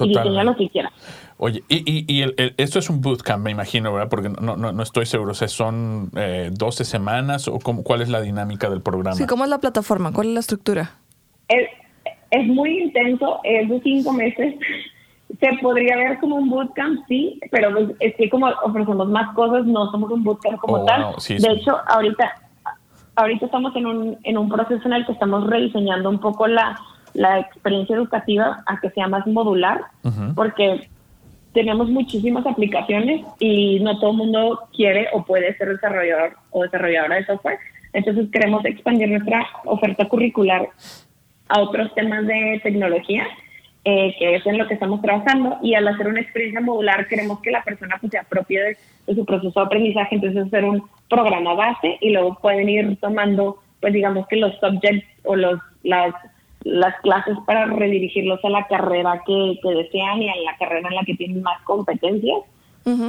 y 0.00 0.08
diseña 0.08 0.42
lo 0.42 0.56
que 0.56 0.68
quieras. 0.68 0.92
Oye, 1.38 1.62
y, 1.68 1.76
y, 1.86 2.04
y 2.12 2.22
el- 2.22 2.34
el- 2.38 2.54
esto 2.56 2.80
es 2.80 2.90
un 2.90 3.00
bootcamp, 3.00 3.44
me 3.44 3.52
imagino, 3.52 3.92
¿verdad? 3.92 4.08
Porque 4.08 4.30
no, 4.30 4.56
no, 4.56 4.72
no 4.72 4.82
estoy 4.82 5.06
seguro. 5.06 5.30
O 5.30 5.34
sea, 5.34 5.46
¿son 5.46 6.10
eh, 6.16 6.50
12 6.52 6.84
semanas 6.84 7.46
o 7.46 7.60
cómo, 7.60 7.84
cuál 7.84 8.02
es 8.02 8.08
la 8.08 8.20
dinámica 8.20 8.68
del 8.68 8.82
programa? 8.82 9.14
Sí, 9.16 9.26
¿cómo 9.26 9.44
es 9.44 9.50
la 9.50 9.58
plataforma? 9.60 10.12
¿Cuál 10.12 10.26
es 10.28 10.34
la 10.34 10.40
estructura? 10.40 10.90
es, 11.48 11.68
es 12.32 12.46
muy 12.48 12.82
intenso, 12.82 13.38
es 13.44 13.68
de 13.68 13.80
cinco 13.82 14.12
meses. 14.12 14.56
Se 15.40 15.48
podría 15.60 15.96
ver 15.96 16.18
como 16.20 16.36
un 16.36 16.48
bootcamp, 16.48 17.00
sí, 17.08 17.40
pero 17.50 17.72
pues, 17.72 17.90
es 18.00 18.14
que 18.16 18.30
como 18.30 18.46
ofrecemos 18.62 19.08
más 19.08 19.34
cosas, 19.34 19.66
no 19.66 19.90
somos 19.90 20.10
un 20.10 20.22
bootcamp 20.24 20.58
como 20.58 20.76
Oh, 20.82 20.84
tal. 20.84 21.02
wow, 21.02 21.14
sí, 21.18 21.34
de 21.34 21.40
sí. 21.40 21.48
hecho, 21.50 21.76
ahorita, 21.88 22.32
ahorita 23.16 23.46
estamos 23.46 23.74
en 23.76 23.86
un, 23.86 24.18
en 24.22 24.38
un 24.38 24.48
proceso 24.48 24.86
en 24.86 24.94
el 24.94 25.04
que 25.06 25.12
estamos 25.12 25.46
rediseñando 25.48 26.08
un 26.10 26.20
poco 26.20 26.46
la, 26.46 26.78
la 27.14 27.40
experiencia 27.40 27.96
educativa 27.96 28.62
a 28.66 28.80
que 28.80 28.90
sea 28.90 29.08
más 29.08 29.26
modular, 29.26 29.80
porque 30.34 30.88
tenemos 31.52 31.88
muchísimas 31.88 32.46
aplicaciones 32.46 33.24
y 33.40 33.80
no 33.80 33.98
todo 33.98 34.10
el 34.12 34.16
mundo 34.18 34.60
quiere 34.76 35.08
o 35.12 35.24
puede 35.24 35.56
ser 35.56 35.68
desarrollador 35.70 36.36
o 36.50 36.62
desarrolladora 36.62 37.16
de 37.16 37.24
software. 37.26 37.58
Entonces 37.94 38.28
queremos 38.30 38.64
expandir 38.64 39.08
nuestra 39.08 39.46
oferta 39.64 40.06
curricular 40.06 40.68
a 41.48 41.60
otros 41.60 41.94
temas 41.94 42.26
de 42.26 42.60
tecnología, 42.62 43.24
eh, 43.88 44.16
que 44.18 44.34
es 44.34 44.44
en 44.46 44.58
lo 44.58 44.66
que 44.66 44.74
estamos 44.74 45.00
trabajando, 45.00 45.58
y 45.62 45.74
al 45.74 45.86
hacer 45.86 46.08
una 46.08 46.20
experiencia 46.20 46.60
modular 46.60 47.06
queremos 47.06 47.40
que 47.40 47.52
la 47.52 47.62
persona 47.62 47.96
pues, 48.00 48.10
se 48.10 48.18
apropie 48.18 48.60
de, 48.60 48.76
de 49.06 49.14
su 49.14 49.24
proceso 49.24 49.60
de 49.60 49.66
aprendizaje, 49.66 50.16
entonces 50.16 50.44
hacer 50.44 50.64
un 50.64 50.82
programa 51.08 51.54
base 51.54 51.96
y 52.00 52.10
luego 52.10 52.36
pueden 52.42 52.68
ir 52.68 52.96
tomando, 53.00 53.58
pues 53.80 53.92
digamos 53.92 54.26
que 54.26 54.36
los 54.36 54.52
subjects 54.58 55.06
o 55.24 55.36
los 55.36 55.60
las 55.84 56.12
las 56.64 57.00
clases 57.02 57.36
para 57.46 57.66
redirigirlos 57.66 58.44
a 58.44 58.48
la 58.48 58.66
carrera 58.66 59.22
que, 59.24 59.56
que 59.62 59.70
desean 59.70 60.20
y 60.20 60.28
a 60.28 60.36
la 60.44 60.56
carrera 60.58 60.88
en 60.88 60.96
la 60.96 61.04
que 61.04 61.14
tienen 61.14 61.40
más 61.42 61.62
competencias. 61.62 62.40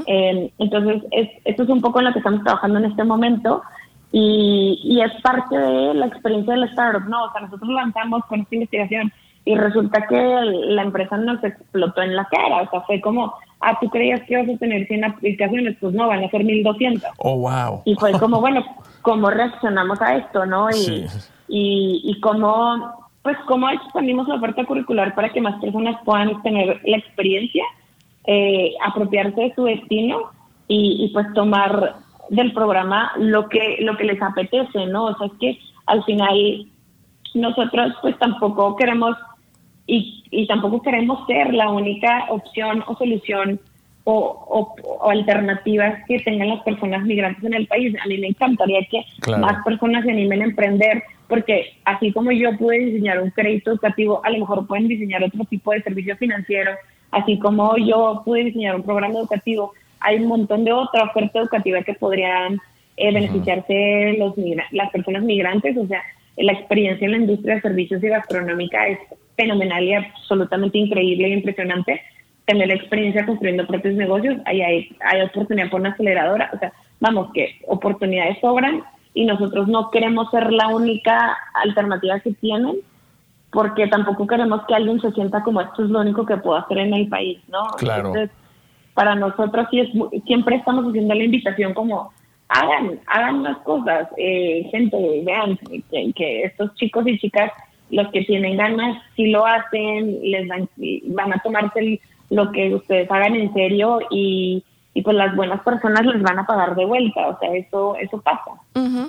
Eh, 0.06 0.52
entonces, 0.60 1.02
es, 1.10 1.30
esto 1.44 1.64
es 1.64 1.70
un 1.70 1.82
poco 1.82 2.00
en 2.00 2.06
lo 2.06 2.14
que 2.14 2.20
estamos 2.20 2.44
trabajando 2.44 2.78
en 2.78 2.86
este 2.86 3.04
momento 3.04 3.64
y, 4.12 4.80
y 4.84 5.02
es 5.02 5.12
parte 5.24 5.58
de 5.58 5.94
la 5.96 6.06
experiencia 6.06 6.54
del 6.54 6.66
startup, 6.66 7.08
¿no? 7.10 7.26
O 7.26 7.32
sea, 7.32 7.42
nosotros 7.42 7.70
lanzamos 7.70 8.24
con 8.26 8.42
esta 8.42 8.56
investigación 8.56 9.12
y 9.48 9.56
resulta 9.56 10.06
que 10.08 10.16
la 10.16 10.82
empresa 10.82 11.16
nos 11.18 11.42
explotó 11.42 12.02
en 12.02 12.18
la 12.18 12.26
cara, 12.26 12.64
o 12.64 12.70
sea, 12.70 12.82
fue 12.82 13.00
como, 13.00 13.34
ah, 13.62 13.78
tú 13.80 13.90
creías 13.90 14.22
que 14.24 14.34
ibas 14.34 14.54
a 14.54 14.60
tener 14.60 14.86
100 14.88 15.06
aplicaciones, 15.06 15.78
pues 15.80 15.94
no, 15.94 16.08
van 16.08 16.26
a 16.26 16.30
ser 16.30 16.44
1200. 16.44 17.10
Oh, 17.20 17.38
wow. 17.38 17.82
Y 17.86 17.96
fue 17.96 18.12
como, 18.20 18.42
bueno, 18.42 18.62
¿cómo 19.04 19.30
reaccionamos 19.30 20.02
a 20.02 20.18
esto, 20.18 20.46
no? 20.46 20.70
Y, 20.70 20.74
Sí. 20.74 21.06
y, 21.48 22.02
y 22.04 22.20
cómo, 22.20 23.10
pues, 23.24 23.38
cómo 23.48 23.70
expandimos 23.70 24.28
la 24.28 24.36
oferta 24.36 24.66
curricular 24.66 25.16
para 25.16 25.30
que 25.30 25.40
más 25.40 25.62
personas 25.62 25.96
puedan 26.04 26.42
tener 26.44 26.82
la 26.84 26.98
experiencia, 26.98 27.64
eh, 28.26 28.74
apropiarse 28.86 29.40
de 29.40 29.56
su 29.56 29.64
destino 29.64 30.32
y, 30.68 31.06
y, 31.06 31.14
pues 31.14 31.32
tomar 31.34 31.96
del 32.30 32.52
programa 32.52 33.14
lo 33.18 33.48
que 33.48 33.78
lo 33.80 33.96
que 33.96 34.04
les 34.04 34.22
apetece, 34.22 34.88
¿no? 34.88 35.06
O 35.06 35.18
sea, 35.18 35.28
es 35.28 35.34
que 35.40 35.58
al 35.86 36.04
final 36.04 36.68
nosotros 37.34 37.94
pues 38.02 38.18
tampoco 38.20 38.76
queremos 38.76 39.16
y, 39.88 40.24
y 40.32 40.46
tampoco 40.48 40.82
queremos 40.82 41.26
ser 41.28 41.54
la 41.54 41.70
única 41.72 42.26
opción 42.30 42.84
o 42.88 42.96
solución 42.98 43.60
o, 44.04 44.14
o- 44.14 44.76
o 45.06 45.10
alternativas 45.10 46.04
que 46.08 46.20
tengan 46.20 46.50
las 46.50 46.62
personas 46.64 47.04
migrantes 47.04 47.44
en 47.44 47.54
el 47.54 47.68
país. 47.68 47.96
A 48.04 48.08
mí 48.08 48.18
me 48.18 48.28
encantaría 48.28 48.80
que 48.90 49.04
Claro. 49.22 49.42
más 49.42 49.64
personas 49.66 50.04
se 50.06 50.12
animen 50.12 50.42
a 50.42 50.46
emprender, 50.46 51.04
porque 51.28 51.74
así 51.86 52.12
como 52.14 52.32
yo 52.32 52.56
pude 52.58 52.80
diseñar 52.80 53.22
un 53.22 53.32
crédito 53.32 53.72
educativo, 53.72 54.22
a 54.24 54.30
lo 54.30 54.40
mejor 54.40 54.66
pueden 54.68 54.88
diseñar 54.88 55.24
otro 55.24 55.44
tipo 55.46 55.72
de 55.72 55.82
servicio 55.82 56.16
financiero, 56.18 56.72
así 57.12 57.38
como 57.40 57.76
yo 57.78 58.22
pude 58.26 58.46
diseñar 58.46 58.76
un 58.76 58.84
programa 58.84 59.20
educativo, 59.20 59.74
hay 60.00 60.18
un 60.18 60.28
montón 60.28 60.64
de 60.64 60.72
otra 60.74 61.04
oferta 61.06 61.40
educativa 61.40 61.82
que 61.82 61.94
podrían 61.94 62.60
eh, 62.98 63.12
beneficiarse 63.14 64.16
los 64.18 64.34
las 64.72 64.90
personas 64.92 65.24
migrantes, 65.24 65.76
o 65.78 65.86
sea, 65.88 66.02
la 66.38 66.54
experiencia 66.54 67.06
en 67.06 67.12
la 67.12 67.18
industria 67.18 67.56
de 67.56 67.62
servicios 67.62 68.04
y 68.04 68.08
gastronómica 68.08 68.88
es 68.88 69.00
fenomenal 69.36 69.84
y 69.84 69.94
absolutamente 69.94 70.78
increíble 70.78 71.28
e 71.28 71.34
impresionante. 71.38 72.02
Tener 72.46 72.68
la 72.68 72.76
experiencia 72.76 73.26
construyendo 73.26 73.68
propios 73.68 73.96
negocios, 73.96 74.38
ahí 74.46 74.62
hay, 74.62 74.90
hay 75.02 75.22
oportunidad 75.22 75.70
por 75.70 75.82
una 75.82 75.90
aceleradora, 75.90 76.50
o 76.54 76.60
sea, 76.60 76.72
vamos, 77.00 77.32
que 77.34 77.60
oportunidades 77.68 78.38
sobran 78.40 78.84
y 79.14 79.26
nosotros 79.26 79.68
no 79.68 79.90
queremos 79.90 80.30
ser 80.32 80.52
la 80.54 80.68
única 80.68 81.38
alternativa 81.56 82.20
que 82.20 82.34
tienen, 82.34 82.78
porque 83.52 83.88
tampoco 83.88 84.28
queremos 84.28 84.62
que 84.68 84.76
alguien 84.76 85.02
se 85.02 85.12
sienta 85.12 85.44
como 85.44 85.62
esto 85.62 85.84
es 85.84 85.90
lo 85.90 86.02
único 86.02 86.26
que 86.26 86.38
puedo 86.38 86.58
hacer 86.58 86.78
en 86.78 86.94
el 86.94 87.08
país, 87.10 87.40
¿no? 87.48 87.64
Claro. 87.78 88.10
Entonces, 88.10 88.30
para 88.94 89.16
nosotros 89.16 89.68
sí 89.72 89.80
es 89.80 89.90
siempre 90.26 90.58
estamos 90.58 90.86
haciendo 90.88 91.14
la 91.14 91.24
invitación 91.24 91.74
como 91.74 92.12
hagan, 92.50 93.00
hagan 93.08 93.44
las 93.44 93.58
cosas, 93.60 94.08
eh, 94.18 94.68
gente, 94.72 94.98
vean 95.26 95.58
que, 95.58 96.14
que 96.14 96.44
estos 96.44 96.74
chicos 96.76 97.06
y 97.08 97.18
chicas, 97.20 97.52
los 97.90 98.08
que 98.12 98.24
tienen 98.24 98.58
ganas, 98.58 99.02
sí 99.16 99.28
lo 99.32 99.46
hacen, 99.46 100.20
les 100.22 100.48
dan, 100.48 100.68
y 100.78 101.04
van 101.12 101.34
a 101.34 101.40
tomarse 101.40 101.80
el- 101.80 102.00
lo 102.30 102.52
que 102.52 102.76
ustedes 102.76 103.10
hagan 103.10 103.36
en 103.36 103.54
serio 103.54 104.00
y, 104.12 104.62
y 104.94 105.02
pues 105.02 105.16
las 105.16 105.34
buenas 105.36 105.62
personas 105.62 106.06
les 106.06 106.22
van 106.22 106.40
a 106.40 106.46
pagar 106.46 106.76
de 106.76 106.86
vuelta, 106.86 107.28
o 107.30 107.40
sea, 107.40 107.54
eso, 107.56 107.96
eso 107.96 108.20
pasa. 108.22 108.52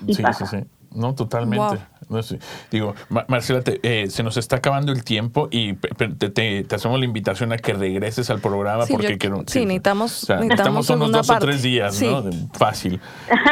Y 0.07 0.15
Sí, 0.15 0.23
pasa. 0.23 0.47
sí, 0.47 0.57
sí. 0.59 0.65
No, 0.95 1.15
totalmente. 1.15 1.59
Wow. 1.77 1.79
No 2.09 2.23
sé. 2.23 2.39
Digo, 2.71 2.95
Ma- 3.11 3.25
Marcela, 3.29 3.61
te- 3.63 3.81
eh, 3.83 4.09
se 4.09 4.23
nos 4.23 4.37
está 4.37 4.57
acabando 4.57 4.93
el 4.93 5.05
tiempo 5.05 5.49
y 5.51 5.75
te, 5.75 6.09
te- 6.31 6.65
te 6.65 6.75
hacemos 6.75 6.99
la 6.99 7.05
invitación 7.05 7.53
a 7.53 7.59
que 7.59 7.75
regreses 7.75 8.31
al 8.31 8.41
programa 8.41 8.87
Sí, 8.87 8.93
porque 8.95 9.13
yo- 9.13 9.19
quiero- 9.19 9.43
sí, 9.47 9.67
necesitamos- 9.67 10.23
o 10.23 10.27
sea, 10.27 10.37
necesitamos 10.37 10.89
unos 10.91 10.99
segunda 11.07 11.19
dos 11.19 11.31
o 11.31 11.39
tres 11.39 11.63
días, 11.63 11.95
Sí. 11.97 12.07
¿no? 12.07 12.25
Fácil. 12.55 13.01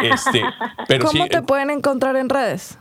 Este, 0.03 0.43
pero 0.89 1.05
¿Cómo 1.07 1.25
sí, 1.25 1.29
te 1.29 1.39
eh, 1.39 1.43
pueden 1.43 1.71
encontrar 1.71 2.17
en 2.17 2.29
redes? 2.29 2.79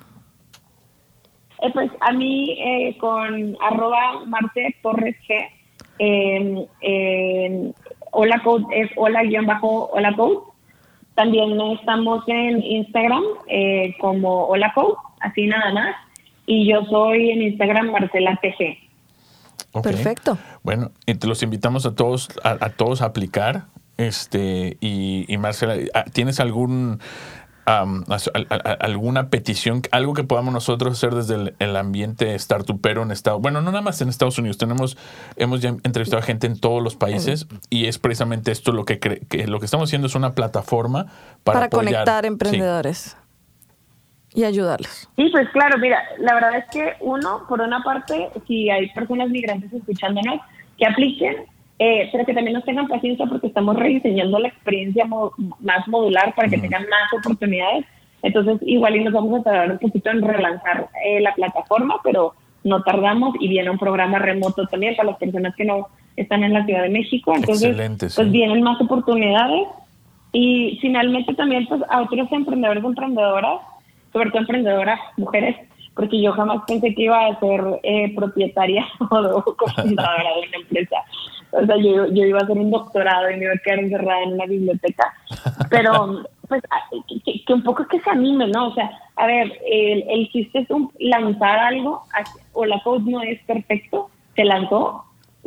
Eh, 1.62 1.72
pues 1.74 1.90
a 2.02 2.12
mí 2.12 2.52
eh, 2.60 2.98
con 3.00 3.58
arroba 3.62 4.24
Marte 4.26 4.76
Torres 4.84 5.16
G, 5.28 5.50
en, 6.00 6.68
en 6.82 7.74
Hola 8.12 8.42
Code 8.44 8.66
es 8.72 8.90
hola 8.98 9.24
guion 9.24 9.46
bajo 9.46 9.90
Hola 9.94 10.14
Code. 10.16 10.38
También 11.16 11.60
estamos 11.80 12.24
en 12.28 12.62
Instagram 12.62 13.24
eh, 13.48 13.96
como 14.02 14.48
Hola 14.48 14.74
Code, 14.76 14.96
así 15.26 15.48
nada 15.48 15.74
más. 15.74 15.96
Y 16.46 16.70
yo 16.70 16.86
soy 16.86 17.32
en 17.32 17.42
Instagram 17.42 17.92
Marcela 17.92 18.40
TG. 18.42 19.82
Perfecto. 19.82 20.38
Bueno, 20.64 20.92
y 21.06 21.16
te 21.16 21.28
los 21.28 21.44
invitamos 21.44 21.86
a 21.86 21.96
todos 21.96 22.30
a, 22.44 22.52
a 22.66 22.70
todos 22.70 23.02
a 23.02 23.06
aplicar. 23.06 23.66
Este 23.98 24.78
y, 24.82 25.26
y 25.28 25.38
Marcela, 25.38 25.76
ah, 25.94 26.04
¿tienes 26.12 26.42
algún 26.42 27.00
alguna 27.66 29.30
petición, 29.30 29.82
algo 29.92 30.14
que 30.14 30.24
podamos 30.24 30.54
nosotros 30.54 30.94
hacer 30.94 31.16
desde 31.16 31.36
el, 31.36 31.56
el 31.58 31.76
ambiente 31.76 32.38
startupero 32.38 33.02
en 33.02 33.12
Estados 33.12 33.42
Bueno, 33.42 33.62
no 33.62 33.72
nada 33.72 33.82
más 33.82 34.00
en 34.02 34.10
Estados 34.10 34.38
Unidos, 34.38 34.60
tenemos 34.60 34.98
hemos 35.36 35.62
ya 35.62 35.70
entrevistado 35.70 36.22
a 36.22 36.26
gente 36.26 36.46
en 36.46 36.60
todos 36.60 36.84
los 36.84 36.96
países 36.96 37.48
y 37.72 37.86
es 37.88 37.98
precisamente 37.98 38.52
esto 38.52 38.72
lo 38.72 38.86
que, 38.86 39.00
que 39.00 39.48
lo 39.48 39.60
que 39.60 39.66
estamos 39.66 39.90
haciendo 39.90 40.08
es 40.08 40.16
una 40.16 40.34
plataforma 40.34 41.08
para, 41.44 41.62
Para, 41.62 41.66
apoyar. 41.66 42.06
conectar 42.06 42.26
Sí. 42.98 43.16
Y 44.36 44.44
ayudarlos. 44.44 45.08
Sí, 45.16 45.30
pues 45.32 45.50
claro, 45.50 45.78
mira, 45.80 46.00
la 46.20 46.34
verdad 46.36 46.58
es 46.58 46.66
que 46.66 46.94
uno, 47.00 47.44
por 47.48 47.62
una 47.62 47.82
parte, 47.82 48.30
si 48.48 48.70
hay 48.70 48.90
personas 48.90 49.30
migrantes 49.30 49.72
escuchándonos, 49.74 50.42
que 50.78 50.86
apliquen, 50.86 51.36
eh, 51.80 52.10
pero 52.12 52.26
que 52.26 52.34
también 52.34 52.54
nos 52.54 52.66
tengan 52.66 52.88
paciencia 52.88 53.26
porque 53.26 53.48
estamos 53.48 53.76
rediseñando 53.78 54.40
la 54.40 54.50
experiencia 54.50 55.06
mo- 55.06 55.32
más 55.60 55.88
modular 55.88 56.34
para 56.36 56.48
que 56.50 56.58
tengan 56.58 56.84
más 56.84 57.14
oportunidades. 57.18 57.86
Entonces, 58.22 58.58
igual 58.66 58.96
y 58.96 59.04
nos 59.04 59.14
vamos 59.14 59.40
a 59.40 59.44
tardar 59.44 59.72
un 59.72 59.78
poquito 59.80 60.10
en 60.10 60.22
relanzar 60.22 60.88
eh, 61.06 61.22
la 61.22 61.34
plataforma, 61.34 61.96
pero 62.04 62.34
no 62.64 62.82
tardamos 62.82 63.36
y 63.40 63.48
viene 63.48 63.70
un 63.70 63.78
programa 63.78 64.20
remoto 64.20 64.66
también 64.68 64.96
para 64.96 65.10
las 65.12 65.18
personas 65.20 65.56
que 65.56 65.64
no 65.66 65.88
están 66.18 66.44
en 66.44 66.54
la 66.54 66.66
Ciudad 66.66 66.82
de 66.84 66.90
México. 66.90 67.34
Entonces, 67.36 67.70
Excelente, 67.70 68.10
sí. 68.10 68.16
pues 68.16 68.32
vienen 68.32 68.64
más 68.64 68.82
oportunidades 68.82 69.68
y 70.32 70.78
finalmente 70.82 71.34
también 71.36 71.68
pues 71.68 71.82
a 71.90 72.02
otros 72.02 72.32
emprendedores 72.32 72.84
y 72.84 72.88
emprendedoras, 72.88 73.60
sobre 74.16 74.30
todo 74.32 74.40
emprendedoras 74.40 74.98
mujeres, 75.18 75.58
porque 75.94 76.22
yo 76.22 76.32
jamás 76.32 76.62
pensé 76.66 76.96
que 76.96 77.04
iba 77.04 77.26
a 77.28 77.38
ser 77.42 77.62
eh, 77.84 78.14
propietaria 78.16 78.86
o 79.12 79.44
cofundadora 79.58 80.30
de 80.36 80.48
una 80.48 80.58
empresa. 80.62 80.96
O 81.52 81.66
sea, 81.66 81.76
yo, 81.78 82.08
yo 82.08 82.26
iba 82.26 82.40
a 82.40 82.44
hacer 82.44 82.58
un 82.58 82.72
doctorado 82.72 83.30
y 83.30 83.36
me 83.38 83.44
iba 83.46 83.54
a 83.54 83.58
quedar 83.64 83.80
encerrada 83.80 84.24
en 84.24 84.34
una 84.34 84.46
biblioteca. 84.46 85.14
Pero, 85.70 86.24
pues, 86.48 86.62
a- 86.70 86.90
que, 87.26 87.44
que 87.46 87.54
un 87.54 87.64
poco 87.64 87.86
que 87.88 88.00
se 88.00 88.10
anime, 88.10 88.48
¿no? 88.48 88.68
O 88.70 88.74
sea, 88.74 88.90
a 89.18 89.28
ver, 89.28 89.52
el, 89.70 90.04
el 90.10 90.30
chiste 90.32 90.60
es 90.60 90.70
un- 90.70 90.92
lanzar 91.00 91.60
algo, 91.60 92.04
o 92.54 92.66
la 92.66 92.80
code 92.84 93.10
no 93.12 93.22
es 93.22 93.40
perfecto, 93.44 94.10
se 94.36 94.44
lanzó, 94.46 95.04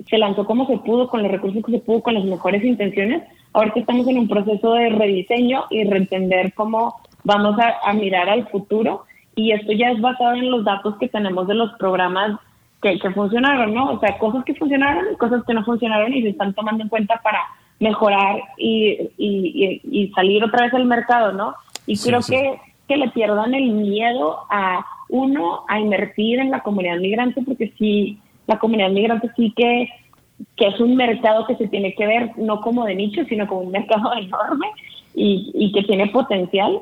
se 0.09 0.19
lanzó 0.19 0.45
como 0.47 0.67
se 0.67 0.77
pudo, 0.79 1.09
con 1.09 1.23
los 1.23 1.33
recursos 1.33 1.65
que 1.65 1.73
se 1.73 1.79
pudo, 1.81 2.03
con 2.03 2.15
las 2.15 2.25
mejores 2.25 2.63
intenciones. 2.65 3.23
Ahorita 3.53 3.81
estamos 3.81 4.07
en 4.09 4.19
un 4.19 4.29
proceso 4.29 4.75
de 4.75 4.91
rediseño 4.91 5.65
y 5.71 5.85
reentender 5.85 6.53
cómo 6.55 6.95
vamos 7.29 7.55
a, 7.59 7.69
a 7.89 7.93
mirar 7.93 8.29
al 8.29 8.49
futuro. 8.49 9.05
Y 9.37 9.53
esto 9.53 9.71
ya 9.73 9.91
es 9.93 10.01
basado 10.01 10.33
en 10.35 10.51
los 10.51 10.65
datos 10.65 10.97
que 10.99 11.09
tenemos 11.09 11.47
de 11.47 11.55
los 11.55 11.71
programas 11.75 12.41
que, 12.83 12.99
que 12.99 13.11
funcionaron, 13.11 13.73
¿no? 13.75 13.93
O 13.93 14.01
sea, 14.01 14.19
cosas 14.19 14.45
que 14.45 14.55
funcionaron 14.55 15.05
y 15.13 15.17
cosas 15.17 15.45
que 15.47 15.55
no 15.55 15.65
funcionaron 15.65 16.13
y 16.15 16.23
se 16.23 16.31
están 16.31 16.55
tomando 16.55 16.83
en 16.83 16.89
cuenta 16.89 17.21
para 17.23 17.41
mejorar 17.79 18.37
y, 18.57 18.99
y, 19.17 19.31
y- 19.63 19.81
y 20.01 20.09
salir 20.13 20.43
otra 20.43 20.65
vez 20.65 20.75
al 20.75 20.87
mercado, 20.87 21.33
¿no? 21.33 21.55
Y 21.87 21.95
Sí, 21.97 22.09
creo 22.09 22.23
sí. 22.23 22.33
que, 22.35 22.61
que 22.89 22.97
le 22.97 23.09
pierdan 23.11 23.55
el 23.55 23.71
miedo 23.71 24.41
a 24.51 24.85
uno, 25.09 25.65
a 25.69 25.79
invertir 25.79 26.41
en 26.41 26.51
la 26.51 26.61
comunidad 26.61 26.99
migrante, 26.99 27.41
porque 27.47 27.73
sí, 27.79 28.19
la 28.47 28.59
comunidad 28.59 28.91
migrante 28.91 29.31
sí 29.37 29.53
que, 29.57 29.89
que 30.57 30.67
es 30.69 30.81
un 30.81 30.97
mercado 30.97 31.47
que 31.47 31.55
se 31.57 31.69
tiene 31.69 31.95
que 31.95 32.07
ver 32.07 32.33
no 32.39 32.61
como 32.61 32.85
de 32.87 32.95
nicho, 32.97 33.23
sino 33.29 33.47
como 33.47 33.61
un 33.61 33.71
mercado 33.71 34.13
enorme 34.19 34.67
y, 35.15 35.51
y 35.55 35.71
que 35.73 35.83
tiene 35.85 36.09
potencial, 36.09 36.81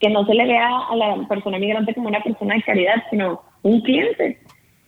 que 0.00 0.10
no 0.10 0.26
se 0.26 0.34
le 0.34 0.46
vea 0.46 0.68
a 0.90 0.96
la 0.96 1.26
persona 1.28 1.58
migrante 1.58 1.94
como 1.94 2.08
una 2.08 2.22
persona 2.22 2.54
de 2.54 2.62
caridad, 2.62 3.02
sino 3.10 3.42
un 3.62 3.80
cliente. 3.80 4.38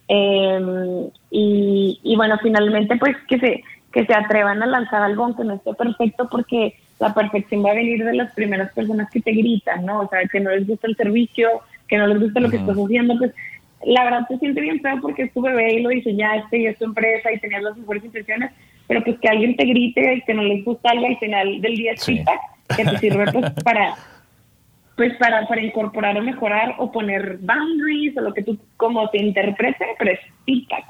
Eh, 0.09 1.11
y, 1.31 2.01
y 2.03 2.17
bueno, 2.17 2.39
finalmente 2.43 2.97
pues 2.97 3.17
que 3.29 3.39
se, 3.39 3.63
que 3.93 4.07
se 4.07 4.15
atrevan 4.15 4.63
a 4.63 4.67
lanzar 4.67 5.03
algo 5.03 5.25
aunque 5.25 5.45
no 5.45 5.55
esté 5.55 5.75
perfecto 5.75 6.29
porque 6.31 6.75
la 6.99 7.13
perfección 7.15 7.65
va 7.65 7.71
a 7.73 7.75
venir 7.75 8.05
de 8.05 8.15
las 8.15 8.33
primeras 8.35 8.73
personas 8.73 9.11
que 9.11 9.21
te 9.21 9.33
gritan, 9.33 9.85
¿no? 9.85 10.01
O 10.01 10.09
sea, 10.09 10.21
que 10.31 10.41
no 10.41 10.51
les 10.51 10.67
gusta 10.67 10.87
el 10.89 10.97
servicio, 10.97 11.49
que 11.87 11.97
no 11.97 12.07
les 12.07 12.21
gusta 12.21 12.41
lo 12.41 12.51
que 12.51 12.57
estás 12.57 12.77
haciendo, 12.77 13.17
pues 13.19 13.33
la 13.85 14.05
verdad 14.05 14.27
se 14.29 14.39
siente 14.39 14.61
bien 14.61 14.81
feo 14.81 15.01
porque 15.01 15.23
es 15.23 15.33
tu 15.33 15.41
bebé 15.41 15.75
y 15.75 15.83
lo 15.83 15.91
diseñaste 15.91 16.59
y 16.59 16.67
es 16.67 16.79
tu 16.79 16.87
empresa 16.87 17.33
y 17.33 17.39
tenías 17.39 17.63
las 17.63 17.77
mejores 17.77 18.05
intenciones, 18.05 18.51
pero 18.89 19.05
pues 19.05 19.19
que 19.21 19.29
alguien 19.29 19.57
te 19.57 19.65
grite 19.67 20.15
y 20.15 20.23
que 20.23 20.35
no 20.35 20.43
les 20.43 20.65
gusta 20.65 20.91
algo 20.91 21.07
al 21.07 21.19
final 21.19 21.61
del 21.61 21.77
día 21.77 21.93
Sí. 21.97 22.17
feedback 22.17 22.41
que 22.77 22.85
te 22.85 22.99
sirve 22.99 23.31
pues 23.33 23.53
para 23.65 23.95
pues 24.99 25.17
para, 25.17 25.47
para 25.49 25.63
incorporar 25.63 26.19
o 26.19 26.23
mejorar 26.23 26.75
o 26.79 26.93
poner 26.93 27.39
boundaries 27.39 28.15
o 28.19 28.21
lo 28.21 28.35
que 28.35 28.43
tú 28.43 28.59
como 28.77 29.09
te 29.09 29.23
interprete, 29.23 29.87
pero 29.99 30.11
es 30.11 30.21
feedback. 30.45 30.85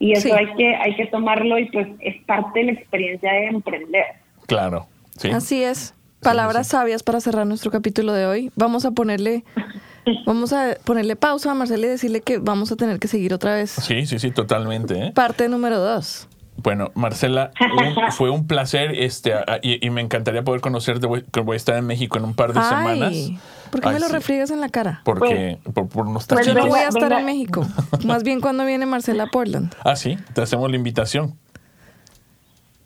Y 0.00 0.12
eso 0.12 0.22
Sí. 0.28 0.30
hay 0.34 0.46
que 0.56 0.74
hay 0.74 0.96
que 0.96 1.06
tomarlo 1.06 1.58
y 1.58 1.66
pues 1.70 1.86
es 2.00 2.16
parte 2.24 2.58
de 2.60 2.64
la 2.66 2.72
experiencia 2.72 3.32
de 3.32 3.46
emprender. 3.46 4.06
Claro. 4.46 4.86
Sí. 5.18 5.30
Así 5.30 5.62
es. 5.62 5.94
Palabras 6.22 6.68
sabias 6.68 7.02
para 7.02 7.20
cerrar 7.20 7.46
nuestro 7.46 7.70
capítulo 7.70 8.12
de 8.14 8.24
hoy. 8.26 8.50
Vamos 8.56 8.86
a 8.86 8.92
ponerle, 8.92 9.44
vamos 10.26 10.54
a 10.54 10.76
ponerle 10.84 11.16
pausa 11.16 11.50
a 11.50 11.54
Marcela 11.54 11.86
y 11.86 11.90
decirle 11.90 12.22
que 12.22 12.38
vamos 12.38 12.72
a 12.72 12.76
tener 12.76 12.98
que 12.98 13.08
seguir 13.08 13.34
otra 13.34 13.54
vez. 13.54 13.70
Sí, 13.72 14.06
sí, 14.06 14.18
sí, 14.18 14.30
totalmente. 14.30 14.94
¿eh? 15.08 15.12
Parte 15.14 15.48
número 15.50 15.78
dos. 15.78 16.28
Bueno, 16.62 16.90
Marcela, 16.94 17.50
un- 17.60 18.10
fue 18.12 18.30
un 18.30 18.46
placer 18.46 18.92
este 18.94 19.34
a- 19.34 19.58
y, 19.62 19.84
y 19.84 19.90
me 19.90 20.00
encantaría 20.00 20.42
poder 20.42 20.60
conocerte. 20.60 21.06
Voy, 21.06 21.24
que 21.32 21.40
voy 21.40 21.54
a 21.54 21.56
estar 21.56 21.76
en 21.76 21.86
México 21.86 22.18
en 22.18 22.24
un 22.24 22.34
par 22.34 22.52
de 22.52 22.60
semanas. 22.62 23.30
¿por 23.70 23.80
qué 23.80 23.88
Ay, 23.88 23.94
me 23.94 24.00
lo 24.00 24.06
sí, 24.08 24.12
refriegas 24.12 24.50
en 24.50 24.60
la 24.60 24.68
cara? 24.68 25.00
Porque 25.04 25.58
por, 25.74 25.88
por 25.88 26.06
unos 26.06 26.26
Pues 26.26 26.46
Yo 26.46 26.54
no 26.54 26.66
voy 26.66 26.80
a 26.80 26.88
estar 26.88 27.02
venga. 27.04 27.20
en 27.20 27.26
México. 27.26 27.66
Más 28.04 28.24
bien 28.24 28.40
cuando 28.40 28.64
viene 28.66 28.84
Marcela 28.86 29.24
a 29.24 29.26
Portland. 29.28 29.72
Ah, 29.84 29.96
sí, 29.96 30.16
te 30.34 30.42
hacemos 30.42 30.68
la 30.70 30.76
invitación. 30.76 31.36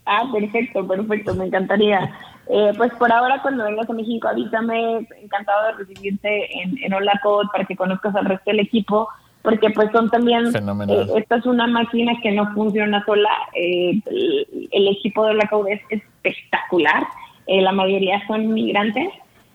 Ah, 0.07 0.25
perfecto, 0.33 0.87
perfecto, 0.87 1.35
me 1.35 1.47
encantaría. 1.47 2.12
Eh, 2.49 2.72
pues 2.77 2.93
por 2.99 3.11
ahora 3.11 3.41
cuando 3.41 3.64
vengas 3.64 3.89
a 3.89 3.93
México 3.95 4.29
avísame, 4.29 5.09
encantado 5.22 5.66
de 5.68 5.72
recibirte 5.85 6.62
en, 6.62 6.77
en 6.85 6.93
Hola 6.93 7.18
Code 7.22 7.49
para 7.51 7.64
que 7.64 7.75
conozcas 7.75 8.14
al 8.14 8.27
resto 8.27 8.51
del 8.51 8.61
equipo, 8.61 9.09
porque 9.45 9.70
pues 9.70 9.92
son 9.92 10.11
también, 10.11 10.47
eh, 10.47 11.07
esta 11.16 11.36
es 11.36 11.47
una 11.47 11.68
máquina 11.68 12.14
que 12.20 12.32
no 12.32 12.53
funciona 12.55 13.05
sola, 13.05 13.30
eh, 13.55 14.01
el, 14.07 14.68
el 14.72 14.88
equipo 14.88 15.24
de 15.24 15.30
Hola 15.30 15.47
Code 15.49 15.74
es 15.74 15.82
espectacular, 15.90 17.05
Eh, 17.47 17.61
la 17.61 17.72
mayoría 17.72 18.26
son 18.26 18.55
migrantes 18.55 19.07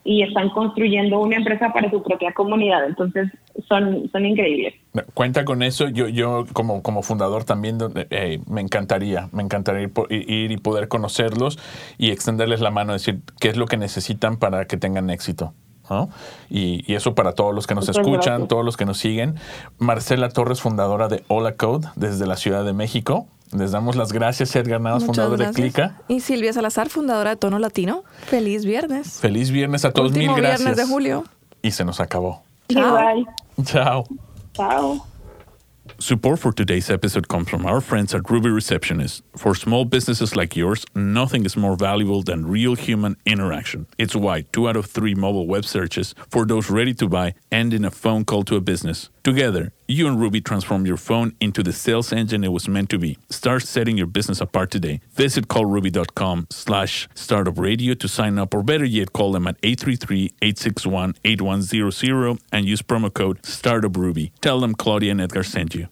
y 0.04 0.22
están 0.22 0.50
construyendo 0.50 1.20
una 1.20 1.38
empresa 1.38 1.74
para 1.74 1.90
su 1.90 2.04
propia 2.04 2.32
comunidad, 2.34 2.86
entonces 2.86 3.32
son, 3.68 4.08
son 4.12 4.26
increíbles. 4.28 4.76
Cuenta 5.16 5.44
con 5.44 5.64
eso. 5.64 5.90
Yo, 5.90 6.08
yo 6.08 6.46
como, 6.54 6.84
como 6.84 7.02
fundador 7.02 7.46
también 7.46 7.80
eh, 8.12 8.40
me 8.48 8.62
encantaría, 8.62 9.28
me 9.32 9.42
encantaría 9.42 9.82
ir, 9.82 9.92
ir 10.30 10.52
y 10.52 10.58
poder 10.58 10.88
conocerlos 10.88 11.58
y 11.98 12.12
extenderles 12.12 12.62
la 12.62 12.70
mano, 12.70 12.94
decir 12.94 13.22
qué 13.42 13.50
es 13.50 13.58
lo 13.58 13.66
que 13.66 13.78
necesitan 13.78 14.38
para 14.38 14.66
que 14.66 14.78
tengan 14.78 15.10
éxito. 15.10 15.54
¿No? 15.90 16.10
Y, 16.50 16.84
y 16.92 16.96
eso 16.96 17.16
para 17.16 17.34
todos 17.34 17.54
los 17.56 17.68
que 17.68 17.76
nos 17.76 17.88
Muchas 17.88 17.98
escuchan, 17.98 18.34
gracias. 18.34 18.48
todos 18.50 18.66
los 18.66 18.78
que 18.78 18.86
nos 18.86 18.98
siguen. 18.98 19.36
Marcela 19.78 20.30
Torres, 20.30 20.62
fundadora 20.62 21.08
de 21.08 21.24
Hola 21.28 21.56
Code 21.56 21.88
desde 21.96 22.26
la 22.28 22.36
Ciudad 22.36 22.64
de 22.66 22.74
México. 22.74 23.28
Les 23.52 23.72
damos 23.72 23.96
las 23.96 24.14
gracias, 24.14 24.56
Edgar 24.56 24.80
Navas, 24.80 25.06
fundador 25.06 25.32
de 25.38 25.46
gracias. 25.46 25.56
Clica. 25.56 26.02
Y 26.08 26.20
Silvia 26.20 26.54
Salazar, 26.54 26.90
fundadora 26.90 27.32
de 27.32 27.36
Tono 27.36 27.58
Latino. 27.58 28.04
Feliz 28.28 28.64
viernes. 28.64 29.20
Feliz 29.20 29.50
viernes 29.50 29.86
a 29.86 29.92
todos, 29.92 30.10
Último 30.12 30.34
mil 30.34 30.42
gracias. 30.44 30.60
viernes 30.62 30.78
de 30.78 30.86
julio. 30.94 31.24
Y 31.64 31.72
se 31.72 31.84
nos 31.84 32.00
acabó. 32.00 32.44
Chao. 32.70 32.96
Bye. 32.96 33.26
Chao. 33.66 34.04
Chao. 34.54 35.09
Support 35.98 36.40
for 36.40 36.52
today's 36.54 36.90
episode 36.90 37.28
comes 37.28 37.50
from 37.50 37.66
our 37.66 37.82
friends 37.82 38.14
at 38.14 38.30
Ruby 38.30 38.50
Receptionist. 38.50 39.24
For 39.36 39.56
small 39.56 39.84
businesses 39.86 40.36
like 40.36 40.56
yours, 40.56 40.86
nothing 40.96 41.46
is 41.46 41.58
more 41.58 41.76
valuable 41.76 42.22
than 42.22 42.46
real 42.46 42.76
human 42.76 43.18
interaction. 43.26 43.88
It's 43.98 44.16
why 44.16 44.42
two 44.54 44.70
out 44.70 44.78
of 44.78 44.86
three 44.86 45.16
mobile 45.16 45.48
web 45.48 45.66
searches 45.66 46.16
for 46.30 46.46
those 46.46 46.70
ready 46.70 46.94
to 46.96 47.08
buy 47.10 47.34
end 47.52 47.74
in 47.74 47.84
a 47.84 47.92
phone 47.92 48.24
call 48.24 48.44
to 48.44 48.56
a 48.56 48.62
business. 48.62 49.10
Together, 49.24 49.72
you 49.88 50.08
and 50.08 50.20
Ruby 50.20 50.42
transform 50.42 50.86
your 50.86 50.98
phone 50.98 51.36
into 51.40 51.62
the 51.62 51.74
sales 51.74 52.12
engine 52.14 52.44
it 52.44 52.52
was 52.52 52.68
meant 52.68 52.90
to 52.90 52.98
be. 52.98 53.18
Start 53.30 53.62
setting 53.64 53.98
your 53.98 54.08
business 54.08 54.42
apart 54.42 54.72
today. 54.72 55.02
Visit 55.14 55.48
callruby.com 55.48 56.48
slash 56.50 57.08
startupradio 57.16 58.00
to 58.00 58.08
sign 58.08 58.40
up, 58.40 58.54
or 58.54 58.64
better 58.64 58.86
yet, 58.86 59.14
call 59.14 59.32
them 59.32 59.48
at 59.48 59.62
833-861-8100 59.62 62.40
and 62.52 62.66
use 62.66 62.82
promo 62.82 63.14
code 63.14 63.42
StartupRuby. 63.42 64.32
Tell 64.42 64.60
them 64.60 64.74
Claudia 64.74 65.12
and 65.12 65.22
Edgar 65.22 65.44
sent 65.44 65.76
you. 65.76 65.88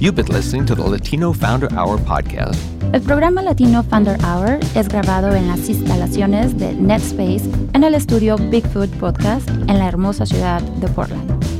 You've 0.00 0.14
been 0.14 0.26
listening 0.26 0.64
to 0.66 0.74
the 0.74 0.82
Latino 0.82 1.32
Founder 1.34 1.70
Hour 1.74 1.98
podcast. 1.98 2.79
El 2.92 3.02
programa 3.02 3.40
Latino 3.40 3.84
Founder 3.84 4.18
Hour 4.24 4.58
es 4.74 4.88
grabado 4.88 5.32
en 5.36 5.46
las 5.46 5.68
instalaciones 5.68 6.58
de 6.58 6.74
NetSpace 6.74 7.48
en 7.72 7.84
el 7.84 7.94
estudio 7.94 8.36
Bigfoot 8.36 8.90
Podcast 8.96 9.48
en 9.48 9.78
la 9.78 9.86
hermosa 9.86 10.26
ciudad 10.26 10.60
de 10.60 10.88
Portland. 10.88 11.59